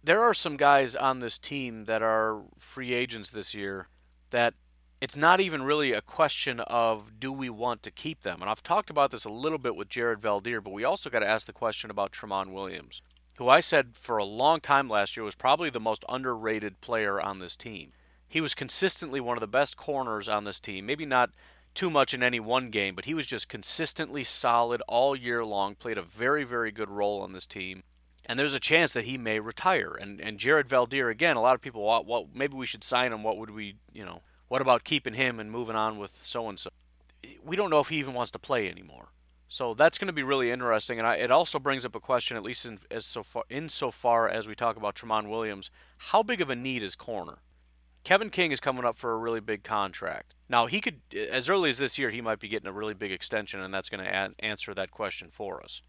there 0.03 0.21
are 0.21 0.33
some 0.33 0.57
guys 0.57 0.95
on 0.95 1.19
this 1.19 1.38
team 1.38 1.86
that 1.86 2.01
are 2.01 2.41
free 2.57 2.93
agents 2.93 3.29
this 3.29 3.53
year 3.53 3.88
that 4.31 4.55
it's 5.00 5.17
not 5.17 5.39
even 5.39 5.63
really 5.63 5.93
a 5.93 6.01
question 6.01 6.60
of 6.62 7.19
do 7.19 7.31
we 7.31 7.50
want 7.50 7.83
to 7.83 7.91
keep 7.91 8.21
them. 8.21 8.41
And 8.41 8.50
I've 8.50 8.63
talked 8.63 8.89
about 8.89 9.12
this 9.12 9.25
a 9.25 9.29
little 9.29 9.57
bit 9.57 9.75
with 9.75 9.89
Jared 9.89 10.19
Veldheer, 10.19 10.63
but 10.63 10.74
we 10.74 10.83
also 10.83 11.10
got 11.10 11.19
to 11.19 11.27
ask 11.27 11.48
the 11.48 11.53
question 11.53 11.89
about 11.89 12.12
Tramon 12.12 12.51
Williams, 12.51 13.01
who 13.38 13.50
I 13.50 13.60
said 13.60 13.95
for 13.95 14.17
a 14.17 14.25
long 14.25 14.60
time 14.60 14.89
last 14.89 15.15
year 15.15 15.24
was 15.24 15.36
probably 15.36 15.69
the 15.69 15.79
most 15.79 16.05
underrated 16.10 16.81
player 16.81 17.19
on 17.19 17.39
this 17.39 17.55
team. 17.55 17.93
He 18.27 18.41
was 18.41 18.53
consistently 18.53 19.19
one 19.19 19.38
of 19.38 19.41
the 19.41 19.48
best 19.48 19.75
corners 19.75 20.29
on 20.29 20.45
this 20.45 20.60
team. 20.60 20.86
Maybe 20.86 21.05
not 21.05 21.31
too 21.74 21.89
much 21.89 22.13
in 22.13 22.24
any 22.24 22.39
one 22.39 22.69
game, 22.69 22.95
but 22.95 23.05
he 23.05 23.13
was 23.13 23.27
just 23.27 23.50
consistently 23.50 24.24
solid 24.24 24.81
all 24.88 25.15
year 25.15 25.43
long, 25.43 25.75
played 25.75 25.98
a 25.98 26.03
very, 26.03 26.43
very 26.43 26.71
good 26.71 26.89
role 26.89 27.21
on 27.21 27.33
this 27.33 27.45
team 27.45 27.83
and 28.25 28.37
there's 28.37 28.53
a 28.53 28.59
chance 28.59 28.93
that 28.93 29.05
he 29.05 29.17
may 29.17 29.39
retire. 29.39 29.97
And 29.99 30.19
and 30.21 30.37
Jared 30.37 30.67
Veldheer 30.67 31.09
again, 31.09 31.37
a 31.37 31.41
lot 31.41 31.55
of 31.55 31.61
people, 31.61 31.85
well, 31.85 32.03
well, 32.03 32.29
maybe 32.33 32.55
we 32.55 32.65
should 32.65 32.83
sign 32.83 33.13
him. 33.13 33.23
What 33.23 33.37
would 33.37 33.51
we, 33.51 33.75
you 33.93 34.05
know, 34.05 34.21
what 34.47 34.61
about 34.61 34.83
keeping 34.83 35.13
him 35.13 35.39
and 35.39 35.51
moving 35.51 35.75
on 35.75 35.97
with 35.97 36.21
so 36.23 36.49
and 36.49 36.59
so? 36.59 36.69
We 37.43 37.55
don't 37.55 37.69
know 37.69 37.79
if 37.79 37.89
he 37.89 37.97
even 37.97 38.13
wants 38.13 38.31
to 38.31 38.39
play 38.39 38.69
anymore. 38.69 39.09
So 39.47 39.73
that's 39.73 39.97
going 39.97 40.07
to 40.07 40.13
be 40.13 40.23
really 40.23 40.49
interesting, 40.49 40.97
and 40.97 41.05
I, 41.05 41.15
it 41.15 41.29
also 41.29 41.59
brings 41.59 41.85
up 41.85 41.93
a 41.93 41.99
question, 41.99 42.37
at 42.37 42.43
least 42.43 42.65
in 42.65 42.79
as 42.89 43.05
so 43.05 43.21
far 43.21 43.43
insofar 43.49 44.29
as 44.29 44.47
we 44.47 44.55
talk 44.55 44.77
about 44.77 44.95
Tramon 44.95 45.29
Williams, 45.29 45.69
how 45.97 46.23
big 46.23 46.39
of 46.39 46.49
a 46.49 46.55
need 46.55 46.81
is 46.81 46.95
corner? 46.95 47.39
Kevin 48.05 48.29
King 48.29 48.53
is 48.53 48.61
coming 48.61 48.85
up 48.85 48.95
for 48.95 49.11
a 49.11 49.17
really 49.17 49.41
big 49.41 49.63
contract. 49.63 50.35
Now 50.47 50.67
he 50.67 50.79
could, 50.79 51.01
as 51.13 51.49
early 51.49 51.69
as 51.69 51.79
this 51.79 51.97
year, 51.97 52.11
he 52.11 52.21
might 52.21 52.39
be 52.39 52.47
getting 52.47 52.69
a 52.69 52.71
really 52.71 52.93
big 52.93 53.11
extension, 53.11 53.59
and 53.59 53.73
that's 53.73 53.89
going 53.89 54.01
to 54.03 54.31
answer 54.39 54.73
that 54.73 54.89
question 54.89 55.29
for 55.29 55.61
us. 55.61 55.81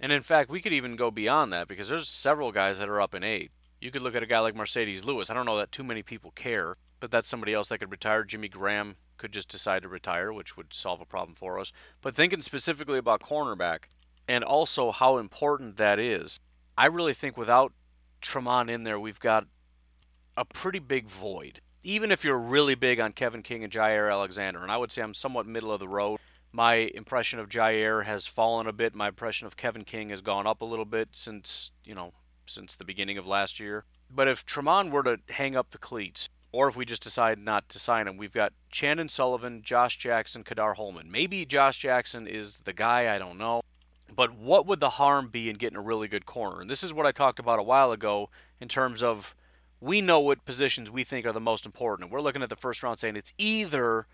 And 0.00 0.12
in 0.12 0.22
fact, 0.22 0.50
we 0.50 0.60
could 0.60 0.72
even 0.72 0.96
go 0.96 1.10
beyond 1.10 1.52
that 1.52 1.68
because 1.68 1.88
there's 1.88 2.08
several 2.08 2.52
guys 2.52 2.78
that 2.78 2.88
are 2.88 3.00
up 3.00 3.14
in 3.14 3.24
age. 3.24 3.50
You 3.80 3.90
could 3.90 4.02
look 4.02 4.14
at 4.14 4.22
a 4.22 4.26
guy 4.26 4.40
like 4.40 4.54
Marcedes 4.54 5.04
Lewis. 5.04 5.30
I 5.30 5.34
don't 5.34 5.46
know 5.46 5.56
that 5.56 5.72
too 5.72 5.84
many 5.84 6.02
people 6.02 6.32
care, 6.32 6.76
but 7.00 7.10
that's 7.10 7.28
somebody 7.28 7.54
else 7.54 7.68
that 7.68 7.78
could 7.78 7.90
retire. 7.90 8.24
Jimmy 8.24 8.48
Graham 8.48 8.96
could 9.18 9.32
just 9.32 9.48
decide 9.48 9.82
to 9.82 9.88
retire, 9.88 10.32
which 10.32 10.56
would 10.56 10.72
solve 10.72 11.00
a 11.00 11.06
problem 11.06 11.34
for 11.34 11.58
us. 11.58 11.72
But 12.00 12.14
thinking 12.14 12.42
specifically 12.42 12.98
about 12.98 13.20
cornerback 13.20 13.84
and 14.26 14.42
also 14.42 14.90
how 14.90 15.18
important 15.18 15.76
that 15.76 15.98
is, 15.98 16.40
I 16.76 16.86
really 16.86 17.14
think 17.14 17.36
without 17.36 17.72
Tramon 18.20 18.68
in 18.70 18.84
there, 18.84 18.98
we've 18.98 19.20
got 19.20 19.46
a 20.36 20.44
pretty 20.44 20.78
big 20.78 21.06
void. 21.06 21.60
Even 21.84 22.10
if 22.10 22.24
you're 22.24 22.38
really 22.38 22.74
big 22.74 22.98
on 23.00 23.12
Kevin 23.12 23.42
King 23.42 23.62
and 23.62 23.72
Jaire 23.72 24.10
Alexander, 24.10 24.62
and 24.62 24.70
I 24.70 24.76
would 24.76 24.90
say 24.90 25.02
I'm 25.02 25.14
somewhat 25.14 25.46
middle 25.46 25.72
of 25.72 25.80
the 25.80 25.88
road 25.88 26.18
my 26.58 26.90
impression 26.92 27.38
of 27.38 27.48
Jaire 27.48 28.04
has 28.04 28.26
fallen 28.26 28.66
a 28.66 28.72
bit. 28.72 28.92
My 28.92 29.06
impression 29.06 29.46
of 29.46 29.56
Kevin 29.56 29.84
King 29.84 30.10
has 30.10 30.20
gone 30.20 30.44
up 30.44 30.60
a 30.60 30.64
little 30.64 30.84
bit 30.84 31.10
since, 31.12 31.70
you 31.84 31.94
know, 31.94 32.14
since 32.46 32.74
the 32.74 32.84
beginning 32.84 33.16
of 33.16 33.28
last 33.28 33.60
year. 33.60 33.84
But 34.10 34.26
if 34.26 34.44
Tramon 34.44 34.90
were 34.90 35.04
to 35.04 35.20
hang 35.28 35.54
up 35.54 35.70
the 35.70 35.78
cleats, 35.78 36.28
or 36.50 36.66
if 36.66 36.74
we 36.74 36.84
just 36.84 37.04
decide 37.04 37.38
not 37.38 37.68
to 37.68 37.78
sign 37.78 38.08
him, 38.08 38.16
we've 38.16 38.32
got 38.32 38.54
Chandon 38.72 39.08
Sullivan, 39.08 39.62
Josh 39.62 39.98
Jackson, 39.98 40.42
Ka'dar 40.42 40.74
Hollman. 40.74 41.12
Maybe 41.12 41.46
Josh 41.46 41.78
Jackson 41.78 42.26
is 42.26 42.58
the 42.64 42.72
guy, 42.72 43.14
I 43.14 43.20
don't 43.20 43.38
know. 43.38 43.60
But 44.12 44.36
what 44.36 44.66
would 44.66 44.80
the 44.80 44.90
harm 44.90 45.28
be 45.28 45.48
in 45.48 45.58
getting 45.58 45.78
a 45.78 45.80
really 45.80 46.08
good 46.08 46.26
corner? 46.26 46.60
And 46.60 46.68
this 46.68 46.82
is 46.82 46.92
what 46.92 47.06
I 47.06 47.12
talked 47.12 47.38
about 47.38 47.60
a 47.60 47.62
while 47.62 47.92
ago 47.92 48.30
in 48.60 48.66
terms 48.66 49.00
of 49.00 49.36
we 49.80 50.00
know 50.00 50.18
what 50.18 50.44
positions 50.44 50.90
we 50.90 51.04
think 51.04 51.24
are 51.24 51.32
the 51.32 51.38
most 51.38 51.64
important. 51.64 52.06
And 52.06 52.12
we're 52.12 52.20
looking 52.20 52.42
at 52.42 52.48
the 52.48 52.56
first 52.56 52.82
round 52.82 52.98
saying 52.98 53.14
it's 53.14 53.32
either 53.38 54.08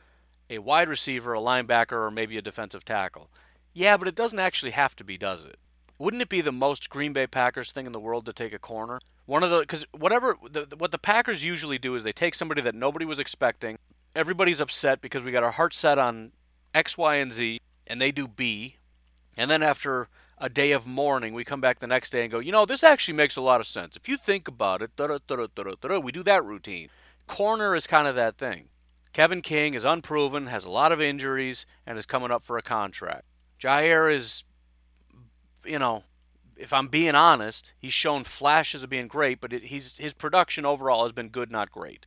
a 0.55 0.61
wide 0.61 0.88
receiver, 0.88 1.35
a 1.35 1.40
linebacker, 1.40 1.93
or 1.93 2.11
maybe 2.11 2.37
a 2.38 2.43
defensive 2.43 2.85
tackle. 2.85 3.31
Yeah, 3.73 3.97
but 3.97 4.09
it 4.09 4.14
doesn't 4.14 4.38
actually 4.38 4.73
have 4.73 4.95
to 4.97 5.05
be, 5.05 5.19
does 5.19 5.45
it? 5.45 5.59
Wouldn't 5.99 6.23
it 6.23 6.29
be 6.29 6.40
the 6.40 6.53
most 6.53 6.90
Green 6.90 7.12
Bay 7.12 7.27
Packers 7.27 7.73
thing 7.73 7.87
in 7.87 7.93
the 7.93 8.01
world 8.01 8.27
to 8.27 8.33
take 8.33 8.53
a 8.53 8.59
corner? 8.59 9.01
One 9.27 9.43
of 9.43 9.51
the 9.51 9.61
because 9.61 9.87
whatever 9.93 10.37
the, 10.49 10.67
what 10.77 10.90
the 10.90 10.99
Packers 10.99 11.45
usually 11.45 11.79
do 11.79 11.95
is 11.95 12.03
they 12.03 12.12
take 12.12 12.35
somebody 12.35 12.61
that 12.62 12.75
nobody 12.75 13.05
was 13.05 13.19
expecting. 13.19 13.79
Everybody's 14.14 14.61
upset 14.61 15.01
because 15.01 15.23
we 15.23 15.33
got 15.33 15.43
our 15.43 15.53
heart 15.53 15.75
set 15.75 15.99
on 15.99 16.33
X, 16.75 16.99
Y, 16.99 17.14
and 17.17 17.33
Z, 17.33 17.61
and 17.87 18.01
they 18.01 18.12
do 18.12 18.29
B. 18.29 18.77
And 19.37 19.51
then 19.51 19.62
after 19.62 20.09
a 20.38 20.49
day 20.49 20.73
of 20.73 20.87
mourning, 20.87 21.33
we 21.33 21.45
come 21.45 21.61
back 21.61 21.79
the 21.79 21.87
next 21.87 22.11
day 22.11 22.23
and 22.23 22.31
go, 22.31 22.38
you 22.38 22.53
know, 22.53 22.67
this 22.67 22.83
actually 22.83 23.14
makes 23.14 23.37
a 23.37 23.40
lot 23.40 23.61
of 23.61 23.67
sense. 23.67 23.97
If 23.97 24.09
you 24.09 24.17
think 24.17 24.47
about 24.47 24.83
it, 24.83 24.90
we 24.99 26.12
do 26.12 26.23
that 26.25 26.45
routine. 26.45 26.90
Corner 27.27 27.75
is 27.75 27.87
kind 27.87 28.07
of 28.07 28.14
that 28.17 28.37
thing. 28.37 28.69
Kevin 29.14 29.42
King 29.42 29.74
is 29.74 29.85
unproven, 29.85 30.46
has 30.46 30.64
a 30.64 30.70
lot 30.70 30.90
of 30.90 31.00
injuries, 31.00 31.64
and 31.87 31.96
is 31.96 32.05
coming 32.05 32.33
up 32.33 32.42
for 32.42 32.59
a 32.59 32.62
contract. 32.62 33.24
Jaire 33.61 34.12
is, 34.12 34.42
you 35.64 35.79
know, 35.79 36.03
if 36.57 36.72
I'm 36.72 36.88
being 36.88 37.14
honest, 37.14 37.74
he's 37.79 37.92
shown 37.92 38.24
flashes 38.24 38.83
of 38.83 38.90
being 38.90 39.07
great, 39.07 39.40
but 39.40 39.53
it, 39.53 39.66
he's 39.66 39.96
his 39.98 40.14
production 40.14 40.66
overall 40.66 41.05
has 41.05 41.12
been 41.12 41.29
good, 41.29 41.50
not 41.50 41.70
great. 41.70 42.07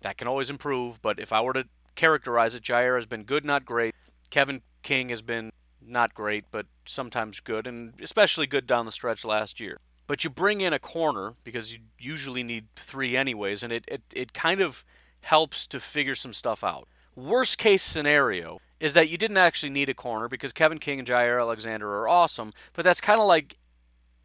That 0.00 0.18
can 0.18 0.26
always 0.26 0.50
improve, 0.50 1.00
but 1.00 1.20
if 1.20 1.32
I 1.32 1.40
were 1.40 1.52
to 1.52 1.66
characterize 1.94 2.56
it, 2.56 2.64
Jaire 2.64 2.96
has 2.96 3.06
been 3.06 3.22
good, 3.22 3.44
not 3.44 3.64
great. 3.64 3.94
Kevin 4.30 4.62
King 4.82 5.08
has 5.10 5.22
been 5.22 5.52
not 5.80 6.14
great, 6.14 6.46
but 6.50 6.66
sometimes 6.84 7.38
good, 7.38 7.68
and 7.68 7.94
especially 8.02 8.48
good 8.48 8.66
down 8.66 8.86
the 8.86 8.92
stretch 8.92 9.24
last 9.24 9.60
year. 9.60 9.78
But 10.08 10.24
you 10.24 10.30
bring 10.30 10.60
in 10.60 10.72
a 10.72 10.80
corner 10.80 11.34
because 11.44 11.72
you 11.72 11.78
usually 11.96 12.42
need 12.42 12.66
three 12.74 13.16
anyways, 13.16 13.62
and 13.62 13.72
it, 13.72 13.84
it, 13.86 14.02
it 14.12 14.32
kind 14.32 14.60
of 14.60 14.84
helps 15.22 15.66
to 15.68 15.80
figure 15.80 16.14
some 16.14 16.32
stuff 16.32 16.64
out. 16.64 16.88
Worst 17.14 17.58
case 17.58 17.82
scenario 17.82 18.60
is 18.78 18.94
that 18.94 19.08
you 19.08 19.18
didn't 19.18 19.36
actually 19.36 19.70
need 19.70 19.88
a 19.88 19.94
corner 19.94 20.28
because 20.28 20.52
Kevin 20.52 20.78
King 20.78 21.00
and 21.00 21.08
Jaire 21.08 21.40
Alexander 21.40 21.88
are 21.98 22.08
awesome, 22.08 22.52
but 22.72 22.84
that's 22.84 23.00
kind 23.00 23.20
of 23.20 23.26
like 23.26 23.58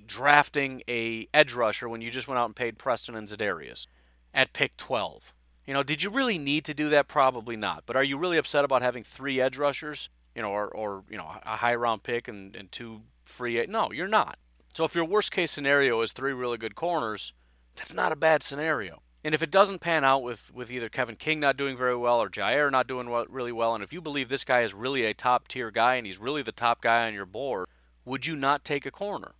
drafting 0.05 0.81
a 0.87 1.27
edge 1.33 1.53
rusher 1.53 1.89
when 1.89 2.01
you 2.01 2.11
just 2.11 2.27
went 2.27 2.39
out 2.39 2.45
and 2.45 2.55
paid 2.55 2.77
Preston 2.77 3.15
and 3.15 3.27
Za'Darius 3.27 3.87
at 4.33 4.53
pick 4.53 4.77
12. 4.77 5.33
You 5.65 5.73
know, 5.73 5.83
did 5.83 6.03
you 6.03 6.09
really 6.09 6.37
need 6.37 6.63
to 6.65 6.73
do 6.73 6.89
that? 6.89 7.07
Probably 7.07 7.55
not. 7.55 7.83
But 7.85 7.95
are 7.95 8.03
you 8.03 8.17
really 8.17 8.37
upset 8.37 8.63
about 8.63 8.81
having 8.81 9.03
three 9.03 9.41
edge 9.41 9.57
rushers? 9.57 10.09
You 10.35 10.41
know, 10.41 10.49
or, 10.49 10.67
or 10.67 11.03
you 11.09 11.17
know, 11.17 11.31
a 11.43 11.57
high 11.57 11.75
round 11.75 12.03
pick 12.03 12.27
and, 12.27 12.55
and 12.55 12.71
two 12.71 13.01
free. 13.25 13.65
No, 13.67 13.91
you're 13.91 14.07
not. 14.07 14.37
So 14.69 14.83
if 14.83 14.93
your 14.93 15.05
worst 15.05 15.31
case 15.31 15.51
scenario 15.51 16.01
is 16.01 16.11
three 16.11 16.33
really 16.33 16.57
good 16.57 16.75
corners, 16.75 17.33
that's 17.75 17.93
not 17.93 18.11
a 18.11 18.15
bad 18.17 18.43
scenario. 18.43 19.01
And 19.25 19.33
if 19.33 19.41
it 19.41 19.49
doesn't 19.49 19.81
pan 19.81 20.03
out 20.03 20.21
with, 20.21 20.53
with 20.53 20.71
either 20.71 20.87
Kevin 20.87 21.15
King 21.15 21.39
not 21.39 21.57
doing 21.57 21.75
very 21.75 21.95
well 21.95 22.21
or 22.21 22.29
Jaire 22.29 22.71
not 22.71 22.85
doing 22.85 23.09
well, 23.09 23.25
really 23.27 23.51
well, 23.51 23.73
and 23.73 23.83
if 23.83 23.91
you 23.91 23.99
believe 23.99 24.29
this 24.29 24.43
guy 24.43 24.61
is 24.61 24.75
really 24.75 25.03
a 25.03 25.15
top 25.15 25.47
tier 25.47 25.71
guy 25.71 25.95
and 25.95 26.05
he's 26.05 26.19
really 26.19 26.43
the 26.43 26.51
top 26.51 26.79
guy 26.79 27.07
on 27.07 27.15
your 27.15 27.25
board, 27.25 27.67
would 28.05 28.27
you 28.27 28.35
not 28.35 28.63
take 28.63 28.85
a 28.85 28.91
corner? 28.91 29.33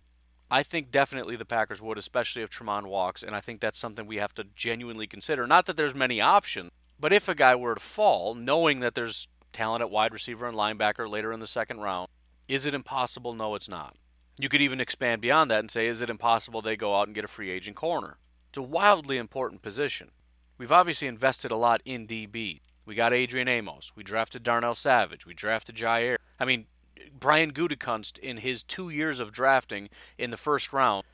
I 0.50 0.64
think 0.64 0.90
definitely 0.90 1.36
the 1.36 1.44
Packers 1.44 1.80
would, 1.80 1.98
especially 1.98 2.42
if 2.42 2.50
Tramon 2.50 2.86
walks, 2.86 3.22
and 3.22 3.36
I 3.36 3.40
think 3.40 3.60
that's 3.60 3.78
something 3.78 4.08
we 4.08 4.16
have 4.16 4.34
to 4.34 4.44
genuinely 4.56 5.06
consider. 5.06 5.46
Not 5.46 5.66
that 5.66 5.76
there's 5.76 5.94
many 5.94 6.20
options, 6.20 6.72
but 6.98 7.12
if 7.12 7.28
a 7.28 7.34
guy 7.36 7.54
were 7.54 7.74
to 7.76 7.80
fall, 7.80 8.34
knowing 8.34 8.80
that 8.80 8.96
there's 8.96 9.28
talent 9.52 9.82
at 9.82 9.90
wide 9.90 10.12
receiver 10.12 10.48
and 10.48 10.56
linebacker 10.56 11.08
later 11.08 11.32
in 11.32 11.38
the 11.38 11.46
second 11.46 11.78
round, 11.78 12.08
is 12.48 12.66
it 12.66 12.74
impossible? 12.74 13.34
No, 13.34 13.54
it's 13.54 13.68
not. 13.68 13.94
You 14.36 14.48
could 14.48 14.60
even 14.60 14.80
expand 14.80 15.22
beyond 15.22 15.48
that 15.52 15.60
and 15.60 15.70
say, 15.70 15.86
is 15.86 16.02
it 16.02 16.10
impossible 16.10 16.60
they 16.60 16.76
go 16.76 16.96
out 16.96 17.06
and 17.06 17.14
get 17.14 17.24
a 17.24 17.28
free 17.28 17.50
agent 17.50 17.76
corner? 17.76 18.16
It's 18.56 18.64
a 18.64 18.72
wildly 18.72 19.18
important 19.18 19.60
position. 19.60 20.12
We've 20.56 20.72
obviously 20.72 21.08
invested 21.08 21.50
a 21.50 21.56
lot 21.56 21.82
in 21.84 22.06
DB. 22.06 22.60
We 22.86 22.94
got 22.94 23.12
Adrian 23.12 23.48
Amos. 23.48 23.92
We 23.94 24.02
drafted 24.02 24.42
Darnell 24.42 24.74
Savage. 24.74 25.26
We 25.26 25.34
drafted 25.34 25.76
Jaire. 25.76 26.16
I 26.40 26.46
mean, 26.46 26.64
Brian 27.12 27.52
Gutekunst, 27.52 28.18
in 28.18 28.38
his 28.38 28.62
two 28.62 28.88
years 28.88 29.20
of 29.20 29.30
drafting 29.30 29.90
in 30.16 30.30
the 30.30 30.38
first 30.38 30.72
round, 30.72 31.04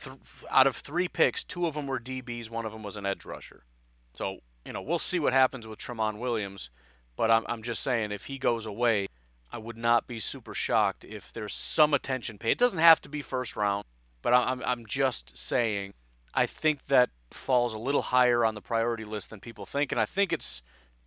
th- 0.00 0.14
out 0.48 0.68
of 0.68 0.76
three 0.76 1.08
picks, 1.08 1.42
two 1.42 1.66
of 1.66 1.74
them 1.74 1.88
were 1.88 1.98
DBs, 1.98 2.50
one 2.50 2.64
of 2.64 2.70
them 2.70 2.84
was 2.84 2.96
an 2.96 3.04
edge 3.04 3.24
rusher. 3.24 3.64
So 4.12 4.38
you 4.64 4.72
know 4.72 4.80
we'll 4.80 5.00
see 5.00 5.18
what 5.18 5.32
happens 5.32 5.66
with 5.66 5.80
Tramon 5.80 6.18
Williams, 6.20 6.70
but 7.16 7.32
I'm 7.32 7.44
I'm 7.48 7.64
just 7.64 7.82
saying 7.82 8.12
if 8.12 8.26
he 8.26 8.38
goes 8.38 8.64
away, 8.64 9.08
I 9.50 9.58
would 9.58 9.76
not 9.76 10.06
be 10.06 10.20
super 10.20 10.54
shocked 10.54 11.04
if 11.04 11.32
there's 11.32 11.56
some 11.56 11.94
attention 11.94 12.38
paid. 12.38 12.52
It 12.52 12.58
doesn't 12.58 12.78
have 12.78 13.00
to 13.00 13.08
be 13.08 13.22
first 13.22 13.56
round, 13.56 13.86
but 14.22 14.32
I'm 14.32 14.62
I'm 14.64 14.86
just 14.86 15.36
saying 15.36 15.94
I 16.34 16.46
think 16.46 16.86
that 16.86 17.10
falls 17.30 17.74
a 17.74 17.78
little 17.78 18.02
higher 18.02 18.44
on 18.44 18.54
the 18.54 18.60
priority 18.60 19.04
list 19.04 19.30
than 19.30 19.40
people 19.40 19.66
think, 19.66 19.92
and 19.92 20.00
I 20.00 20.06
think 20.06 20.32
it's 20.32 20.62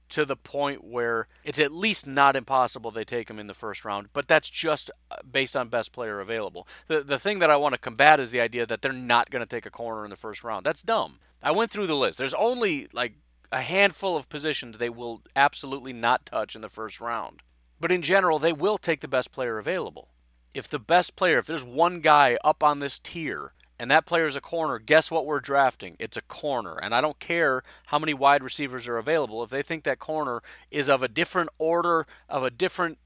to 0.10 0.26
the 0.26 0.36
point 0.36 0.84
where 0.84 1.28
it's 1.44 1.60
at 1.60 1.72
least 1.72 2.06
not 2.06 2.36
impossible 2.36 2.92
they 2.92 3.04
take 3.04 3.30
him 3.30 3.40
in 3.40 3.48
the 3.48 3.54
first 3.54 3.84
round, 3.84 4.10
but 4.14 4.28
that's 4.28 4.50
just 4.50 4.92
uh, 5.10 5.18
based 5.30 5.58
on 5.58 5.68
best 5.68 5.92
player 5.92 6.20
available. 6.20 6.68
The 6.88 7.02
the 7.02 7.20
thing 7.20 7.40
that 7.40 7.50
I 7.50 7.56
want 7.56 7.74
to 7.74 7.80
combat 7.80 8.20
is 8.20 8.32
the 8.32 8.40
idea 8.40 8.66
that 8.66 8.82
they're 8.82 8.94
not 8.94 9.30
going 9.32 9.42
to 9.42 9.48
take 9.48 9.66
a 9.66 9.72
corner 9.72 10.04
in 10.04 10.12
the 10.12 10.16
first 10.16 10.44
round. 10.44 10.66
That's 10.66 10.82
dumb. 10.82 11.20
I 11.42 11.52
went 11.52 11.72
through 11.72 11.88
the 11.88 11.96
list. 11.96 12.18
There's 12.18 12.34
only 12.36 12.88
like 12.94 13.14
a 13.52 13.62
handful 13.62 14.16
of 14.18 14.30
positions 14.30 14.78
they 14.78 14.90
will 14.90 15.22
absolutely 15.36 15.94
not 15.94 16.26
touch 16.26 16.56
in 16.56 16.62
the 16.62 16.70
first 16.70 17.00
round. 17.00 17.42
But 17.80 17.92
in 17.92 18.02
general, 18.02 18.40
they 18.40 18.54
will 18.54 18.78
take 18.78 19.02
the 19.02 19.08
best 19.08 19.32
player 19.32 19.58
available. 19.58 20.10
If 20.54 20.70
the 20.70 20.80
best 20.80 21.16
player, 21.16 21.38
if 21.40 21.46
there's 21.46 21.66
one 21.66 22.00
guy 22.00 22.38
up 22.44 22.64
on 22.64 22.80
this 22.80 23.00
tier 23.00 23.54
and 23.78 23.92
that 23.92 24.06
player 24.06 24.26
is 24.26 24.36
a 24.36 24.42
corner, 24.42 24.80
guess 24.80 25.12
what 25.12 25.26
we're 25.26 25.40
drafting? 25.40 25.96
It's 26.00 26.18
a 26.18 26.22
corner. 26.22 26.78
And 26.82 26.96
I 26.96 27.02
don't 27.02 27.20
care 27.20 27.64
how 27.88 28.00
many 28.00 28.14
wide 28.14 28.44
receivers 28.44 28.88
are 28.88 28.98
available. 28.98 29.44
If 29.44 29.50
they 29.50 29.62
think 29.62 29.84
that 29.84 30.00
corner 30.00 30.42
is 30.72 30.90
of 30.90 31.04
a 31.04 31.08
different 31.08 31.50
order, 31.58 32.08
of 32.30 32.44
a 32.44 32.50
different 32.50 32.98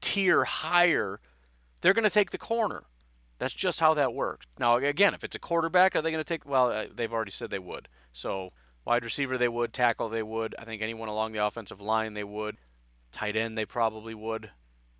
tier 0.00 0.44
higher, 0.44 1.20
they're 1.80 1.94
going 1.94 2.04
to 2.04 2.10
take 2.10 2.30
the 2.30 2.38
corner. 2.38 2.84
That's 3.38 3.54
just 3.54 3.80
how 3.80 3.94
that 3.94 4.12
works. 4.12 4.46
Now, 4.58 4.76
again, 4.76 5.14
if 5.14 5.24
it's 5.24 5.36
a 5.36 5.40
quarterback, 5.40 5.96
are 5.96 6.02
they 6.02 6.10
going 6.10 6.22
to 6.22 6.28
take? 6.28 6.44
Well, 6.44 6.70
uh, 6.70 6.86
they've 6.94 7.12
already 7.12 7.30
said 7.30 7.48
they 7.48 7.58
would. 7.58 7.88
So, 8.12 8.52
wide 8.84 9.02
receiver, 9.02 9.38
they 9.38 9.48
would. 9.48 9.72
Tackle, 9.72 10.10
they 10.10 10.22
would. 10.22 10.54
I 10.58 10.66
think 10.66 10.82
anyone 10.82 11.08
along 11.08 11.32
the 11.32 11.44
offensive 11.44 11.80
line, 11.80 12.12
they 12.12 12.24
would. 12.24 12.58
Tight 13.12 13.36
end, 13.36 13.56
they 13.56 13.64
probably 13.64 14.14
would. 14.14 14.50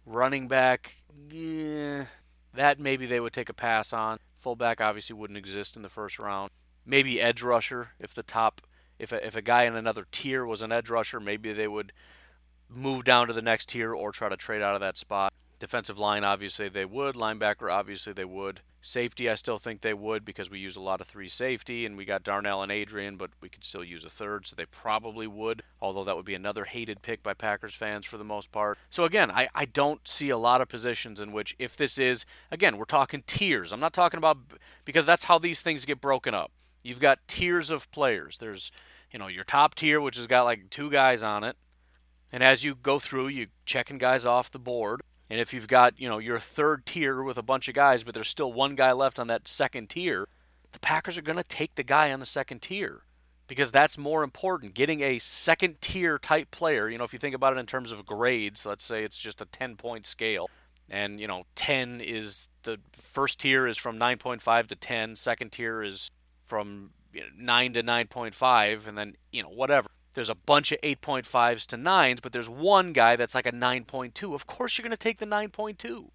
Running 0.07 0.49
back, 0.49 0.97
yeah, 1.29 2.07
that 2.55 2.79
maybe 2.79 3.07
they 3.07 3.21
would 3.21 3.33
take 3.33 3.49
a 3.49 3.55
pass 3.55 3.93
on. 3.93 4.19
Fullback 4.37 4.81
obviously 4.81 5.15
wouldn't 5.15 5.39
exist 5.39 5.77
in 5.77 5.83
the 5.83 5.89
first 5.89 6.19
round. 6.19 6.51
Maybe 6.85 7.21
edge 7.21 7.43
rusher 7.43 7.91
if 7.99 8.15
the 8.15 8.23
top, 8.23 8.63
if 8.99 9.13
a, 9.13 9.25
if 9.25 9.37
a 9.37 9.43
guy 9.43 9.65
in 9.65 9.77
another 9.77 10.07
tier 10.11 10.45
was 10.45 10.63
an 10.63 10.73
edge 10.73 10.91
rusher, 10.91 11.21
maybe 11.21 11.53
they 11.53 11.69
would 11.69 11.93
move 12.69 13.05
down 13.05 13.27
to 13.27 13.33
the 13.33 13.43
next 13.43 13.69
tier 13.69 13.95
or 13.95 14.13
try 14.13 14.29
to 14.29 14.37
trade 14.37 14.63
out 14.63 14.75
of 14.75 14.81
that 14.81 14.97
spot. 14.97 15.33
Defensive 15.61 15.99
line, 15.99 16.25
obviously 16.25 16.71
they 16.71 16.87
would. 16.87 17.15
Linebacker, 17.15 17.71
obviously 17.71 18.15
they 18.15 18.25
would. 18.25 18.63
Safety, 18.81 19.29
I 19.29 19.35
still 19.35 19.59
think 19.59 19.83
they 19.83 19.93
would 19.93 20.25
because 20.25 20.49
we 20.49 20.59
use 20.59 20.75
a 20.75 20.81
lot 20.81 21.03
of 21.03 21.07
three 21.07 21.29
safety, 21.29 21.85
and 21.85 21.99
we 21.99 22.07
got 22.07 22.23
Darnell 22.23 22.63
and 22.63 22.73
Adrian, 22.73 23.17
but 23.17 23.29
we 23.43 23.51
could 23.51 23.63
still 23.63 23.85
use 23.85 24.03
a 24.03 24.09
third, 24.09 24.47
so 24.47 24.57
they 24.57 24.65
probably 24.65 25.27
would, 25.27 25.63
although 25.79 26.03
that 26.03 26.17
would 26.17 26.25
be 26.25 26.35
another 26.35 26.65
hated 26.65 27.03
pick 27.03 27.23
by 27.23 27.35
Packers 27.35 27.75
fans 27.75 28.07
for 28.07 28.17
the 28.17 28.25
most 28.25 28.51
part. 28.51 28.79
So 28.89 29.05
again, 29.05 29.31
I, 29.31 29.49
I 29.55 29.67
don't 29.67 30.09
see 30.09 30.31
a 30.31 30.39
lot 30.39 30.63
of 30.63 30.69
positions 30.69 31.21
in 31.21 31.31
which, 31.31 31.55
if 31.59 31.77
this 31.77 31.99
is, 31.99 32.25
again, 32.51 32.79
we're 32.79 32.87
talking 32.87 33.23
tiers. 33.27 33.71
I'm 33.71 33.81
not 33.81 33.93
talking 33.93 34.17
about, 34.17 34.39
because 34.87 35.05
that's 35.05 35.25
how 35.25 35.39
these 35.39 35.61
things 35.61 35.85
get 35.85 36.01
broken 36.01 36.33
up. 36.33 36.51
You've 36.83 37.01
got 37.01 37.29
tiers 37.29 37.69
of 37.69 37.91
players. 37.91 38.39
There's, 38.39 38.73
you 39.13 39.19
know, 39.19 39.27
your 39.27 39.45
top 39.45 39.75
tier, 39.75 40.01
which 40.01 40.17
has 40.17 40.27
got 40.27 40.45
like 40.45 40.71
two 40.71 40.91
guys 40.91 41.23
on 41.23 41.45
it. 41.45 41.57
And 42.33 42.43
as 42.43 42.65
you 42.65 42.75
go 42.75 42.99
through, 42.99 43.29
you 43.29 43.49
checking 43.67 43.99
guys 43.99 44.25
off 44.25 44.51
the 44.51 44.59
board. 44.59 45.03
And 45.31 45.41
if 45.41 45.55
you've 45.55 45.69
got, 45.69 45.99
you 45.99 46.09
know, 46.09 46.19
your 46.19 46.41
third 46.41 46.85
tier 46.85 47.23
with 47.23 47.39
a 47.39 47.43
bunch 47.43 47.69
of 47.69 47.75
guys, 47.75 48.03
but 48.03 48.15
there's 48.15 48.29
still 48.29 48.53
one 48.53 48.75
guy 48.75 48.91
left 48.91 49.21
on 49.21 49.29
that 49.29 49.47
second 49.47 49.89
tier, 49.89 50.27
the 50.73 50.81
Packers 50.81 51.17
are 51.17 51.23
going 51.23 51.39
to 51.39 51.45
take 51.45 51.77
the 51.77 51.85
guy 51.85 52.13
on 52.13 52.19
the 52.19 52.27
second 52.27 52.63
tier 52.63 53.03
because 53.47 53.71
that's 53.71 53.97
more 53.97 54.25
important. 54.25 54.75
Getting 54.75 55.03
a 55.03 55.21
second 55.21 55.81
tier 55.81 56.19
type 56.19 56.51
player, 56.51 56.89
you 56.89 56.99
know, 56.99 57.05
if 57.05 57.13
you 57.13 57.21
think 57.21 57.37
about 57.37 57.57
it 57.57 57.61
in 57.61 57.67
terms 57.67 57.93
of 57.93 58.05
grades, 58.05 58.67
let's 58.67 58.85
say 58.85 59.05
it's 59.05 59.19
just 59.19 59.41
a 59.41 59.47
10 59.47 59.77
point 59.77 60.05
scale, 60.05 60.51
and, 60.91 61.21
you 61.21 61.29
know, 61.29 61.45
10 61.55 62.01
is 62.01 62.49
the 62.65 62.79
first 62.93 63.39
tier 63.39 63.69
is 63.69 63.79
from 63.79 63.99
9.5 63.99 64.67
to 64.67 64.75
10, 64.75 65.15
second 65.15 65.53
tier 65.53 65.81
is 65.81 66.11
from 66.45 66.91
9 67.39 67.73
to 67.75 67.83
9.5, 67.85 68.87
and 68.89 68.99
then, 68.99 69.15
you 69.31 69.45
know, 69.45 69.49
whatever 69.49 69.89
there's 70.15 70.31
a 70.31 70.35
bunch 70.35 70.73
of 70.73 70.81
8.5s 70.81 71.67
to 71.67 71.77
9s, 71.77 72.21
but 72.23 72.33
there's 72.33 72.49
one 72.49 72.93
guy 72.93 73.17
that's 73.17 73.35
like 73.35 73.47
a 73.47 73.53
9.2. 73.53 74.35
Of 74.35 74.47
course, 74.47 74.77
you're 74.77 74.83
going 74.83 74.97
to 74.97 74.97
take 74.97 75.19
the 75.19 75.27
9.2. 75.27 76.11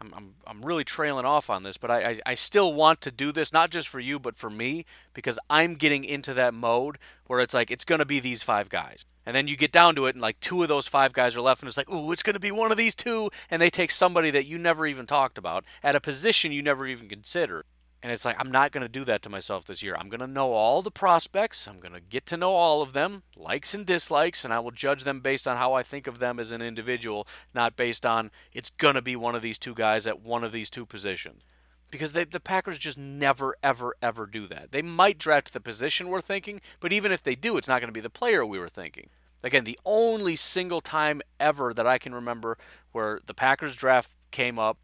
I'm, 0.00 0.14
I'm, 0.14 0.34
I'm 0.46 0.62
really 0.62 0.84
trailing 0.84 1.24
off 1.24 1.50
on 1.50 1.62
this, 1.62 1.76
but 1.76 1.90
I, 1.90 2.10
I, 2.10 2.20
I 2.26 2.34
still 2.34 2.72
want 2.72 3.00
to 3.02 3.10
do 3.10 3.32
this, 3.32 3.52
not 3.52 3.70
just 3.70 3.88
for 3.88 4.00
you, 4.00 4.18
but 4.18 4.36
for 4.36 4.50
me, 4.50 4.84
because 5.12 5.38
I'm 5.50 5.74
getting 5.74 6.04
into 6.04 6.34
that 6.34 6.54
mode 6.54 6.98
where 7.26 7.40
it's 7.40 7.54
like, 7.54 7.70
it's 7.70 7.84
going 7.84 7.98
to 7.98 8.04
be 8.04 8.20
these 8.20 8.42
five 8.42 8.68
guys. 8.68 9.04
And 9.26 9.36
then 9.36 9.48
you 9.48 9.56
get 9.56 9.72
down 9.72 9.94
to 9.96 10.06
it, 10.06 10.14
and 10.14 10.22
like 10.22 10.40
two 10.40 10.62
of 10.62 10.68
those 10.68 10.86
five 10.86 11.12
guys 11.12 11.36
are 11.36 11.42
left, 11.42 11.62
and 11.62 11.68
it's 11.68 11.76
like, 11.76 11.90
ooh, 11.90 12.12
it's 12.12 12.22
going 12.22 12.34
to 12.34 12.40
be 12.40 12.52
one 12.52 12.70
of 12.70 12.78
these 12.78 12.94
two. 12.94 13.30
And 13.50 13.60
they 13.60 13.70
take 13.70 13.90
somebody 13.90 14.30
that 14.30 14.46
you 14.46 14.56
never 14.56 14.86
even 14.86 15.06
talked 15.06 15.36
about 15.36 15.64
at 15.82 15.96
a 15.96 16.00
position 16.00 16.52
you 16.52 16.62
never 16.62 16.86
even 16.86 17.08
considered. 17.08 17.64
And 18.02 18.12
it's 18.12 18.24
like, 18.24 18.36
I'm 18.38 18.52
not 18.52 18.70
going 18.70 18.82
to 18.82 18.88
do 18.88 19.04
that 19.06 19.22
to 19.22 19.30
myself 19.30 19.64
this 19.64 19.82
year. 19.82 19.96
I'm 19.98 20.08
going 20.08 20.20
to 20.20 20.26
know 20.28 20.52
all 20.52 20.82
the 20.82 20.90
prospects. 20.90 21.66
I'm 21.66 21.80
going 21.80 21.94
to 21.94 22.00
get 22.00 22.26
to 22.26 22.36
know 22.36 22.52
all 22.52 22.80
of 22.80 22.92
them, 22.92 23.24
likes 23.36 23.74
and 23.74 23.84
dislikes, 23.84 24.44
and 24.44 24.54
I 24.54 24.60
will 24.60 24.70
judge 24.70 25.02
them 25.02 25.20
based 25.20 25.48
on 25.48 25.56
how 25.56 25.72
I 25.72 25.82
think 25.82 26.06
of 26.06 26.20
them 26.20 26.38
as 26.38 26.52
an 26.52 26.62
individual, 26.62 27.26
not 27.52 27.76
based 27.76 28.06
on 28.06 28.30
it's 28.52 28.70
going 28.70 28.94
to 28.94 29.02
be 29.02 29.16
one 29.16 29.34
of 29.34 29.42
these 29.42 29.58
two 29.58 29.74
guys 29.74 30.06
at 30.06 30.20
one 30.20 30.44
of 30.44 30.52
these 30.52 30.70
two 30.70 30.86
positions. 30.86 31.42
Because 31.90 32.12
they, 32.12 32.22
the 32.24 32.38
Packers 32.38 32.78
just 32.78 32.98
never, 32.98 33.56
ever, 33.62 33.96
ever 34.00 34.26
do 34.26 34.46
that. 34.46 34.70
They 34.70 34.82
might 34.82 35.18
draft 35.18 35.52
the 35.52 35.60
position 35.60 36.08
we're 36.08 36.20
thinking, 36.20 36.60
but 36.78 36.92
even 36.92 37.10
if 37.10 37.22
they 37.22 37.34
do, 37.34 37.56
it's 37.56 37.68
not 37.68 37.80
going 37.80 37.88
to 37.88 37.98
be 37.98 38.00
the 38.00 38.10
player 38.10 38.46
we 38.46 38.58
were 38.58 38.68
thinking. 38.68 39.08
Again, 39.42 39.64
the 39.64 39.78
only 39.84 40.36
single 40.36 40.80
time 40.80 41.20
ever 41.40 41.72
that 41.72 41.86
I 41.86 41.98
can 41.98 42.14
remember 42.14 42.58
where 42.92 43.20
the 43.24 43.34
Packers 43.34 43.74
draft 43.74 44.10
came 44.30 44.58
up 44.58 44.78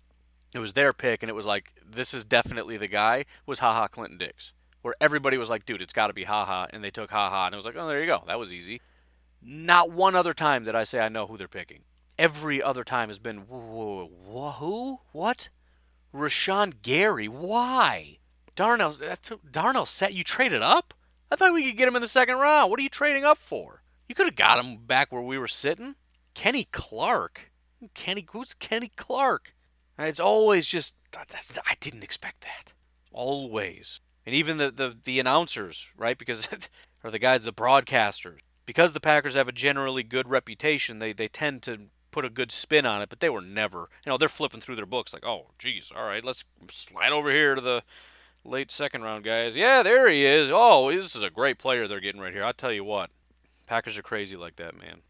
it 0.55 0.61
was 0.61 0.73
their 0.73 0.93
pick, 0.93 1.23
and 1.23 1.29
it 1.29 1.35
was 1.35 1.47
like, 1.47 1.73
this 1.85 2.15
is 2.15 2.25
definitely 2.25 2.77
the 2.77 2.87
guy, 2.87 3.25
was 3.45 3.59
Ha 3.59 3.73
Ha 3.73 3.89
Clinton 3.89 4.19
Dix. 4.19 4.53
Where 4.83 4.95
everybody 5.01 5.37
was 5.37 5.51
like, 5.51 5.67
dude, 5.67 5.83
it's 5.83 5.93
got 5.93 6.07
to 6.07 6.13
be 6.13 6.25
Ha 6.25 6.45
Ha. 6.45 6.69
And 6.71 6.85
they 6.85 6.91
took 6.91 7.11
Ha 7.11 7.29
Ha, 7.29 7.47
and 7.47 7.55
it 7.55 7.57
was 7.57 7.67
like, 7.67 7.75
oh, 7.77 7.89
there 7.89 8.01
you 8.01 8.07
go. 8.07 8.23
That 8.27 8.39
was 8.39 8.53
easy. 8.53 8.81
Not 9.43 9.91
one 9.91 10.15
other 10.15 10.33
time 10.33 10.65
did 10.65 10.75
I 10.75 10.85
say 10.85 11.01
I 11.01 11.09
know 11.09 11.27
who 11.27 11.37
they're 11.37 11.49
picking. 11.49 11.81
Every 12.19 12.63
other 12.63 12.85
time 12.85 13.09
has 13.09 13.19
been, 13.19 13.39
whoa, 13.49 14.07
whoa, 14.07 14.51
who? 14.53 15.01
What? 15.13 15.49
Rashan 16.15 16.83
Gary. 16.83 17.27
Why? 17.27 18.19
Darnell, 18.55 18.93
that's, 18.93 19.33
Darnell 19.51 19.87
set 19.87 20.15
you 20.15 20.23
traded 20.23 20.63
up? 20.63 20.95
I 21.31 21.37
thought 21.37 21.53
we 21.53 21.69
could 21.69 21.77
get 21.77 21.89
him 21.89 21.97
in 21.97 22.03
the 22.03 22.09
second 22.09 22.37
round. 22.37 22.71
What 22.71 22.79
are 22.79 22.85
you 22.85 22.89
trading 22.89 23.25
up 23.25 23.39
for? 23.39 23.83
You 24.09 24.15
could 24.15 24.27
have 24.27 24.37
got 24.37 24.65
him 24.65 24.77
back 24.77 25.11
where 25.11 25.23
we 25.23 25.39
were 25.39 25.49
sitting. 25.49 25.97
Kenny 26.35 26.69
Clark. 26.71 27.51
Kenny, 27.95 28.25
who's 28.31 28.55
Kenny 28.55 28.93
Clark? 28.95 29.54
It's 29.99 30.21
always 30.21 30.69
just 30.69 30.95
I 31.17 31.77
didn't 31.81 32.05
expect 32.05 32.43
that. 32.43 32.73
Always, 33.13 34.01
and 34.27 34.35
even 34.35 34.57
the 34.57 34.71
the, 34.71 34.97
the 35.03 35.21
announcers, 35.21 35.89
right? 35.97 36.19
Because 36.19 36.49
or 37.05 37.11
the 37.11 37.19
guys, 37.19 37.45
the 37.45 37.53
broadcasters, 37.53 38.39
because 38.67 38.93
the 38.93 39.01
Packers 39.01 39.35
have 39.35 39.49
a 39.49 39.53
generally 39.53 40.03
good 40.03 40.29
reputation, 40.29 40.99
they 40.99 41.13
they 41.13 41.29
tend 41.29 41.63
to 41.63 41.89
put 42.11 42.25
a 42.25 42.31
good 42.31 42.51
spin 42.51 42.87
on 42.87 43.03
it. 43.03 43.09
But 43.09 43.21
they 43.21 43.31
were 43.31 43.41
never, 43.41 43.89
you 44.05 44.11
know, 44.11 44.17
they're 44.17 44.29
flipping 44.29 44.61
through 44.61 44.77
their 44.77 44.87
books 44.87 45.13
like, 45.13 45.25
oh, 45.25 45.51
geez, 45.59 45.93
all 45.95 46.05
right, 46.05 46.25
let's 46.25 46.45
slide 46.71 47.13
over 47.13 47.31
here 47.31 47.55
to 47.55 47.61
the 47.61 47.83
late 48.45 48.71
second 48.71 49.03
round 49.03 49.25
guys. 49.25 49.57
Yeah, 49.57 49.83
there 49.83 50.09
he 50.09 50.25
is. 50.27 50.51
Oh, 50.53 50.91
this 50.91 51.15
is 51.15 51.23
a 51.23 51.31
great 51.31 51.59
player 51.59 51.87
they're 51.87 52.01
getting 52.01 52.21
right 52.21 52.33
here. 52.33 52.45
I'll 52.45 52.53
tell 52.53 52.73
you 52.73 52.85
what, 52.85 53.11
Packers 53.67 53.97
are 53.97 54.03
crazy 54.03 54.37
like 54.37 54.57
that, 54.57 54.77
man. 54.77 55.03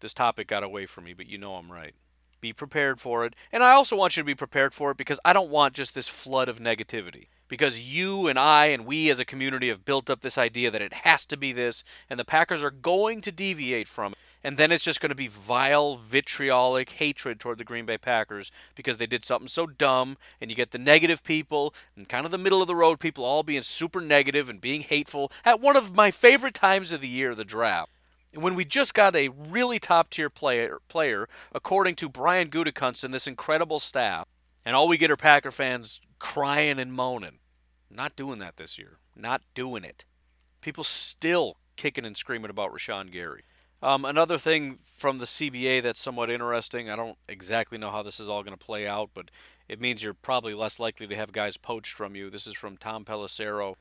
This 0.00 0.14
topic 0.14 0.48
got 0.48 0.62
away 0.62 0.86
from 0.86 1.04
me, 1.04 1.12
but 1.12 1.26
you 1.26 1.38
know 1.38 1.54
I'm 1.54 1.70
right. 1.70 1.94
Be 2.40 2.52
prepared 2.52 3.00
for 3.00 3.24
it. 3.24 3.34
And 3.52 3.62
I 3.62 3.72
also 3.72 3.96
want 3.96 4.16
you 4.16 4.22
to 4.22 4.26
be 4.26 4.34
prepared 4.34 4.72
for 4.72 4.90
it 4.90 4.96
because 4.96 5.20
I 5.24 5.32
don't 5.32 5.50
want 5.50 5.74
just 5.74 5.94
this 5.94 6.08
flood 6.08 6.48
of 6.48 6.58
negativity. 6.58 7.26
Because 7.48 7.80
you 7.80 8.28
and 8.28 8.38
I 8.38 8.66
and 8.66 8.86
we 8.86 9.10
as 9.10 9.18
a 9.18 9.24
community 9.24 9.68
have 9.68 9.84
built 9.84 10.08
up 10.08 10.20
this 10.20 10.38
idea 10.38 10.70
that 10.70 10.80
it 10.80 10.92
has 10.92 11.26
to 11.26 11.36
be 11.36 11.52
this, 11.52 11.82
and 12.08 12.18
the 12.18 12.24
Packers 12.24 12.62
are 12.62 12.70
going 12.70 13.20
to 13.22 13.32
deviate 13.32 13.88
from 13.88 14.12
it. 14.12 14.18
And 14.42 14.56
then 14.56 14.72
it's 14.72 14.84
just 14.84 15.00
going 15.00 15.10
to 15.10 15.16
be 15.16 15.26
vile, 15.26 15.96
vitriolic 15.96 16.90
hatred 16.90 17.40
toward 17.40 17.58
the 17.58 17.64
Green 17.64 17.84
Bay 17.84 17.98
Packers 17.98 18.50
because 18.74 18.96
they 18.96 19.06
did 19.06 19.24
something 19.24 19.48
so 19.48 19.66
dumb. 19.66 20.16
And 20.40 20.50
you 20.50 20.56
get 20.56 20.70
the 20.70 20.78
negative 20.78 21.22
people 21.22 21.74
and 21.94 22.08
kind 22.08 22.24
of 22.24 22.30
the 22.30 22.38
middle 22.38 22.62
of 22.62 22.68
the 22.68 22.74
road 22.74 23.00
people 23.00 23.24
all 23.24 23.42
being 23.42 23.62
super 23.62 24.00
negative 24.00 24.48
and 24.48 24.60
being 24.60 24.80
hateful 24.80 25.30
at 25.44 25.60
one 25.60 25.76
of 25.76 25.94
my 25.94 26.10
favorite 26.10 26.54
times 26.54 26.92
of 26.92 27.02
the 27.02 27.08
year, 27.08 27.34
the 27.34 27.44
draft 27.44 27.90
when 28.34 28.54
we 28.54 28.64
just 28.64 28.94
got 28.94 29.16
a 29.16 29.28
really 29.28 29.78
top 29.78 30.10
tier 30.10 30.30
player, 30.30 30.78
player, 30.88 31.28
according 31.52 31.96
to 31.96 32.08
Brian 32.08 32.48
Gutekunst 32.48 33.04
and 33.04 33.12
this 33.12 33.26
incredible 33.26 33.78
staff, 33.78 34.26
and 34.64 34.76
all 34.76 34.88
we 34.88 34.98
get 34.98 35.10
are 35.10 35.16
Packer 35.16 35.50
fans 35.50 36.00
crying 36.18 36.78
and 36.78 36.92
moaning. 36.92 37.38
Not 37.90 38.14
doing 38.14 38.38
that 38.38 38.56
this 38.56 38.78
year. 38.78 38.98
Not 39.16 39.42
doing 39.54 39.84
it. 39.84 40.04
People 40.60 40.84
still 40.84 41.56
kicking 41.76 42.04
and 42.04 42.16
screaming 42.16 42.50
about 42.50 42.72
Rashan 42.72 43.10
Gary. 43.10 43.42
Um, 43.82 44.04
another 44.04 44.36
thing 44.36 44.78
from 44.84 45.18
the 45.18 45.24
CBA 45.24 45.82
that's 45.82 46.00
somewhat 46.00 46.30
interesting, 46.30 46.90
I 46.90 46.96
don't 46.96 47.16
exactly 47.28 47.78
know 47.78 47.90
how 47.90 48.02
this 48.02 48.20
is 48.20 48.28
all 48.28 48.42
going 48.42 48.56
to 48.56 48.64
play 48.64 48.86
out, 48.86 49.10
but 49.14 49.30
it 49.68 49.80
means 49.80 50.02
you're 50.02 50.12
probably 50.12 50.52
less 50.52 50.78
likely 50.78 51.06
to 51.06 51.16
have 51.16 51.32
guys 51.32 51.56
poached 51.56 51.94
from 51.94 52.14
you. 52.14 52.28
This 52.28 52.46
is 52.46 52.54
from 52.54 52.76
Tom 52.76 53.04
Pelissero. 53.06 53.76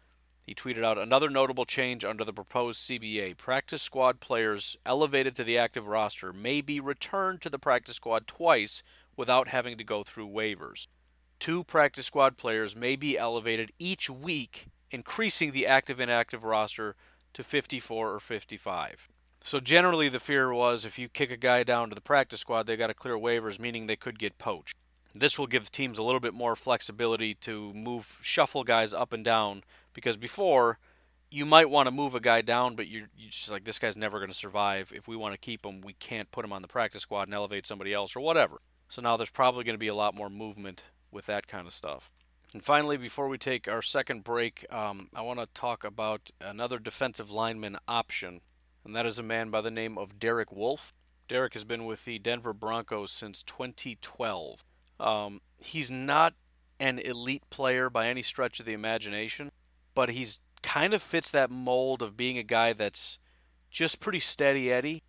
He 0.49 0.55
tweeted 0.55 0.83
out 0.83 0.97
another 0.97 1.29
notable 1.29 1.65
change 1.65 2.03
under 2.03 2.25
the 2.25 2.33
proposed 2.33 2.81
CBA. 2.81 3.38
Practice 3.38 3.83
squad 3.83 4.19
players 4.19 4.75
elevated 4.83 5.35
to 5.35 5.43
the 5.43 5.59
active 5.59 5.88
roster 5.88 6.33
may 6.33 6.62
be 6.62 6.79
returned 6.79 7.39
to 7.41 7.51
the 7.51 7.59
practice 7.59 7.97
squad 7.97 8.25
twice 8.25 8.81
without 9.15 9.49
having 9.49 9.77
to 9.77 9.83
go 9.83 10.01
through 10.01 10.27
waivers. 10.27 10.88
Two 11.38 11.63
practice 11.63 12.07
squad 12.07 12.35
players 12.35 12.75
may 12.75 12.95
be 12.95 13.15
elevated 13.15 13.71
each 13.77 14.09
week, 14.09 14.69
increasing 14.89 15.51
the 15.51 15.67
active 15.67 15.99
and 15.99 16.09
inactive 16.09 16.43
roster 16.43 16.95
to 17.33 17.43
54 17.43 18.15
or 18.15 18.19
55. 18.19 19.07
So 19.43 19.59
generally, 19.59 20.09
the 20.09 20.19
fear 20.19 20.51
was 20.51 20.83
if 20.83 20.97
you 20.97 21.09
kick 21.09 21.29
a 21.29 21.38
guy 21.38 21.62
down 21.62 21.89
to 21.89 21.95
the 21.95 22.01
practice 22.01 22.39
squad, 22.39 22.65
they 22.65 22.75
got 22.75 22.88
to 22.88 22.95
clear 22.95 23.19
waivers, 23.19 23.59
meaning 23.59 23.85
they 23.85 23.95
could 23.95 24.17
get 24.17 24.39
poached. 24.39 24.73
This 25.13 25.38
will 25.38 25.47
give 25.47 25.71
teams 25.71 25.99
a 25.99 26.03
little 26.03 26.19
bit 26.19 26.33
more 26.33 26.55
flexibility 26.55 27.35
to 27.35 27.71
move, 27.73 28.17
shuffle 28.23 28.63
guys 28.63 28.95
up 28.95 29.13
and 29.13 29.23
down, 29.23 29.63
because 29.93 30.17
before 30.17 30.80
you 31.32 31.45
might 31.45 31.69
want 31.69 31.88
to 31.88 31.91
move 31.91 32.15
a 32.15 32.19
guy 32.19 32.41
down, 32.41 32.75
but 32.75 32.88
you're, 32.88 33.10
you're 33.15 33.30
just 33.30 33.52
like 33.52 33.63
this 33.63 33.80
guy's 33.80 33.97
never 33.97 34.19
going 34.19 34.32
to 34.32 34.38
survive. 34.38 34.91
If 34.95 35.08
we 35.08 35.15
want 35.15 35.34
to 35.34 35.39
keep 35.39 35.65
him, 35.65 35.82
we 35.82 35.93
can't 35.93 36.32
put 36.32 36.45
him 36.45 36.54
on 36.54 36.62
the 36.62 36.67
practice 36.67 37.04
squad 37.04 37.23
and 37.28 37.34
elevate 37.34 37.67
somebody 37.67 37.93
else 37.93 38.15
or 38.15 38.21
whatever. 38.21 38.62
So 38.89 39.02
now 39.02 39.17
there's 39.17 39.30
probably 39.30 39.63
going 39.63 39.75
to 39.75 39.80
be 39.80 39.88
a 39.88 39.95
lot 39.95 40.15
more 40.15 40.30
movement 40.30 40.86
with 41.12 41.28
that 41.28 41.47
kind 41.47 41.67
of 41.67 41.73
stuff. 41.73 42.12
And 42.52 42.63
finally, 42.63 42.97
before 42.97 43.28
we 43.28 43.38
take 43.38 43.67
our 43.67 43.84
second 43.84 44.23
break, 44.23 44.65
um, 44.71 45.10
I 45.13 45.21
want 45.21 45.39
to 45.39 45.47
talk 45.54 45.84
about 45.84 46.32
another 46.41 46.80
defensive 46.80 47.30
lineman 47.30 47.78
option 47.88 48.41
and 48.86 48.95
that 48.95 49.06
is 49.06 49.19
a 49.19 49.23
man 49.23 49.49
by 49.49 49.62
the 49.62 49.71
name 49.71 49.97
of 49.97 50.19
Derek 50.19 50.52
Wolfe. 50.52 50.93
Derek 51.28 51.54
has 51.54 51.63
been 51.63 51.86
with 51.86 52.06
the 52.06 52.17
Denver 52.17 52.54
Broncos 52.54 53.12
since 53.12 53.43
2012. 53.43 54.63
Um, 54.99 55.41
he's 55.60 55.91
not 55.91 56.34
an 56.80 56.99
elite 56.99 57.43
player 57.49 57.89
by 57.89 58.08
any 58.08 58.23
stretch 58.23 58.60
of 58.60 58.65
the 58.65 58.73
imagination, 58.73 59.52
but 59.99 60.12
he's 60.12 60.39
kind 60.62 60.93
of 60.93 61.01
fits 61.01 61.29
that 61.29 61.51
mold 61.51 62.01
of 62.01 62.15
being 62.15 62.38
a 62.38 62.41
guy 62.41 62.71
that's 62.71 63.19
just 63.69 63.99
pretty 63.99 64.21
steady 64.21 64.71
Eddie. 64.71 65.03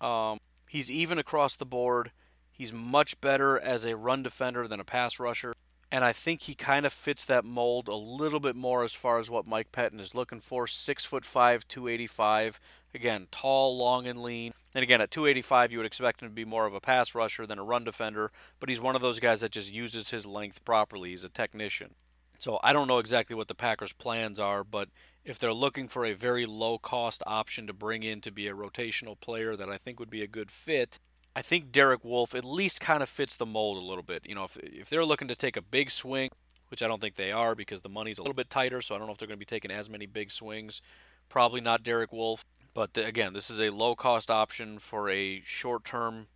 Um, 0.00 0.40
he's 0.68 0.90
even 0.90 1.16
across 1.16 1.54
the 1.54 1.64
board. 1.64 2.10
He's 2.50 2.72
much 2.72 3.20
better 3.20 3.56
as 3.56 3.84
a 3.84 3.94
run 3.94 4.24
defender 4.24 4.66
than 4.66 4.80
a 4.80 4.84
pass 4.84 5.20
rusher. 5.20 5.54
And 5.92 6.04
I 6.04 6.12
think 6.12 6.42
he 6.42 6.56
kind 6.56 6.84
of 6.84 6.92
fits 6.92 7.24
that 7.26 7.44
mold 7.44 7.86
a 7.86 7.94
little 7.94 8.40
bit 8.40 8.56
more 8.56 8.82
as 8.82 8.94
far 8.94 9.20
as 9.20 9.30
what 9.30 9.46
Mike 9.46 9.70
Pettine 9.70 10.00
is 10.00 10.12
looking 10.12 10.40
for. 10.40 10.66
Six 10.66 11.04
foot 11.04 11.24
five, 11.24 11.68
285. 11.68 12.58
Again, 12.92 13.28
tall, 13.30 13.78
long, 13.78 14.08
and 14.08 14.20
lean. 14.20 14.52
And 14.74 14.82
again, 14.82 15.00
at 15.00 15.12
285, 15.12 15.70
you 15.70 15.78
would 15.78 15.86
expect 15.86 16.20
him 16.20 16.30
to 16.30 16.34
be 16.34 16.44
more 16.44 16.66
of 16.66 16.74
a 16.74 16.80
pass 16.80 17.14
rusher 17.14 17.46
than 17.46 17.60
a 17.60 17.64
run 17.64 17.84
defender, 17.84 18.32
but 18.58 18.70
he's 18.70 18.80
one 18.80 18.96
of 18.96 19.02
those 19.02 19.20
guys 19.20 19.42
that 19.42 19.52
just 19.52 19.72
uses 19.72 20.10
his 20.10 20.26
length 20.26 20.64
properly. 20.64 21.10
He's 21.10 21.22
a 21.22 21.28
technician. 21.28 21.94
So 22.38 22.58
I 22.62 22.72
don't 22.72 22.88
know 22.88 22.98
exactly 22.98 23.36
what 23.36 23.48
the 23.48 23.54
Packers' 23.54 23.92
plans 23.92 24.38
are, 24.38 24.64
but 24.64 24.88
if 25.24 25.38
they're 25.38 25.52
looking 25.52 25.88
for 25.88 26.04
a 26.04 26.12
very 26.12 26.46
low 26.46 26.78
cost 26.78 27.22
option 27.26 27.66
to 27.66 27.72
bring 27.72 28.02
in 28.02 28.20
to 28.22 28.30
be 28.30 28.46
a 28.46 28.54
rotational 28.54 29.18
player 29.18 29.56
that 29.56 29.68
I 29.68 29.76
think 29.76 29.98
would 29.98 30.10
be 30.10 30.22
a 30.22 30.28
good 30.28 30.50
fit, 30.50 30.98
I 31.34 31.42
think 31.42 31.72
Derek 31.72 32.04
Wolfe 32.04 32.34
at 32.34 32.44
least 32.44 32.80
kind 32.80 33.02
of 33.02 33.08
fits 33.08 33.36
the 33.36 33.44
mold 33.44 33.76
a 33.76 33.86
little 33.86 34.02
bit. 34.02 34.26
You 34.26 34.34
know, 34.34 34.44
if, 34.44 34.56
if 34.58 34.88
they're 34.88 35.04
looking 35.04 35.28
to 35.28 35.36
take 35.36 35.56
a 35.56 35.62
big 35.62 35.90
swing, 35.90 36.30
which 36.68 36.82
I 36.82 36.88
don't 36.88 37.00
think 37.00 37.16
they 37.16 37.32
are 37.32 37.54
because 37.54 37.80
the 37.80 37.88
money's 37.88 38.18
a 38.18 38.22
little 38.22 38.34
bit 38.34 38.50
tighter, 38.50 38.80
so 38.80 38.94
I 38.94 38.98
don't 38.98 39.06
know 39.06 39.12
if 39.12 39.18
they're 39.18 39.28
going 39.28 39.38
to 39.38 39.44
be 39.44 39.44
taking 39.44 39.70
as 39.70 39.90
many 39.90 40.06
big 40.06 40.30
swings. 40.30 40.80
Probably 41.28 41.60
not 41.60 41.82
Derek 41.82 42.12
Wolfe. 42.12 42.44
But 42.74 42.94
the, 42.94 43.04
again, 43.04 43.32
this 43.32 43.50
is 43.50 43.60
a 43.60 43.70
low 43.70 43.94
cost 43.94 44.30
option 44.30 44.78
for 44.78 45.08
a 45.08 45.42
short 45.44 45.84
term 45.84 46.28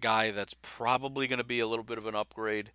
guy 0.00 0.30
that's 0.30 0.54
probably 0.62 1.26
going 1.26 1.38
to 1.38 1.44
be 1.44 1.60
a 1.60 1.66
little 1.66 1.84
bit 1.84 1.98
of 1.98 2.06
an 2.06 2.14
upgrade 2.14 2.70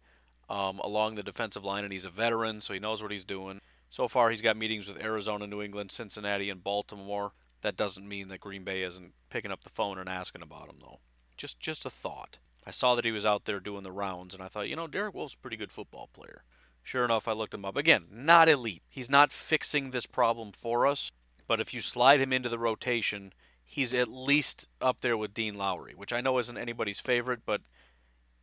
um, 0.53 0.77
along 0.83 1.15
the 1.15 1.23
defensive 1.23 1.65
line, 1.65 1.83
and 1.83 1.91
he's 1.91 2.05
a 2.05 2.11
veteran, 2.11 2.61
so 2.61 2.73
he 2.73 2.79
knows 2.79 3.01
what 3.01 3.11
he's 3.11 3.25
doing. 3.25 3.59
So 3.89 4.07
far, 4.07 4.29
he's 4.29 4.41
got 4.41 4.55
meetings 4.55 4.87
with 4.87 5.01
Arizona, 5.01 5.47
New 5.47 5.63
England, 5.63 5.91
Cincinnati, 5.91 6.47
and 6.51 6.63
Baltimore. 6.63 7.31
That 7.61 7.75
doesn't 7.75 8.07
mean 8.07 8.27
that 8.27 8.39
Green 8.39 8.63
Bay 8.63 8.83
isn't 8.83 9.13
picking 9.31 9.51
up 9.51 9.63
the 9.63 9.71
phone 9.71 9.97
and 9.97 10.07
asking 10.07 10.43
about 10.43 10.69
him, 10.69 10.75
though. 10.79 10.99
Just 11.37 11.59
just 11.59 11.87
a 11.87 11.89
thought. 11.89 12.37
I 12.67 12.71
saw 12.71 12.93
that 12.93 13.03
he 13.03 13.11
was 13.11 13.25
out 13.25 13.45
there 13.45 13.59
doing 13.59 13.81
the 13.81 13.91
rounds, 13.91 14.35
and 14.35 14.43
I 14.43 14.47
thought, 14.47 14.69
you 14.69 14.75
know, 14.75 14.85
Derek 14.85 15.15
Wolfe's 15.15 15.33
a 15.33 15.39
pretty 15.39 15.57
good 15.57 15.71
football 15.71 16.07
player. 16.13 16.43
Sure 16.83 17.03
enough, 17.03 17.27
I 17.27 17.31
looked 17.31 17.55
him 17.55 17.65
up. 17.65 17.75
Again, 17.75 18.05
not 18.11 18.47
elite. 18.47 18.83
He's 18.87 19.09
not 19.09 19.31
fixing 19.31 19.89
this 19.89 20.05
problem 20.05 20.51
for 20.51 20.85
us, 20.85 21.11
but 21.47 21.59
if 21.59 21.73
you 21.73 21.81
slide 21.81 22.21
him 22.21 22.31
into 22.31 22.49
the 22.49 22.59
rotation, 22.59 23.33
he's 23.65 23.93
at 23.93 24.07
least 24.07 24.67
up 24.79 25.01
there 25.01 25.17
with 25.17 25.33
Dean 25.33 25.55
Lowry, 25.55 25.93
which 25.95 26.13
I 26.13 26.21
know 26.21 26.37
isn't 26.37 26.57
anybody's 26.57 26.99
favorite, 26.99 27.41
but 27.43 27.61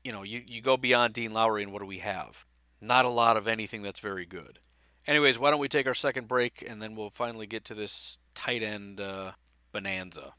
you 0.05 0.13
know, 0.13 0.23
you, 0.23 0.43
you 0.47 0.61
go 0.61 0.77
beyond 0.77 1.15
Dean 1.15 1.33
Lowry 1.33 1.63
and 1.63 1.73
what 1.73 1.81
do 1.81 1.87
we 1.87 1.99
have? 1.99 2.45
Not 2.81 3.05
a 3.05 3.11
lot 3.11 3.37
of 3.37 3.47
anything 3.47 3.83
that's 3.83 4.01
very 4.01 4.27
good. 4.27 4.59
Anyways, 5.07 5.39
why 5.39 5.51
don't 5.51 5.61
we 5.61 5.69
take 5.69 5.87
our 5.87 5.95
second 5.95 6.29
break 6.29 6.65
and 6.67 6.81
then 6.81 6.95
we'll 6.95 7.11
finally 7.11 7.47
get 7.47 7.65
to 7.67 7.75
this 7.75 8.19
tight 8.35 8.63
end 8.63 9.01
uh, 9.01 9.33
bonanza. 9.73 10.35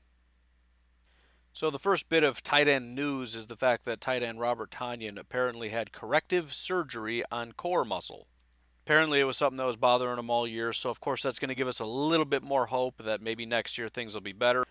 So 1.54 1.70
the 1.70 1.80
first 1.80 2.10
bit 2.10 2.24
of 2.24 2.42
tight 2.42 2.68
end 2.68 2.96
news 2.96 3.36
is 3.36 3.48
the 3.48 3.58
fact 3.58 3.86
that 3.86 4.00
tight 4.00 4.24
end 4.24 4.40
Robert 4.40 4.72
Tonyan 4.72 5.20
apparently 5.20 5.70
had 5.70 5.92
corrective 5.92 6.54
surgery 6.54 7.24
on 7.32 7.52
core 7.52 7.84
muscle. 7.84 8.28
Apparently 8.86 9.20
it 9.20 9.26
was 9.26 9.38
something 9.38 9.58
that 9.58 9.66
was 9.66 9.76
bothering 9.76 10.18
him 10.18 10.30
all 10.30 10.48
year, 10.48 10.74
so 10.74 10.90
of 10.90 11.00
course 11.00 11.22
that's 11.22 11.40
going 11.40 11.50
to 11.50 11.56
give 11.56 11.68
us 11.68 11.80
a 11.80 11.86
little 11.86 12.26
bit 12.26 12.42
more 12.42 12.68
hope 12.68 13.04
that 13.04 13.22
maybe 13.22 13.46
next 13.46 13.78
year 13.78 13.90
things 13.90 14.14
will 14.14 14.22
be 14.22 14.32
better. 14.32 14.64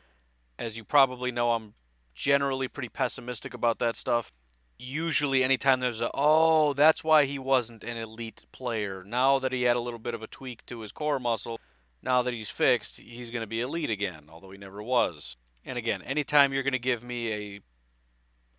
As 0.59 0.77
you 0.77 0.85
probably 0.85 1.31
know, 1.31 1.53
I'm 1.53 1.75
generally 2.15 2.67
pretty 2.67 2.89
pessimistic 2.89 3.55
about 3.55 3.79
that 3.79 3.97
stuff. 3.97 4.33
Usually 4.83 5.45
anytime 5.45 5.81
there's 5.81 6.01
a 6.01 6.11
oh, 6.15 6.73
that's 6.73 7.05
why 7.05 7.27
he 7.27 7.39
wasn't 7.39 7.85
an 7.85 7.99
elite 7.99 8.47
player. 8.51 9.05
Now 9.05 9.39
that 9.39 9.53
he 9.53 9.65
had 9.65 9.77
a 9.77 9.81
little 9.81 9.99
bit 9.99 10.15
of 10.15 10.23
a 10.23 10.27
tweak 10.27 10.65
to 10.67 10.81
his 10.81 10.91
core 10.91 11.19
muscle, 11.19 11.61
now 12.03 12.23
that 12.23 12.33
he's 12.33 12.49
fixed, 12.49 12.97
he's 12.97 13.31
going 13.31 13.43
to 13.43 13.47
be 13.47 13.61
elite 13.61 13.91
again, 13.91 14.25
although 14.31 14.51
he 14.51 14.57
never 14.57 14.83
was. 14.83 15.37
And 15.67 15.77
again, 15.77 16.01
anytime 16.01 16.55
you're 16.55 16.63
going 16.63 16.73
to 16.73 16.79
give 16.79 17.05
me 17.05 17.31
a 17.31 17.61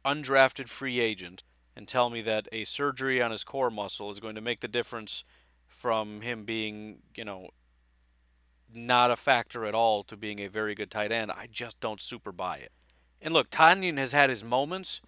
undrafted 0.05 0.69
free 0.69 0.99
agent 0.99 1.43
and 1.75 1.88
tell 1.88 2.12
me 2.12 2.21
that 2.21 2.47
a 2.51 2.65
surgery 2.65 3.19
on 3.19 3.31
his 3.31 3.43
core 3.43 3.71
muscle 3.71 4.12
is 4.12 4.19
going 4.19 4.36
to 4.36 4.41
make 4.41 4.60
the 4.60 4.67
difference 4.67 5.23
from 5.67 6.21
him 6.21 6.43
being, 6.43 6.99
you 7.15 7.25
know, 7.25 7.49
not 8.71 9.10
a 9.10 9.15
factor 9.15 9.65
at 9.65 9.73
all 9.73 10.03
to 10.03 10.15
being 10.15 10.39
a 10.39 10.47
very 10.47 10.75
good 10.75 10.91
tight 10.91 11.12
end, 11.12 11.31
I 11.31 11.47
just 11.51 11.79
don't 11.79 11.99
super 11.99 12.31
buy 12.31 12.57
it. 12.57 12.71
And 13.19 13.34
look, 13.34 13.49
Tonyan 13.49 13.97
has 13.97 14.12
had 14.12 14.29
his 14.29 14.43
moments, 14.43 15.01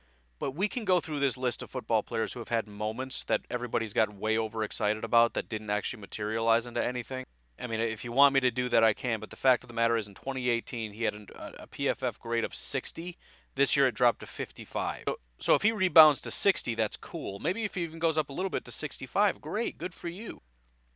but 0.44 0.58
we 0.58 0.68
can 0.68 0.84
go 0.84 1.00
through 1.00 1.22
this 1.22 1.38
list 1.38 1.64
of 1.64 1.70
football 1.70 2.04
players 2.04 2.34
who 2.34 2.40
have 2.42 2.50
had 2.50 2.68
moments 2.68 3.24
that 3.24 3.46
everybody's 3.50 3.94
got 3.94 4.14
way 4.14 4.38
overexcited 4.38 5.02
about 5.02 5.36
that 5.36 5.48
didn't 5.48 5.70
actually 5.70 6.02
materialize 6.02 6.68
into 6.68 6.84
anything. 6.84 7.24
I 7.58 7.66
mean, 7.68 7.80
if 7.80 8.04
you 8.04 8.12
want 8.12 8.34
me 8.34 8.42
to 8.42 8.52
do 8.52 8.68
that, 8.68 8.84
I 8.84 8.92
can. 8.92 9.22
But 9.22 9.30
the 9.30 9.38
fact 9.38 9.64
of 9.64 9.70
the 9.70 9.74
matter 9.74 9.96
is, 9.96 10.06
in 10.06 10.16
2018, 10.16 10.92
he 10.92 11.04
had 11.04 11.14
a, 11.16 11.64
a 11.64 11.68
PFF 11.68 12.20
grade 12.20 12.44
of 12.44 12.54
60. 12.54 13.18
This 13.56 13.78
year, 13.78 13.88
it 13.88 13.96
dropped 13.96 14.20
to 14.20 14.26
55. 14.26 15.04
So, 15.08 15.16
so 15.40 15.56
if 15.56 15.62
he 15.62 15.72
rebounds 15.72 16.20
to 16.20 16.30
60, 16.30 16.76
that's 16.76 16.98
cool. 16.98 17.40
Maybe 17.40 17.64
if 17.64 17.76
he 17.76 17.84
even 17.84 18.00
goes 18.00 18.18
up 18.18 18.28
a 18.28 18.34
little 18.34 18.50
bit 18.50 18.66
to 18.66 18.72
65, 18.74 19.40
great, 19.40 19.78
good 19.78 19.94
for 19.94 20.10
you. 20.10 20.42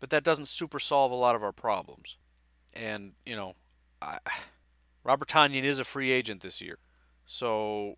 But 0.02 0.10
that 0.10 0.26
doesn't 0.26 0.50
super 0.50 0.78
solve 0.78 1.14
a 1.14 1.16
lot 1.16 1.38
of 1.38 1.44
our 1.44 1.54
problems. 1.54 2.18
And 2.74 3.14
you 3.26 3.38
know, 3.38 3.54
I, 4.02 4.20
Robert 5.06 5.30
Tonyan 5.30 5.64
is 5.64 5.80
a 5.80 5.86
free 5.86 6.12
agent 6.12 6.42
this 6.42 6.60
year, 6.60 6.80
so 7.26 7.96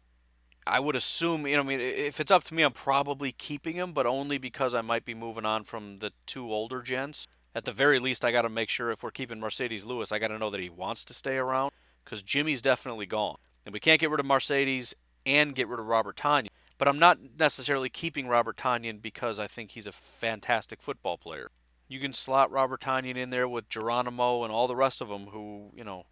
I 0.67 0.79
would 0.79 0.95
assume, 0.95 1.47
you 1.47 1.55
know, 1.55 1.63
I 1.63 1.65
mean, 1.65 1.79
if 1.79 2.19
it's 2.19 2.31
up 2.31 2.43
to 2.45 2.53
me, 2.53 2.63
I'm 2.63 2.73
probably 2.73 3.31
keeping 3.31 3.75
him, 3.75 3.93
but 3.93 4.05
only 4.05 4.37
because 4.37 4.75
I 4.75 4.81
might 4.81 5.05
be 5.05 5.13
moving 5.13 5.45
on 5.45 5.63
from 5.63 5.99
the 5.99 6.11
two 6.25 6.51
older 6.51 6.81
gents 6.81 7.27
at 7.55 7.65
the 7.65 7.71
very 7.71 7.99
least, 7.99 8.23
I 8.23 8.31
got 8.31 8.43
to 8.43 8.49
make 8.49 8.69
sure 8.69 8.91
if 8.91 9.03
we're 9.03 9.11
keeping 9.11 9.39
Marcedes 9.39 9.85
Lewis, 9.85 10.11
I 10.11 10.19
got 10.19 10.27
to 10.27 10.37
know 10.37 10.49
that 10.49 10.59
he 10.59 10.69
wants 10.69 11.03
to 11.05 11.13
stay 11.13 11.37
around 11.37 11.71
because 12.03 12.21
Jimmy's 12.21 12.61
definitely 12.61 13.05
gone. 13.05 13.37
And 13.65 13.73
we 13.73 13.79
can't 13.79 13.99
get 13.99 14.09
rid 14.09 14.19
of 14.19 14.25
Marcedes 14.25 14.93
and 15.25 15.55
get 15.55 15.67
rid 15.67 15.79
of 15.79 15.87
Robert 15.87 16.15
Tonyan. 16.15 16.47
But 16.77 16.87
I'm 16.87 16.99
not 16.99 17.17
necessarily 17.37 17.89
keeping 17.89 18.27
Robert 18.27 18.55
Tonyan 18.55 19.01
because 19.01 19.39
I 19.39 19.47
think 19.47 19.71
he's 19.71 19.87
a 19.87 19.91
fantastic 19.91 20.81
football 20.81 21.17
player. 21.17 21.51
You 21.87 21.99
can 21.99 22.13
slot 22.13 22.51
Robert 22.51 22.81
Tonyan 22.81 23.17
in 23.17 23.31
there 23.31 23.47
with 23.47 23.67
Geronimo 23.67 24.43
and 24.43 24.53
all 24.53 24.67
the 24.67 24.75
rest 24.75 25.01
of 25.01 25.09
them 25.09 25.27
who, 25.27 25.71
you 25.75 25.83
know, 25.83 26.05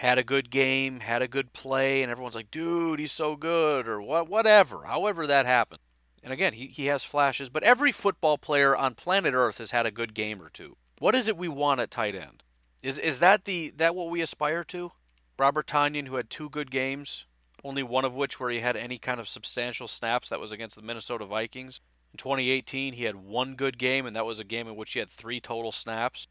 had 0.00 0.16
a 0.16 0.24
good 0.24 0.48
game, 0.48 1.00
had 1.00 1.20
a 1.20 1.28
good 1.28 1.52
play, 1.52 2.02
and 2.02 2.10
everyone's 2.10 2.34
like, 2.34 2.50
dude, 2.50 2.98
he's 2.98 3.12
so 3.12 3.36
good, 3.36 3.86
or 3.86 4.00
what, 4.00 4.30
whatever, 4.30 4.84
however 4.84 5.26
that 5.26 5.44
happened. 5.44 5.80
And 6.22 6.32
again, 6.32 6.54
he, 6.54 6.68
he 6.68 6.86
has 6.86 7.04
flashes, 7.04 7.50
but 7.50 7.62
every 7.64 7.92
football 7.92 8.38
player 8.38 8.74
on 8.74 8.94
planet 8.94 9.34
Earth 9.34 9.58
has 9.58 9.72
had 9.72 9.84
a 9.84 9.90
good 9.90 10.14
game 10.14 10.40
or 10.40 10.48
two. 10.48 10.78
What 11.00 11.14
is 11.14 11.28
it 11.28 11.36
we 11.36 11.48
want 11.48 11.80
at 11.80 11.90
tight 11.90 12.14
end? 12.14 12.42
Is 12.82 12.98
is 12.98 13.18
that 13.18 13.44
the 13.44 13.74
that 13.76 13.94
what 13.94 14.08
we 14.08 14.22
aspire 14.22 14.64
to? 14.64 14.92
Robert 15.38 15.66
Tonyan, 15.66 16.08
who 16.08 16.16
had 16.16 16.30
two 16.30 16.48
good 16.48 16.70
games, 16.70 17.26
only 17.62 17.82
one 17.82 18.06
of 18.06 18.16
which 18.16 18.40
where 18.40 18.50
he 18.50 18.60
had 18.60 18.78
any 18.78 18.96
kind 18.96 19.20
of 19.20 19.28
substantial 19.28 19.86
snaps, 19.86 20.30
that 20.30 20.40
was 20.40 20.50
against 20.50 20.76
the 20.76 20.82
Minnesota 20.82 21.26
Vikings. 21.26 21.82
In 22.14 22.16
2018, 22.16 22.94
he 22.94 23.04
had 23.04 23.16
one 23.16 23.54
good 23.54 23.76
game, 23.76 24.06
and 24.06 24.16
that 24.16 24.24
was 24.24 24.40
a 24.40 24.44
game 24.44 24.66
in 24.66 24.76
which 24.76 24.94
he 24.94 24.98
had 24.98 25.10
three 25.10 25.40
total 25.40 25.72
snaps. 25.72 26.26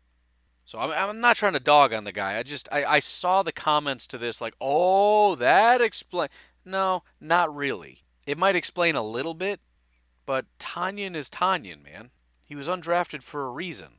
So 0.70 0.78
I'm, 0.78 0.92
I'm 0.92 1.20
not 1.20 1.36
trying 1.36 1.54
to 1.54 1.60
dog 1.60 1.94
on 1.94 2.04
the 2.04 2.12
guy. 2.12 2.38
I 2.38 2.44
just 2.44 2.70
I, 2.72 2.86
I 2.86 3.00
saw 3.00 3.42
the 3.42 3.52
comments 3.52 4.06
to 4.06 4.20
this 4.20 4.40
like, 4.40 4.54
oh, 4.62 5.34
that 5.34 5.82
explain. 5.82 6.30
No, 6.64 7.02
not 7.20 7.54
really. 7.56 8.04
It 8.28 8.38
might 8.38 8.56
explain 8.56 8.96
a 8.96 9.02
little 9.02 9.34
bit, 9.34 9.62
but 10.28 10.46
Tonyan 10.60 11.16
is 11.16 11.28
Tonyan, 11.28 11.84
man. 11.84 12.12
He 12.44 12.54
was 12.54 12.68
undrafted 12.68 13.24
for 13.24 13.48
a 13.48 13.52
reason. 13.52 13.94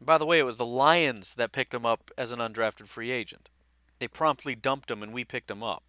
By 0.00 0.18
the 0.18 0.26
way, 0.26 0.40
it 0.40 0.44
was 0.44 0.56
the 0.56 0.66
Lions 0.66 1.34
that 1.34 1.52
picked 1.52 1.72
him 1.72 1.86
up 1.86 2.10
as 2.18 2.32
an 2.32 2.40
undrafted 2.40 2.88
free 2.88 3.12
agent. 3.12 3.48
They 4.00 4.08
promptly 4.08 4.56
dumped 4.56 4.90
him, 4.90 5.04
and 5.04 5.12
we 5.12 5.22
picked 5.22 5.52
him 5.52 5.62
up. 5.62 5.84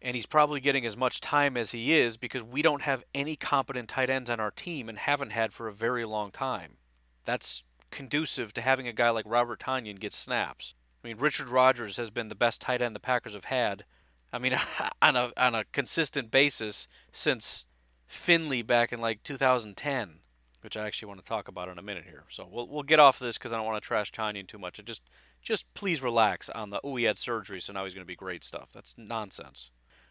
And 0.00 0.14
he's 0.14 0.26
probably 0.26 0.60
getting 0.60 0.86
as 0.86 0.96
much 0.96 1.20
time 1.20 1.56
as 1.56 1.72
he 1.72 1.92
is 1.92 2.16
because 2.16 2.44
we 2.44 2.62
don't 2.62 2.82
have 2.82 3.02
any 3.12 3.34
competent 3.34 3.88
tight 3.88 4.10
ends 4.10 4.30
on 4.30 4.38
our 4.38 4.52
team 4.52 4.88
and 4.88 4.98
haven't 4.98 5.32
had 5.32 5.52
for 5.52 5.66
a 5.66 5.72
very 5.72 6.04
long 6.04 6.30
time. 6.30 6.76
That's 7.24 7.64
conducive 7.92 8.52
to 8.54 8.60
having 8.60 8.88
a 8.88 8.92
guy 8.92 9.10
like 9.10 9.24
Robert 9.28 9.60
Tonyan 9.60 10.00
get 10.00 10.12
snaps. 10.12 10.74
I 11.02 11.08
mean, 11.08 11.18
Richard 11.18 11.48
Rodgers 11.48 11.96
has 11.98 12.10
been 12.10 12.28
the 12.28 12.34
best 12.34 12.60
tight 12.60 12.82
end 12.82 12.96
the 12.96 13.00
Packers 13.00 13.34
have 13.34 13.44
had. 13.44 13.84
I 14.32 14.38
mean, 14.38 14.58
on 15.02 15.14
a 15.14 15.30
on 15.36 15.54
a 15.54 15.64
consistent 15.72 16.30
basis 16.30 16.88
since 17.12 17.66
Finley 18.08 18.62
back 18.62 18.92
in 18.92 19.00
like 19.00 19.22
2010, 19.22 20.20
which 20.62 20.76
I 20.76 20.86
actually 20.86 21.08
want 21.08 21.20
to 21.20 21.28
talk 21.28 21.46
about 21.46 21.68
in 21.68 21.78
a 21.78 21.82
minute 21.82 22.04
here. 22.08 22.24
So 22.28 22.48
we'll 22.50 22.66
we'll 22.66 22.82
get 22.82 22.98
off 22.98 23.20
of 23.20 23.26
this 23.26 23.38
because 23.38 23.52
I 23.52 23.56
don't 23.56 23.66
want 23.66 23.80
to 23.82 23.86
trash 23.86 24.10
Tonyan 24.10 24.48
too 24.48 24.58
much. 24.58 24.80
I 24.80 24.82
just 24.82 25.02
just 25.40 25.72
please 25.74 26.02
relax 26.02 26.48
on 26.48 26.70
the 26.70 26.80
oh 26.82 26.96
he 26.96 27.04
had 27.04 27.18
surgery 27.18 27.60
so 27.60 27.72
now 27.72 27.84
he's 27.84 27.94
going 27.94 28.04
to 28.04 28.08
be 28.08 28.16
great 28.16 28.42
stuff. 28.42 28.70
That's 28.72 28.96
nonsense. 28.96 29.70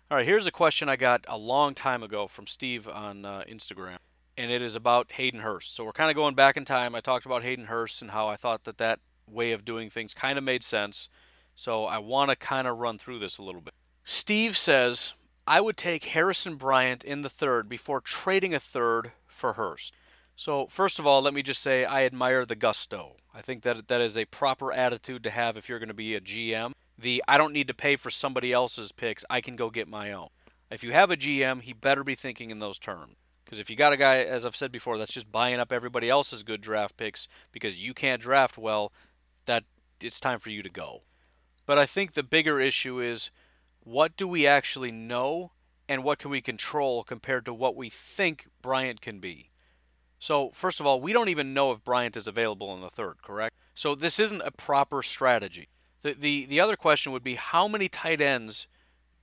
All 0.10 0.18
right, 0.18 0.26
here's 0.26 0.48
a 0.48 0.52
question 0.52 0.90
I 0.90 0.98
got 0.98 1.26
a 1.28 1.38
long 1.38 1.74
time 1.74 2.04
ago 2.04 2.28
from 2.28 2.46
Steve 2.46 2.86
on 2.86 3.24
uh, 3.24 3.44
Instagram 3.50 4.00
and 4.42 4.52
it 4.52 4.64
is 4.64 4.76
about 4.76 5.12
Hayden 5.14 5.42
Hurst. 5.42 5.76
So 5.76 5.86
we're 5.86 5.92
kind 5.92 6.10
of 6.10 6.16
going 6.16 6.34
back 6.34 6.58
in 6.58 6.66
time. 6.66 6.96
I 6.96 7.00
talked 7.00 7.28
about 7.28 7.44
Hayden 7.44 7.66
Hurst 7.66 8.02
and 8.02 8.10
how 8.10 8.28
I 8.28 8.36
thought 8.36 8.64
that 8.64 8.80
that 8.80 9.00
way 9.28 9.52
of 9.52 9.64
doing 9.64 9.92
things 9.92 10.16
kind 10.16 10.38
of 10.38 10.44
made 10.44 10.64
sense. 10.64 11.10
So 11.56 11.86
I 11.86 12.00
want 12.00 12.32
to 12.32 12.36
kind 12.36 12.68
of 12.68 12.80
run 12.80 12.98
through 12.98 13.20
this 13.20 13.38
a 13.38 13.44
little 13.44 13.62
bit. 13.62 13.76
Steve 14.04 14.58
says, 14.58 15.14
I 15.46 15.62
would 15.62 15.78
take 15.78 16.06
Harrison 16.06 16.56
Bryant 16.56 17.04
in 17.04 17.22
the 17.22 17.30
third 17.30 17.70
before 17.70 18.02
trading 18.02 18.56
a 18.56 18.60
third 18.60 19.12
for 19.28 19.54
Hurst. 19.54 19.94
So, 20.36 20.66
first 20.66 20.98
of 20.98 21.06
all, 21.06 21.22
let 21.22 21.36
me 21.36 21.44
just 21.44 21.62
say 21.62 21.86
I 21.86 22.04
admire 22.04 22.44
the 22.44 22.56
gusto. 22.56 23.18
I 23.36 23.42
think 23.42 23.62
that 23.62 23.88
that 23.90 24.02
is 24.02 24.18
a 24.18 24.26
proper 24.26 24.72
attitude 24.72 25.24
to 25.24 25.30
have 25.30 25.56
if 25.56 25.70
you're 25.70 25.78
going 25.78 25.88
to 25.90 25.94
be 25.94 26.16
a 26.16 26.22
GM. 26.22 26.72
The 26.98 27.24
I 27.28 27.38
don't 27.38 27.54
need 27.54 27.68
to 27.68 27.76
pay 27.76 27.96
for 27.96 28.10
somebody 28.10 28.52
else's 28.52 28.92
picks, 28.92 29.24
I 29.30 29.40
can 29.40 29.56
go 29.56 29.70
get 29.70 29.88
my 29.88 30.12
own. 30.12 30.30
If 30.72 30.84
you 30.84 30.94
have 30.94 31.12
a 31.12 31.18
GM, 31.18 31.62
he 31.62 31.74
better 31.74 32.04
be 32.04 32.16
thinking 32.16 32.50
in 32.50 32.58
those 32.58 32.80
terms. 32.80 33.18
Because 33.52 33.60
if 33.60 33.70
you 33.70 33.76
got 33.76 33.92
a 33.92 33.98
guy, 33.98 34.20
as 34.20 34.46
I've 34.46 34.56
said 34.56 34.72
before, 34.72 34.98
that's 34.98 35.12
just 35.12 35.30
buying 35.30 35.60
up 35.60 35.74
everybody 35.74 36.08
else's 36.10 36.42
good 36.42 36.62
draft 36.62 36.96
picks 36.96 37.28
because 37.52 37.82
you 37.82 37.94
can't 37.94 38.22
draft 38.22 38.58
well, 38.58 38.94
that 39.44 39.66
it's 40.00 40.22
time 40.22 40.40
for 40.40 40.52
you 40.52 40.64
to 40.64 40.70
go. 40.70 41.02
But 41.66 41.78
I 41.78 41.86
think 41.86 42.14
the 42.14 42.24
bigger 42.24 42.62
issue 42.62 43.02
is 43.02 43.30
what 43.84 44.16
do 44.16 44.26
we 44.26 44.48
actually 44.48 44.90
know 44.90 45.52
and 45.90 46.02
what 46.02 46.18
can 46.18 46.32
we 46.32 46.40
control 46.40 47.04
compared 47.04 47.44
to 47.44 47.54
what 47.54 47.76
we 47.76 47.90
think 47.90 48.48
Bryant 48.62 49.02
can 49.02 49.20
be. 49.20 49.50
So, 50.18 50.52
first 50.52 50.80
of 50.80 50.86
all, 50.86 51.02
we 51.02 51.12
don't 51.12 51.28
even 51.28 51.54
know 51.54 51.74
if 51.74 51.84
Bryant 51.84 52.16
is 52.16 52.28
available 52.28 52.74
in 52.74 52.80
the 52.80 52.90
third, 52.90 53.22
correct? 53.22 53.54
So, 53.74 53.96
this 53.96 54.18
isn't 54.18 54.44
a 54.46 54.52
proper 54.52 55.04
strategy. 55.04 55.68
The, 56.04 56.14
the, 56.14 56.46
the 56.46 56.62
other 56.62 56.78
question 56.78 57.12
would 57.12 57.22
be 57.22 57.36
how 57.36 57.68
many 57.68 57.90
tight 57.90 58.22
ends 58.22 58.70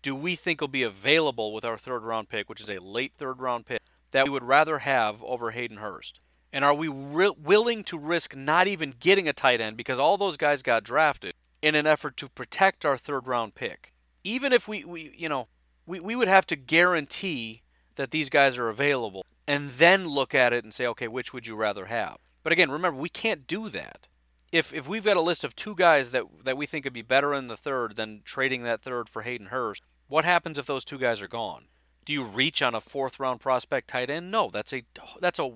do 0.02 0.14
we 0.14 0.36
think 0.36 0.60
will 0.60 0.68
be 0.68 0.82
available 0.82 1.54
with 1.54 1.64
our 1.64 1.78
third 1.78 2.02
round 2.02 2.28
pick, 2.28 2.50
which 2.50 2.60
is 2.60 2.68
a 2.68 2.78
late 2.78 3.14
third 3.16 3.40
round 3.40 3.64
pick? 3.64 3.80
That 4.10 4.24
we 4.24 4.30
would 4.30 4.44
rather 4.44 4.78
have 4.80 5.22
over 5.22 5.50
Hayden 5.50 5.78
Hurst? 5.78 6.20
And 6.52 6.64
are 6.64 6.74
we 6.74 6.88
re- 6.88 7.34
willing 7.38 7.84
to 7.84 7.98
risk 7.98 8.34
not 8.34 8.66
even 8.66 8.94
getting 8.98 9.28
a 9.28 9.32
tight 9.32 9.60
end 9.60 9.76
because 9.76 9.98
all 9.98 10.16
those 10.16 10.36
guys 10.36 10.62
got 10.62 10.84
drafted 10.84 11.34
in 11.60 11.74
an 11.74 11.86
effort 11.86 12.16
to 12.18 12.28
protect 12.28 12.84
our 12.84 12.96
third 12.96 13.26
round 13.26 13.54
pick? 13.54 13.92
Even 14.24 14.52
if 14.52 14.66
we, 14.66 14.84
we 14.84 15.14
you 15.16 15.28
know, 15.28 15.48
we, 15.86 16.00
we 16.00 16.16
would 16.16 16.28
have 16.28 16.46
to 16.46 16.56
guarantee 16.56 17.62
that 17.96 18.10
these 18.10 18.30
guys 18.30 18.56
are 18.56 18.68
available 18.68 19.24
and 19.46 19.70
then 19.70 20.08
look 20.08 20.34
at 20.34 20.52
it 20.52 20.64
and 20.64 20.72
say, 20.72 20.86
okay, 20.86 21.08
which 21.08 21.32
would 21.32 21.46
you 21.46 21.56
rather 21.56 21.86
have? 21.86 22.16
But 22.42 22.52
again, 22.52 22.70
remember, 22.70 23.00
we 23.00 23.08
can't 23.08 23.46
do 23.46 23.68
that. 23.70 24.08
If, 24.50 24.72
if 24.72 24.88
we've 24.88 25.04
got 25.04 25.18
a 25.18 25.22
list 25.22 25.44
of 25.44 25.54
two 25.54 25.74
guys 25.74 26.10
that, 26.12 26.24
that 26.44 26.56
we 26.56 26.64
think 26.64 26.84
would 26.84 26.94
be 26.94 27.02
better 27.02 27.34
in 27.34 27.48
the 27.48 27.56
third 27.56 27.96
than 27.96 28.22
trading 28.24 28.62
that 28.62 28.80
third 28.80 29.08
for 29.08 29.22
Hayden 29.22 29.48
Hurst, 29.48 29.82
what 30.06 30.24
happens 30.24 30.56
if 30.56 30.64
those 30.64 30.84
two 30.84 30.96
guys 30.96 31.20
are 31.20 31.28
gone? 31.28 31.66
Do 32.08 32.14
you 32.14 32.22
reach 32.22 32.62
on 32.62 32.74
a 32.74 32.80
fourth 32.80 33.20
round 33.20 33.38
prospect 33.38 33.88
tight 33.88 34.08
end? 34.08 34.30
No, 34.30 34.48
that's 34.48 34.72
a 34.72 34.82
that's 35.20 35.38
a 35.38 35.52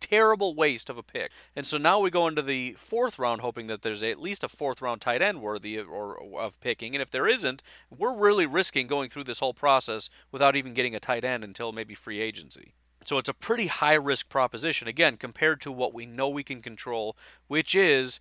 terrible 0.00 0.54
waste 0.54 0.90
of 0.90 0.98
a 0.98 1.02
pick. 1.02 1.30
And 1.56 1.66
so 1.66 1.78
now 1.78 1.98
we 1.98 2.10
go 2.10 2.28
into 2.28 2.42
the 2.42 2.74
fourth 2.74 3.18
round 3.18 3.40
hoping 3.40 3.66
that 3.68 3.80
there's 3.80 4.02
at 4.02 4.20
least 4.20 4.44
a 4.44 4.50
fourth 4.50 4.82
round 4.82 5.00
tight 5.00 5.22
end 5.22 5.40
worthy 5.40 5.78
or, 5.78 6.38
of 6.38 6.60
picking. 6.60 6.94
And 6.94 7.00
if 7.00 7.10
there 7.10 7.26
isn't, 7.26 7.62
we're 7.88 8.14
really 8.14 8.44
risking 8.44 8.86
going 8.86 9.08
through 9.08 9.24
this 9.24 9.38
whole 9.38 9.54
process 9.54 10.10
without 10.30 10.56
even 10.56 10.74
getting 10.74 10.94
a 10.94 11.00
tight 11.00 11.24
end 11.24 11.42
until 11.42 11.72
maybe 11.72 11.94
free 11.94 12.20
agency. 12.20 12.74
So 13.06 13.16
it's 13.16 13.30
a 13.30 13.32
pretty 13.32 13.68
high 13.68 13.94
risk 13.94 14.28
proposition, 14.28 14.88
again, 14.88 15.16
compared 15.16 15.62
to 15.62 15.72
what 15.72 15.94
we 15.94 16.04
know 16.04 16.28
we 16.28 16.44
can 16.44 16.60
control, 16.60 17.16
which 17.46 17.74
is 17.74 18.20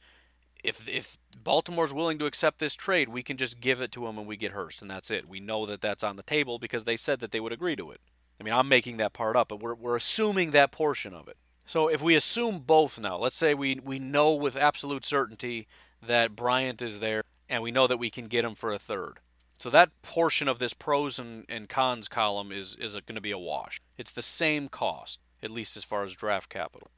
if 0.65 0.87
if 0.89 1.17
Baltimore's 1.43 1.93
willing 1.93 2.17
to 2.19 2.25
accept 2.25 2.59
this 2.59 2.75
trade, 2.75 3.09
we 3.09 3.23
can 3.23 3.37
just 3.37 3.59
give 3.59 3.81
it 3.81 3.91
to 3.93 4.01
them 4.01 4.17
and 4.17 4.27
we 4.27 4.37
get 4.37 4.51
Hurst, 4.51 4.81
and 4.81 4.89
that's 4.89 5.11
it. 5.11 5.27
We 5.29 5.39
know 5.39 5.65
that 5.65 5.81
that's 5.81 6.03
on 6.03 6.15
the 6.15 6.23
table 6.23 6.59
because 6.59 6.85
they 6.85 6.97
said 6.97 7.19
that 7.19 7.31
they 7.31 7.39
would 7.39 7.53
agree 7.53 7.75
to 7.75 7.91
it. 7.91 8.01
I 8.39 8.43
mean, 8.43 8.53
I'm 8.53 8.67
making 8.67 8.97
that 8.97 9.13
part 9.13 9.35
up, 9.35 9.49
but 9.49 9.61
we're 9.61 9.75
we're 9.75 9.95
assuming 9.95 10.51
that 10.51 10.71
portion 10.71 11.13
of 11.13 11.27
it. 11.27 11.37
So 11.65 11.87
if 11.87 12.01
we 12.01 12.15
assume 12.15 12.59
both 12.59 12.99
now, 12.99 13.17
let's 13.17 13.37
say 13.37 13.53
we 13.53 13.79
we 13.83 13.99
know 13.99 14.33
with 14.33 14.57
absolute 14.57 15.05
certainty 15.05 15.67
that 16.01 16.35
Bryant 16.35 16.81
is 16.81 16.99
there, 16.99 17.23
and 17.49 17.63
we 17.63 17.71
know 17.71 17.87
that 17.87 17.97
we 17.97 18.09
can 18.09 18.25
get 18.25 18.45
him 18.45 18.55
for 18.55 18.71
a 18.71 18.79
third. 18.79 19.19
So 19.57 19.69
that 19.69 19.89
portion 20.01 20.47
of 20.47 20.59
this 20.59 20.73
pros 20.73 21.17
and, 21.17 21.45
and 21.47 21.69
cons 21.69 22.07
column 22.07 22.51
is 22.51 22.75
is 22.75 22.93
going 22.93 23.15
to 23.15 23.21
be 23.21 23.31
a 23.31 23.37
wash. 23.37 23.79
It's 23.97 24.11
the 24.11 24.21
same 24.21 24.67
cost, 24.67 25.19
at 25.41 25.49
least 25.49 25.77
as 25.77 25.83
far 25.83 26.03
as 26.03 26.13
draft 26.13 26.49
capital. 26.49 26.89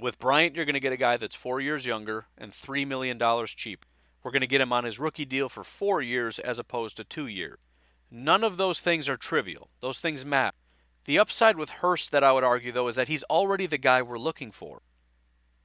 With 0.00 0.18
Bryant, 0.18 0.56
you're 0.56 0.64
going 0.64 0.74
to 0.74 0.80
get 0.80 0.94
a 0.94 0.96
guy 0.96 1.18
that's 1.18 1.34
four 1.34 1.60
years 1.60 1.84
younger 1.84 2.26
and 2.38 2.52
$3 2.52 2.86
million 2.86 3.18
cheap. 3.46 3.84
We're 4.22 4.30
going 4.30 4.40
to 4.40 4.46
get 4.46 4.60
him 4.60 4.72
on 4.72 4.84
his 4.84 4.98
rookie 4.98 5.26
deal 5.26 5.50
for 5.50 5.62
four 5.62 6.00
years 6.00 6.38
as 6.38 6.58
opposed 6.58 6.96
to 6.96 7.04
two 7.04 7.26
years. 7.26 7.58
None 8.10 8.42
of 8.42 8.56
those 8.56 8.80
things 8.80 9.08
are 9.08 9.16
trivial. 9.16 9.68
Those 9.80 9.98
things 9.98 10.24
matter. 10.24 10.56
The 11.04 11.18
upside 11.18 11.56
with 11.56 11.70
Hurst, 11.70 12.12
that 12.12 12.24
I 12.24 12.32
would 12.32 12.44
argue, 12.44 12.72
though, 12.72 12.88
is 12.88 12.96
that 12.96 13.08
he's 13.08 13.24
already 13.24 13.66
the 13.66 13.78
guy 13.78 14.00
we're 14.02 14.18
looking 14.18 14.50
for. 14.50 14.82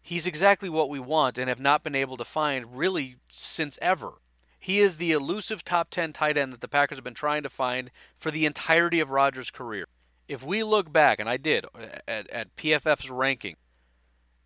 He's 0.02 0.28
exactly 0.28 0.70
what 0.70 0.90
we 0.90 1.00
want 1.00 1.38
and 1.38 1.50
have 1.50 1.60
not 1.60 1.84
been 1.84 1.96
able 1.96 2.18
to 2.18 2.26
find 2.26 2.78
really 2.78 3.16
since 3.28 3.80
ever. 3.82 4.22
He 4.60 4.80
is 4.80 4.98
the 4.98 5.12
elusive 5.12 5.64
top 5.64 5.90
10 5.90 6.14
tight 6.14 6.38
end 6.38 6.54
that 6.54 6.62
the 6.62 6.68
Packers 6.68 6.98
have 6.98 7.04
been 7.04 7.14
trying 7.14 7.44
to 7.44 7.50
find 7.50 7.90
for 8.16 8.32
the 8.32 8.46
entirety 8.46 9.00
of 9.00 9.10
Rodgers' 9.10 9.52
career. 9.52 9.86
If 10.28 10.44
we 10.44 10.64
look 10.64 10.92
back, 10.92 11.20
and 11.20 11.30
I 11.30 11.38
did, 11.38 11.66
uh, 11.66 12.00
at, 12.08 12.30
at 12.30 12.56
PFF's 12.56 13.10
ranking, 13.10 13.56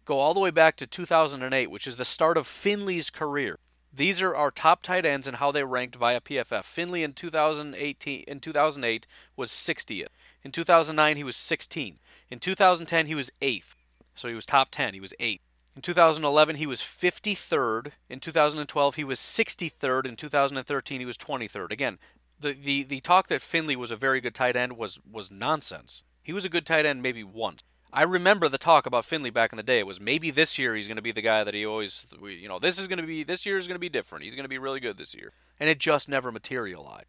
go 0.10 0.20
all 0.20 0.34
the 0.34 0.40
way 0.40 0.50
back 0.50 0.76
to 0.76 0.88
2008, 0.88 1.70
which 1.70 1.86
is 1.86 1.98
the 1.98 2.04
start 2.04 2.36
of 2.36 2.48
Finley's 2.48 3.12
career. 3.12 3.60
These 3.94 4.22
are 4.24 4.36
our 4.36 4.50
top 4.50 4.82
tight 4.82 5.06
ends 5.06 5.28
and 5.28 5.38
how 5.38 5.52
they 5.52 5.64
ranked 5.64 5.96
via 5.96 6.20
PFF. 6.20 6.64
Finley 6.64 7.04
in 7.04 7.14
2018 7.14 8.24
in 8.28 8.40
2008 8.40 9.08
was 9.38 9.52
60th. 9.52 10.08
In 10.44 10.52
2009 10.52 11.16
he 11.16 11.24
was 11.24 11.36
16. 11.36 12.00
In 12.32 12.40
2010 12.40 13.06
he 13.06 13.14
was 13.14 13.32
8th. 13.40 13.76
So 14.16 14.28
he 14.28 14.34
was 14.34 14.48
top 14.48 14.70
10. 14.72 14.96
He 14.96 15.00
was 15.00 15.14
8. 15.20 15.42
In 15.76 15.82
2011 15.84 16.56
he 16.56 16.66
was 16.66 16.82
53rd. 16.82 17.92
In 18.10 18.20
2012 18.20 18.96
he 18.96 19.04
was 19.04 19.20
63rd. 19.20 20.08
In 20.08 20.16
2013 20.16 21.00
he 21.00 21.06
was 21.06 21.18
23rd. 21.18 21.72
Again, 21.72 22.00
the, 22.40 22.54
the, 22.54 22.84
the 22.84 23.00
talk 23.02 23.28
that 23.28 23.44
Finley 23.44 23.76
was 23.76 23.92
a 23.92 23.96
very 23.96 24.22
good 24.22 24.34
tight 24.34 24.56
end 24.56 24.76
was 24.76 25.00
was 25.10 25.30
nonsense. 25.30 26.02
He 26.24 26.34
was 26.34 26.46
a 26.46 26.50
good 26.50 26.66
tight 26.66 26.86
end 26.86 27.04
maybe 27.04 27.24
once. 27.24 27.62
I 27.92 28.04
remember 28.04 28.48
the 28.48 28.58
talk 28.58 28.86
about 28.86 29.06
Finley 29.06 29.32
back 29.32 29.52
in 29.52 29.58
the 29.58 29.64
day. 29.64 29.80
It 29.80 29.88
was 29.88 30.00
maybe 30.00 30.30
this 30.30 30.60
year 30.60 30.76
he's 30.76 30.88
going 30.88 30.98
to 30.98 31.02
be 31.02 31.12
the 31.12 31.22
guy 31.22 31.44
that 31.44 31.54
he 31.54 31.66
always, 31.66 32.06
you 32.22 32.48
know, 32.48 32.60
this 32.60 32.78
is 32.78 32.88
going 32.88 33.00
to 33.00 33.06
be, 33.06 33.24
this 33.24 33.46
year 33.46 33.58
is 33.58 33.68
going 33.68 33.76
to 33.76 33.80
be 33.80 33.90
different. 33.90 34.24
He's 34.24 34.36
going 34.36 34.44
to 34.44 34.50
be 34.50 34.60
really 34.60 34.80
good 34.80 34.98
this 34.98 35.16
year. 35.16 35.32
And 35.60 35.70
it 35.70 35.80
just 35.80 36.08
never 36.08 36.32
materialized. 36.32 37.08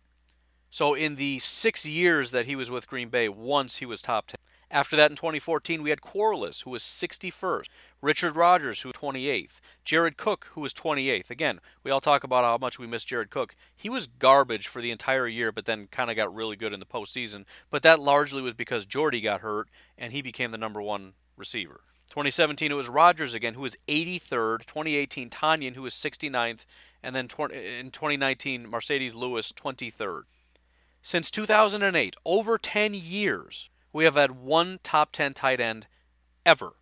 So 0.70 0.94
in 0.94 1.16
the 1.16 1.38
six 1.40 1.84
years 1.84 2.30
that 2.30 2.46
he 2.46 2.56
was 2.56 2.70
with 2.70 2.86
Green 2.86 3.08
Bay, 3.08 3.28
once 3.28 3.78
he 3.78 3.86
was 3.86 4.00
top 4.00 4.28
10. 4.28 4.36
After 4.70 4.94
that, 4.96 5.10
in 5.10 5.16
2014, 5.16 5.82
we 5.82 5.90
had 5.90 6.00
Quarless, 6.00 6.60
who 6.60 6.70
was 6.70 6.82
61st. 6.82 7.66
Richard 8.02 8.34
Rodgers, 8.34 8.80
who 8.80 8.88
was 8.88 8.96
28th. 8.96 9.60
Jared 9.84 10.16
Cook, 10.16 10.48
who 10.52 10.62
was 10.62 10.72
28th. 10.72 11.30
Again, 11.30 11.60
we 11.84 11.90
all 11.90 12.00
talk 12.00 12.24
about 12.24 12.44
how 12.44 12.56
much 12.56 12.78
we 12.78 12.86
miss 12.86 13.04
Jared 13.04 13.30
Cook. 13.30 13.54
He 13.76 13.90
was 13.90 14.06
garbage 14.06 14.68
for 14.68 14.80
the 14.80 14.90
entire 14.90 15.26
year, 15.26 15.52
but 15.52 15.66
then 15.66 15.88
kind 15.90 16.10
of 16.10 16.16
got 16.16 16.34
really 16.34 16.56
good 16.56 16.72
in 16.72 16.80
the 16.80 16.86
postseason. 16.86 17.44
But 17.70 17.82
that 17.82 18.00
largely 18.00 18.40
was 18.40 18.54
because 18.54 18.86
Jordy 18.86 19.20
got 19.20 19.42
hurt, 19.42 19.68
and 19.98 20.12
he 20.12 20.22
became 20.22 20.50
the 20.50 20.58
number 20.58 20.80
one 20.80 21.12
receiver. 21.36 21.82
2017, 22.08 22.72
it 22.72 22.74
was 22.74 22.88
Rodgers 22.88 23.34
again, 23.34 23.54
who 23.54 23.62
was 23.62 23.76
83rd. 23.86 24.64
2018, 24.64 25.30
Tonyan, 25.30 25.74
who 25.74 25.82
was 25.82 25.94
69th. 25.94 26.64
And 27.02 27.14
then 27.14 27.24
in 27.52 27.90
2019, 27.90 28.66
Marcedes 28.66 29.14
Lewis, 29.14 29.52
23rd. 29.52 30.22
Since 31.02 31.30
2008, 31.30 32.16
over 32.24 32.58
10 32.58 32.94
years, 32.94 33.68
we 33.92 34.04
have 34.04 34.16
had 34.16 34.32
one 34.32 34.80
top 34.82 35.12
10 35.12 35.34
tight 35.34 35.60
end 35.60 35.86
ever. 36.44 36.72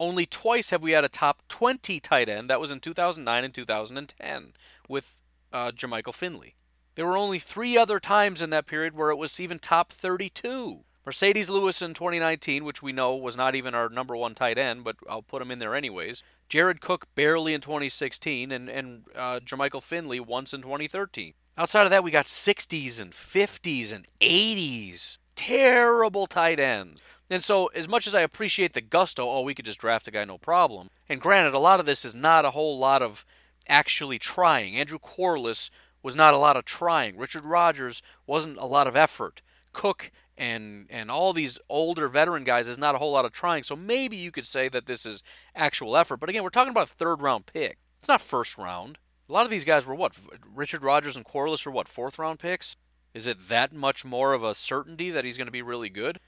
Only 0.00 0.26
twice 0.26 0.70
have 0.70 0.82
we 0.82 0.92
had 0.92 1.04
a 1.04 1.08
top 1.08 1.42
20 1.48 2.00
tight 2.00 2.28
end. 2.28 2.48
That 2.48 2.60
was 2.60 2.70
in 2.70 2.80
2009 2.80 3.44
and 3.44 3.54
2010 3.54 4.52
with 4.88 5.20
uh, 5.52 5.72
Jermichael 5.72 6.14
Finley. 6.14 6.54
There 6.94 7.06
were 7.06 7.16
only 7.16 7.38
three 7.38 7.76
other 7.76 8.00
times 8.00 8.42
in 8.42 8.50
that 8.50 8.66
period 8.66 8.94
where 8.94 9.10
it 9.10 9.16
was 9.16 9.38
even 9.38 9.58
top 9.58 9.92
32. 9.92 10.84
Marcedes 11.06 11.48
Lewis 11.48 11.80
in 11.80 11.94
2019, 11.94 12.64
which 12.64 12.82
we 12.82 12.92
know 12.92 13.14
was 13.14 13.36
not 13.36 13.54
even 13.54 13.74
our 13.74 13.88
number 13.88 14.14
one 14.14 14.34
tight 14.34 14.58
end, 14.58 14.84
but 14.84 14.96
I'll 15.08 15.22
put 15.22 15.40
him 15.40 15.50
in 15.50 15.58
there 15.58 15.74
anyways. 15.74 16.22
Jared 16.48 16.80
Cook 16.80 17.06
barely 17.14 17.54
in 17.54 17.60
2016, 17.60 18.52
and, 18.52 18.68
and 18.68 19.04
uh, 19.16 19.40
Jermichael 19.40 19.82
Finley 19.82 20.20
once 20.20 20.52
in 20.52 20.60
2013. 20.60 21.32
Outside 21.56 21.84
of 21.84 21.90
that, 21.90 22.04
we 22.04 22.10
got 22.10 22.26
60s 22.26 23.00
and 23.00 23.12
50s 23.12 23.92
and 23.92 24.06
80s. 24.20 25.18
Terrible 25.38 26.26
tight 26.26 26.58
ends. 26.58 27.00
And 27.30 27.44
so, 27.44 27.66
as 27.68 27.88
much 27.88 28.08
as 28.08 28.14
I 28.14 28.22
appreciate 28.22 28.72
the 28.72 28.80
gusto, 28.80 29.28
oh, 29.28 29.42
we 29.42 29.54
could 29.54 29.66
just 29.66 29.78
draft 29.78 30.08
a 30.08 30.10
guy, 30.10 30.24
no 30.24 30.36
problem. 30.36 30.88
And 31.08 31.20
granted, 31.20 31.54
a 31.54 31.60
lot 31.60 31.78
of 31.78 31.86
this 31.86 32.04
is 32.04 32.12
not 32.12 32.44
a 32.44 32.50
whole 32.50 32.76
lot 32.76 33.02
of 33.02 33.24
actually 33.68 34.18
trying. 34.18 34.76
Andrew 34.76 34.98
Quarless 34.98 35.70
was 36.02 36.16
not 36.16 36.34
a 36.34 36.38
lot 36.38 36.56
of 36.56 36.64
trying. 36.64 37.16
Richard 37.16 37.44
Rodgers 37.44 38.02
wasn't 38.26 38.58
a 38.58 38.66
lot 38.66 38.88
of 38.88 38.96
effort. 38.96 39.40
Cook 39.72 40.10
and 40.36 40.86
and 40.90 41.08
all 41.08 41.32
these 41.32 41.58
older 41.68 42.08
veteran 42.08 42.42
guys 42.42 42.66
is 42.66 42.78
not 42.78 42.96
a 42.96 42.98
whole 42.98 43.12
lot 43.12 43.24
of 43.24 43.30
trying. 43.30 43.62
So 43.62 43.76
maybe 43.76 44.16
you 44.16 44.32
could 44.32 44.46
say 44.46 44.68
that 44.70 44.86
this 44.86 45.06
is 45.06 45.22
actual 45.54 45.96
effort. 45.96 46.16
But 46.16 46.30
again, 46.30 46.42
we're 46.42 46.50
talking 46.50 46.72
about 46.72 46.90
a 46.90 46.94
third 46.94 47.22
round 47.22 47.46
pick. 47.46 47.78
It's 48.00 48.08
not 48.08 48.20
first 48.20 48.58
round. 48.58 48.98
A 49.28 49.32
lot 49.32 49.44
of 49.44 49.50
these 49.50 49.64
guys 49.64 49.86
were 49.86 49.94
what? 49.94 50.16
Richard 50.52 50.82
Rodgers 50.82 51.14
and 51.14 51.24
Quarless 51.24 51.64
were 51.64 51.72
what? 51.72 51.86
Fourth 51.86 52.18
round 52.18 52.40
picks? 52.40 52.76
Is 53.14 53.26
it 53.26 53.48
that 53.48 53.72
much 53.72 54.04
more 54.04 54.32
of 54.32 54.44
a 54.44 54.54
certainty 54.54 55.10
that 55.10 55.24
he's 55.24 55.36
going 55.36 55.46
to 55.46 55.52
be 55.52 55.62
really 55.62 55.88
good? 55.88 56.20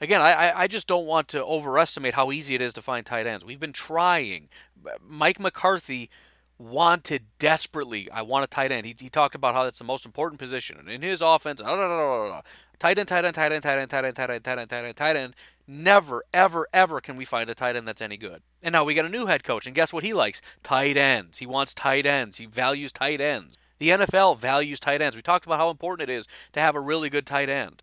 Again, 0.00 0.20
I, 0.20 0.52
I 0.54 0.66
just 0.68 0.86
don't 0.86 1.06
want 1.06 1.26
to 1.28 1.44
overestimate 1.44 2.14
how 2.14 2.30
easy 2.30 2.54
it 2.54 2.62
is 2.62 2.72
to 2.74 2.82
find 2.82 3.04
tight 3.04 3.26
ends. 3.26 3.44
We've 3.44 3.58
been 3.58 3.72
trying. 3.72 4.48
Mike 5.04 5.40
McCarthy 5.40 6.08
wanted 6.56 7.26
desperately, 7.38 8.10
I 8.10 8.22
want 8.22 8.44
a 8.44 8.48
tight 8.48 8.70
end. 8.70 8.86
He, 8.86 8.94
he 8.98 9.08
talked 9.08 9.34
about 9.34 9.54
how 9.54 9.64
that's 9.64 9.78
the 9.78 9.84
most 9.84 10.06
important 10.06 10.38
position. 10.38 10.76
And 10.78 10.88
in 10.88 11.02
his 11.02 11.20
offense, 11.20 11.60
ah, 11.64 12.42
tight 12.78 12.98
end, 12.98 13.08
tight 13.08 13.24
end, 13.24 13.34
tight 13.34 13.52
end, 13.52 13.62
tight 13.62 13.78
end, 13.78 13.90
tight 13.90 14.04
end, 14.04 14.14
tight 14.14 14.30
end, 14.30 14.44
tight 14.44 14.58
end, 14.58 14.70
tight 14.70 14.84
end, 14.84 14.96
tight 14.96 15.16
end. 15.16 15.34
Never, 15.66 16.24
ever, 16.32 16.66
ever 16.72 17.00
can 17.00 17.16
we 17.16 17.24
find 17.24 17.50
a 17.50 17.54
tight 17.54 17.76
end 17.76 17.86
that's 17.86 18.00
any 18.00 18.16
good. 18.16 18.42
And 18.62 18.72
now 18.72 18.84
we 18.84 18.94
got 18.94 19.04
a 19.04 19.10
new 19.10 19.26
head 19.26 19.44
coach, 19.44 19.66
and 19.66 19.74
guess 19.74 19.92
what 19.92 20.04
he 20.04 20.14
likes? 20.14 20.40
Tight 20.62 20.96
ends. 20.96 21.38
He 21.38 21.46
wants 21.46 21.74
tight 21.74 22.06
ends. 22.06 22.38
He 22.38 22.46
values 22.46 22.92
tight 22.92 23.20
ends. 23.20 23.58
The 23.78 23.90
NFL 23.90 24.38
values 24.38 24.80
tight 24.80 25.00
ends. 25.00 25.16
We 25.16 25.22
talked 25.22 25.46
about 25.46 25.58
how 25.58 25.70
important 25.70 26.08
it 26.08 26.12
is 26.12 26.26
to 26.52 26.60
have 26.60 26.74
a 26.74 26.80
really 26.80 27.10
good 27.10 27.26
tight 27.26 27.48
end. 27.48 27.82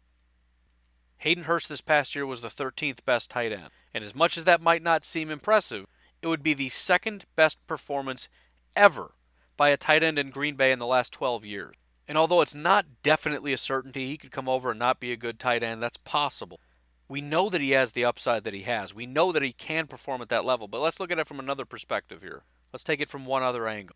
Hayden 1.20 1.46
Hurst 1.46 1.70
this 1.70 1.82
past 1.82 2.16
year 2.16 2.26
was 2.26 2.42
the 2.42 2.50
13th 2.50 3.06
best 3.06 3.30
tight 3.30 3.52
end. 3.52 3.70
And 3.94 4.04
as 4.04 4.14
much 4.14 4.38
as 4.38 4.44
that 4.46 4.62
might 4.62 4.84
not 4.84 5.06
seem 5.06 5.32
impressive, 5.32 5.86
it 6.22 6.28
would 6.28 6.44
be 6.44 6.54
the 6.54 6.70
second 6.70 7.26
best 7.36 7.66
performance 7.68 8.28
ever 8.76 9.14
by 9.58 9.70
a 9.70 9.78
tight 9.78 10.04
end 10.04 10.20
in 10.20 10.32
Green 10.32 10.56
Bay 10.56 10.72
in 10.72 10.80
the 10.80 10.86
last 10.86 11.14
12 11.14 11.46
years. 11.46 11.76
And 12.08 12.18
although 12.18 12.42
it's 12.42 12.54
not 12.54 13.02
definitely 13.02 13.54
a 13.54 13.58
certainty 13.58 14.08
he 14.08 14.18
could 14.18 14.32
come 14.32 14.50
over 14.50 14.72
and 14.72 14.80
not 14.80 15.00
be 15.00 15.12
a 15.12 15.18
good 15.18 15.40
tight 15.40 15.64
end, 15.64 15.82
that's 15.82 15.98
possible. 15.98 16.60
We 17.08 17.22
know 17.22 17.50
that 17.50 17.62
he 17.62 17.72
has 17.72 17.92
the 17.92 18.06
upside 18.06 18.44
that 18.44 18.54
he 18.54 18.64
has. 18.64 18.94
We 18.94 19.06
know 19.06 19.32
that 19.32 19.44
he 19.44 19.54
can 19.54 19.88
perform 19.88 20.22
at 20.22 20.30
that 20.30 20.46
level, 20.46 20.68
but 20.68 20.82
let's 20.82 21.00
look 21.00 21.12
at 21.12 21.20
it 21.20 21.28
from 21.28 21.40
another 21.40 21.66
perspective 21.66 22.22
here. 22.22 22.44
Let's 22.74 22.84
take 22.84 23.00
it 23.00 23.10
from 23.10 23.26
one 23.26 23.44
other 23.44 23.68
angle. 23.68 23.96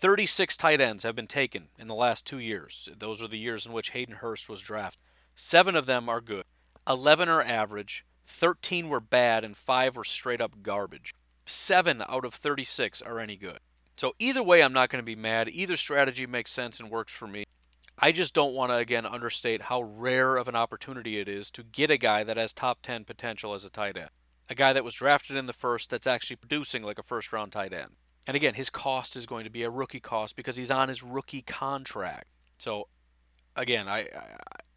36 0.00 0.56
tight 0.56 0.80
ends 0.80 1.02
have 1.02 1.14
been 1.14 1.26
taken 1.26 1.68
in 1.78 1.86
the 1.86 1.94
last 1.94 2.26
two 2.26 2.38
years. 2.38 2.88
Those 2.98 3.22
are 3.22 3.28
the 3.28 3.38
years 3.38 3.66
in 3.66 3.72
which 3.72 3.90
Hayden 3.90 4.16
Hurst 4.16 4.48
was 4.48 4.62
drafted. 4.62 5.02
Seven 5.34 5.76
of 5.76 5.84
them 5.84 6.08
are 6.08 6.22
good, 6.22 6.44
11 6.88 7.28
are 7.28 7.42
average, 7.42 8.06
13 8.26 8.88
were 8.88 9.00
bad, 9.00 9.44
and 9.44 9.54
five 9.54 9.96
were 9.96 10.04
straight 10.04 10.40
up 10.40 10.62
garbage. 10.62 11.12
Seven 11.44 12.02
out 12.08 12.24
of 12.24 12.32
36 12.32 13.02
are 13.02 13.20
any 13.20 13.36
good. 13.36 13.58
So 13.98 14.14
either 14.18 14.42
way, 14.42 14.62
I'm 14.62 14.72
not 14.72 14.88
going 14.88 15.02
to 15.02 15.06
be 15.06 15.16
mad. 15.16 15.50
Either 15.50 15.76
strategy 15.76 16.26
makes 16.26 16.50
sense 16.50 16.80
and 16.80 16.90
works 16.90 17.12
for 17.12 17.26
me. 17.26 17.44
I 17.98 18.12
just 18.12 18.34
don't 18.34 18.54
want 18.54 18.72
to, 18.72 18.76
again, 18.76 19.04
understate 19.04 19.62
how 19.62 19.82
rare 19.82 20.36
of 20.36 20.48
an 20.48 20.56
opportunity 20.56 21.18
it 21.18 21.28
is 21.28 21.50
to 21.50 21.62
get 21.62 21.90
a 21.90 21.98
guy 21.98 22.24
that 22.24 22.38
has 22.38 22.54
top 22.54 22.80
10 22.80 23.04
potential 23.04 23.52
as 23.52 23.66
a 23.66 23.70
tight 23.70 23.98
end. 23.98 24.08
A 24.48 24.54
guy 24.54 24.72
that 24.72 24.84
was 24.84 24.94
drafted 24.94 25.36
in 25.36 25.44
the 25.44 25.52
first 25.52 25.90
that's 25.90 26.06
actually 26.06 26.36
producing 26.36 26.82
like 26.82 26.98
a 26.98 27.02
first 27.02 27.30
round 27.32 27.52
tight 27.52 27.74
end. 27.74 27.96
And 28.30 28.36
again, 28.36 28.54
his 28.54 28.70
cost 28.70 29.16
is 29.16 29.26
going 29.26 29.42
to 29.42 29.50
be 29.50 29.64
a 29.64 29.70
rookie 29.70 29.98
cost 29.98 30.36
because 30.36 30.54
he's 30.54 30.70
on 30.70 30.88
his 30.88 31.02
rookie 31.02 31.42
contract. 31.42 32.28
So, 32.58 32.86
again, 33.56 33.88
I, 33.88 34.06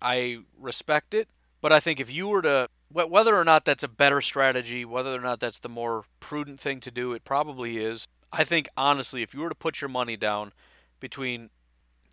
I, 0.01 0.39
respect 0.57 1.13
it, 1.13 1.29
but 1.61 1.71
I 1.71 1.79
think 1.79 1.99
if 1.99 2.11
you 2.11 2.27
were 2.29 2.41
to, 2.41 2.67
whether 2.89 3.37
or 3.37 3.43
not 3.43 3.63
that's 3.63 3.83
a 3.83 3.87
better 3.87 4.21
strategy, 4.21 4.85
whether 4.85 5.13
or 5.13 5.19
not 5.19 5.39
that's 5.39 5.59
the 5.59 5.69
more 5.69 6.05
prudent 6.19 6.61
thing 6.61 6.79
to 6.79 6.89
do, 6.89 7.13
it 7.13 7.25
probably 7.25 7.77
is. 7.77 8.07
I 8.31 8.43
think 8.43 8.69
honestly, 8.75 9.21
if 9.21 9.35
you 9.35 9.41
were 9.41 9.49
to 9.49 9.53
put 9.53 9.81
your 9.81 9.89
money 9.89 10.17
down 10.17 10.51
between 10.99 11.51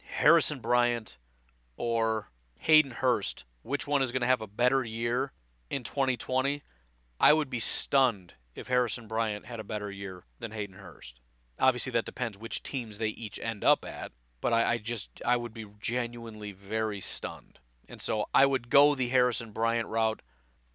Harrison 0.04 0.58
Bryant 0.58 1.16
or 1.78 2.28
Hayden 2.58 2.90
Hurst, 2.90 3.44
which 3.62 3.86
one 3.86 4.02
is 4.02 4.12
going 4.12 4.20
to 4.20 4.26
have 4.26 4.42
a 4.42 4.46
better 4.46 4.84
year 4.84 5.32
in 5.70 5.84
2020? 5.84 6.62
I 7.18 7.32
would 7.32 7.48
be 7.48 7.60
stunned 7.60 8.34
if 8.54 8.66
Harrison 8.66 9.06
Bryant 9.06 9.46
had 9.46 9.58
a 9.58 9.64
better 9.64 9.90
year 9.90 10.24
than 10.38 10.50
Hayden 10.50 10.76
Hurst. 10.76 11.18
Obviously, 11.60 11.92
that 11.92 12.04
depends 12.04 12.38
which 12.38 12.62
teams 12.62 12.98
they 12.98 13.08
each 13.08 13.38
end 13.42 13.62
up 13.62 13.84
at, 13.84 14.12
but 14.40 14.52
I, 14.52 14.72
I 14.72 14.78
just 14.78 15.20
I 15.24 15.36
would 15.36 15.54
be 15.54 15.66
genuinely 15.80 16.52
very 16.52 17.00
stunned. 17.00 17.58
And 17.88 18.00
so 18.00 18.26
I 18.32 18.46
would 18.46 18.70
go 18.70 18.94
the 18.94 19.08
Harrison 19.08 19.50
Bryant 19.50 19.88
route 19.88 20.22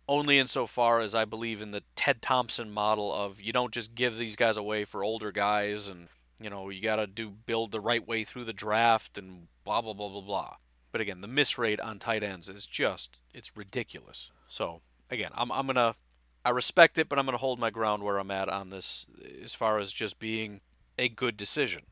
only 0.07 0.37
insofar 0.37 0.99
as 0.99 1.15
I 1.15 1.25
believe 1.25 1.61
in 1.61 1.71
the 1.71 1.83
Ted 1.95 2.21
Thompson 2.21 2.69
model 2.69 3.11
of 3.13 3.41
you 3.41 3.51
don't 3.51 3.73
just 3.73 3.95
give 3.95 4.17
these 4.17 4.35
guys 4.35 4.57
away 4.57 4.85
for 4.85 5.03
older 5.03 5.31
guys 5.31 5.87
and 5.87 6.09
you 6.39 6.49
know 6.49 6.69
you 6.69 6.81
got 6.81 6.97
to 6.97 7.07
do 7.07 7.29
build 7.29 7.71
the 7.71 7.79
right 7.79 8.05
way 8.07 8.23
through 8.23 8.43
the 8.43 8.53
draft 8.53 9.17
and 9.17 9.47
blah 9.63 9.81
blah 9.81 9.93
blah 9.93 10.09
blah 10.09 10.21
blah. 10.21 10.55
But 10.91 11.01
again, 11.01 11.21
the 11.21 11.27
miss 11.27 11.57
rate 11.57 11.79
on 11.79 11.99
tight 11.99 12.23
ends 12.23 12.49
is 12.49 12.65
just 12.65 13.19
it's 13.33 13.57
ridiculous. 13.57 14.29
So 14.47 14.81
again, 15.09 15.31
I'm 15.33 15.51
I'm 15.51 15.65
gonna 15.65 15.95
I 16.43 16.51
respect 16.51 16.97
it, 16.97 17.09
but 17.09 17.17
I'm 17.17 17.25
gonna 17.25 17.37
hold 17.37 17.59
my 17.59 17.71
ground 17.71 18.03
where 18.03 18.17
I'm 18.17 18.31
at 18.31 18.49
on 18.49 18.69
this 18.69 19.07
as 19.43 19.55
far 19.55 19.79
as 19.79 19.91
just 19.91 20.19
being 20.19 20.61
a 20.97 21.09
good 21.09 21.37
decision. 21.37 21.83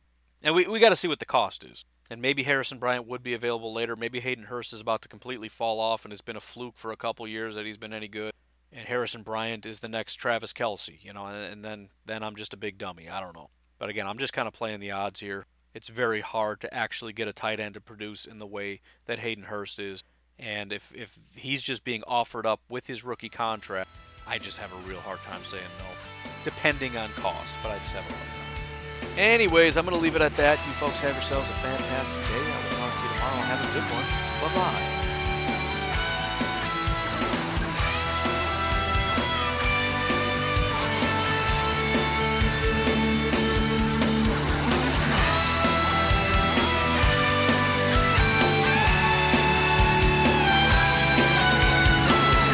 And 0.42 0.56
we 0.56 0.68
we 0.68 0.80
got 0.80 0.90
to 0.90 0.96
see 0.96 1.08
what 1.08 1.20
the 1.20 1.26
cost 1.26 1.64
is. 1.64 1.86
And 2.10 2.22
maybe 2.22 2.44
Harrison 2.44 2.78
Bryant 2.78 3.08
would 3.08 3.24
be 3.24 3.34
available 3.34 3.74
later. 3.74 3.96
Maybe 3.96 4.20
Hayden 4.20 4.46
Hurst 4.46 4.74
is 4.74 4.82
about 4.82 5.02
to 5.04 5.08
completely 5.08 5.48
fall 5.48 5.80
off 5.80 6.04
and 6.04 6.12
it's 6.12 6.22
been 6.22 6.36
a 6.36 6.42
fluke 6.42 6.76
for 6.76 6.92
a 6.92 6.98
couple 6.98 7.28
years 7.28 7.56
that 7.56 7.66
he's 7.66 7.78
been 7.78 7.94
any 7.94 8.08
good. 8.08 8.34
And 8.72 8.88
Harrison 8.88 9.24
Bryant 9.24 9.66
is 9.66 9.80
the 9.80 9.88
next 9.88 10.16
Travis 10.16 10.52
Kelce, 10.52 11.04
you 11.04 11.14
know, 11.14 11.26
and 11.26 11.64
then 11.64 11.90
then 12.06 12.24
I'm 12.24 12.36
just 12.36 12.54
a 12.54 12.58
big 12.58 12.78
dummy. 12.78 13.10
I 13.10 13.20
don't 13.20 13.36
know. 13.36 13.50
But 13.80 13.90
again, 13.90 14.08
I'm 14.08 14.18
just 14.18 14.34
kind 14.34 14.48
of 14.48 14.54
playing 14.54 14.80
the 14.80 14.92
odds 14.92 15.20
here. 15.20 15.46
It's 15.74 15.88
very 15.88 16.22
hard 16.22 16.62
to 16.62 16.74
actually 16.74 17.14
get 17.14 17.28
a 17.28 17.34
tight 17.34 17.60
end 17.60 17.74
to 17.74 17.82
produce 17.82 18.26
in 18.26 18.38
the 18.38 18.46
way 18.46 18.82
that 19.06 19.20
Hayden 19.20 19.46
Hurst 19.46 19.80
is. 19.80 20.04
And 20.38 20.72
if, 20.72 20.92
if 20.96 21.18
he's 21.36 21.64
just 21.64 21.84
being 21.84 22.04
offered 22.06 22.46
up 22.46 22.62
with 22.70 22.88
his 22.88 23.04
rookie 23.04 23.30
contract, 23.30 23.90
I 24.28 24.38
just 24.38 24.58
have 24.58 24.72
a 24.72 24.90
real 24.90 25.00
hard 25.00 25.22
time 25.24 25.44
saying 25.44 25.64
no, 25.80 25.86
depending 26.44 26.96
on 26.96 27.12
cost. 27.14 27.56
But 27.62 27.72
I 27.72 27.80
just 27.80 27.94
have 27.94 28.10
a 28.10 28.14
hard 28.14 28.30
time. 28.30 28.43
Anyways, 29.18 29.78
I'm 29.78 29.86
going 29.86 29.96
to 29.96 30.02
leave 30.02 30.16
it 30.16 30.22
at 30.22 30.36
that. 30.38 30.60
You 30.66 30.74
folks 30.74 31.00
have 31.00 31.14
yourselves 31.14 31.50
a 31.50 31.54
fantastic 31.54 32.24
day. 32.26 32.32
I 32.34 32.64
will 32.64 32.76
talk 32.78 32.94
to 32.94 33.04
you 33.04 33.14
tomorrow. 33.16 33.42
Have 33.44 33.62
a 33.62 33.74
good 33.74 33.88
one. 33.94 34.06
Bye 34.42 34.56
bye. 34.56 35.03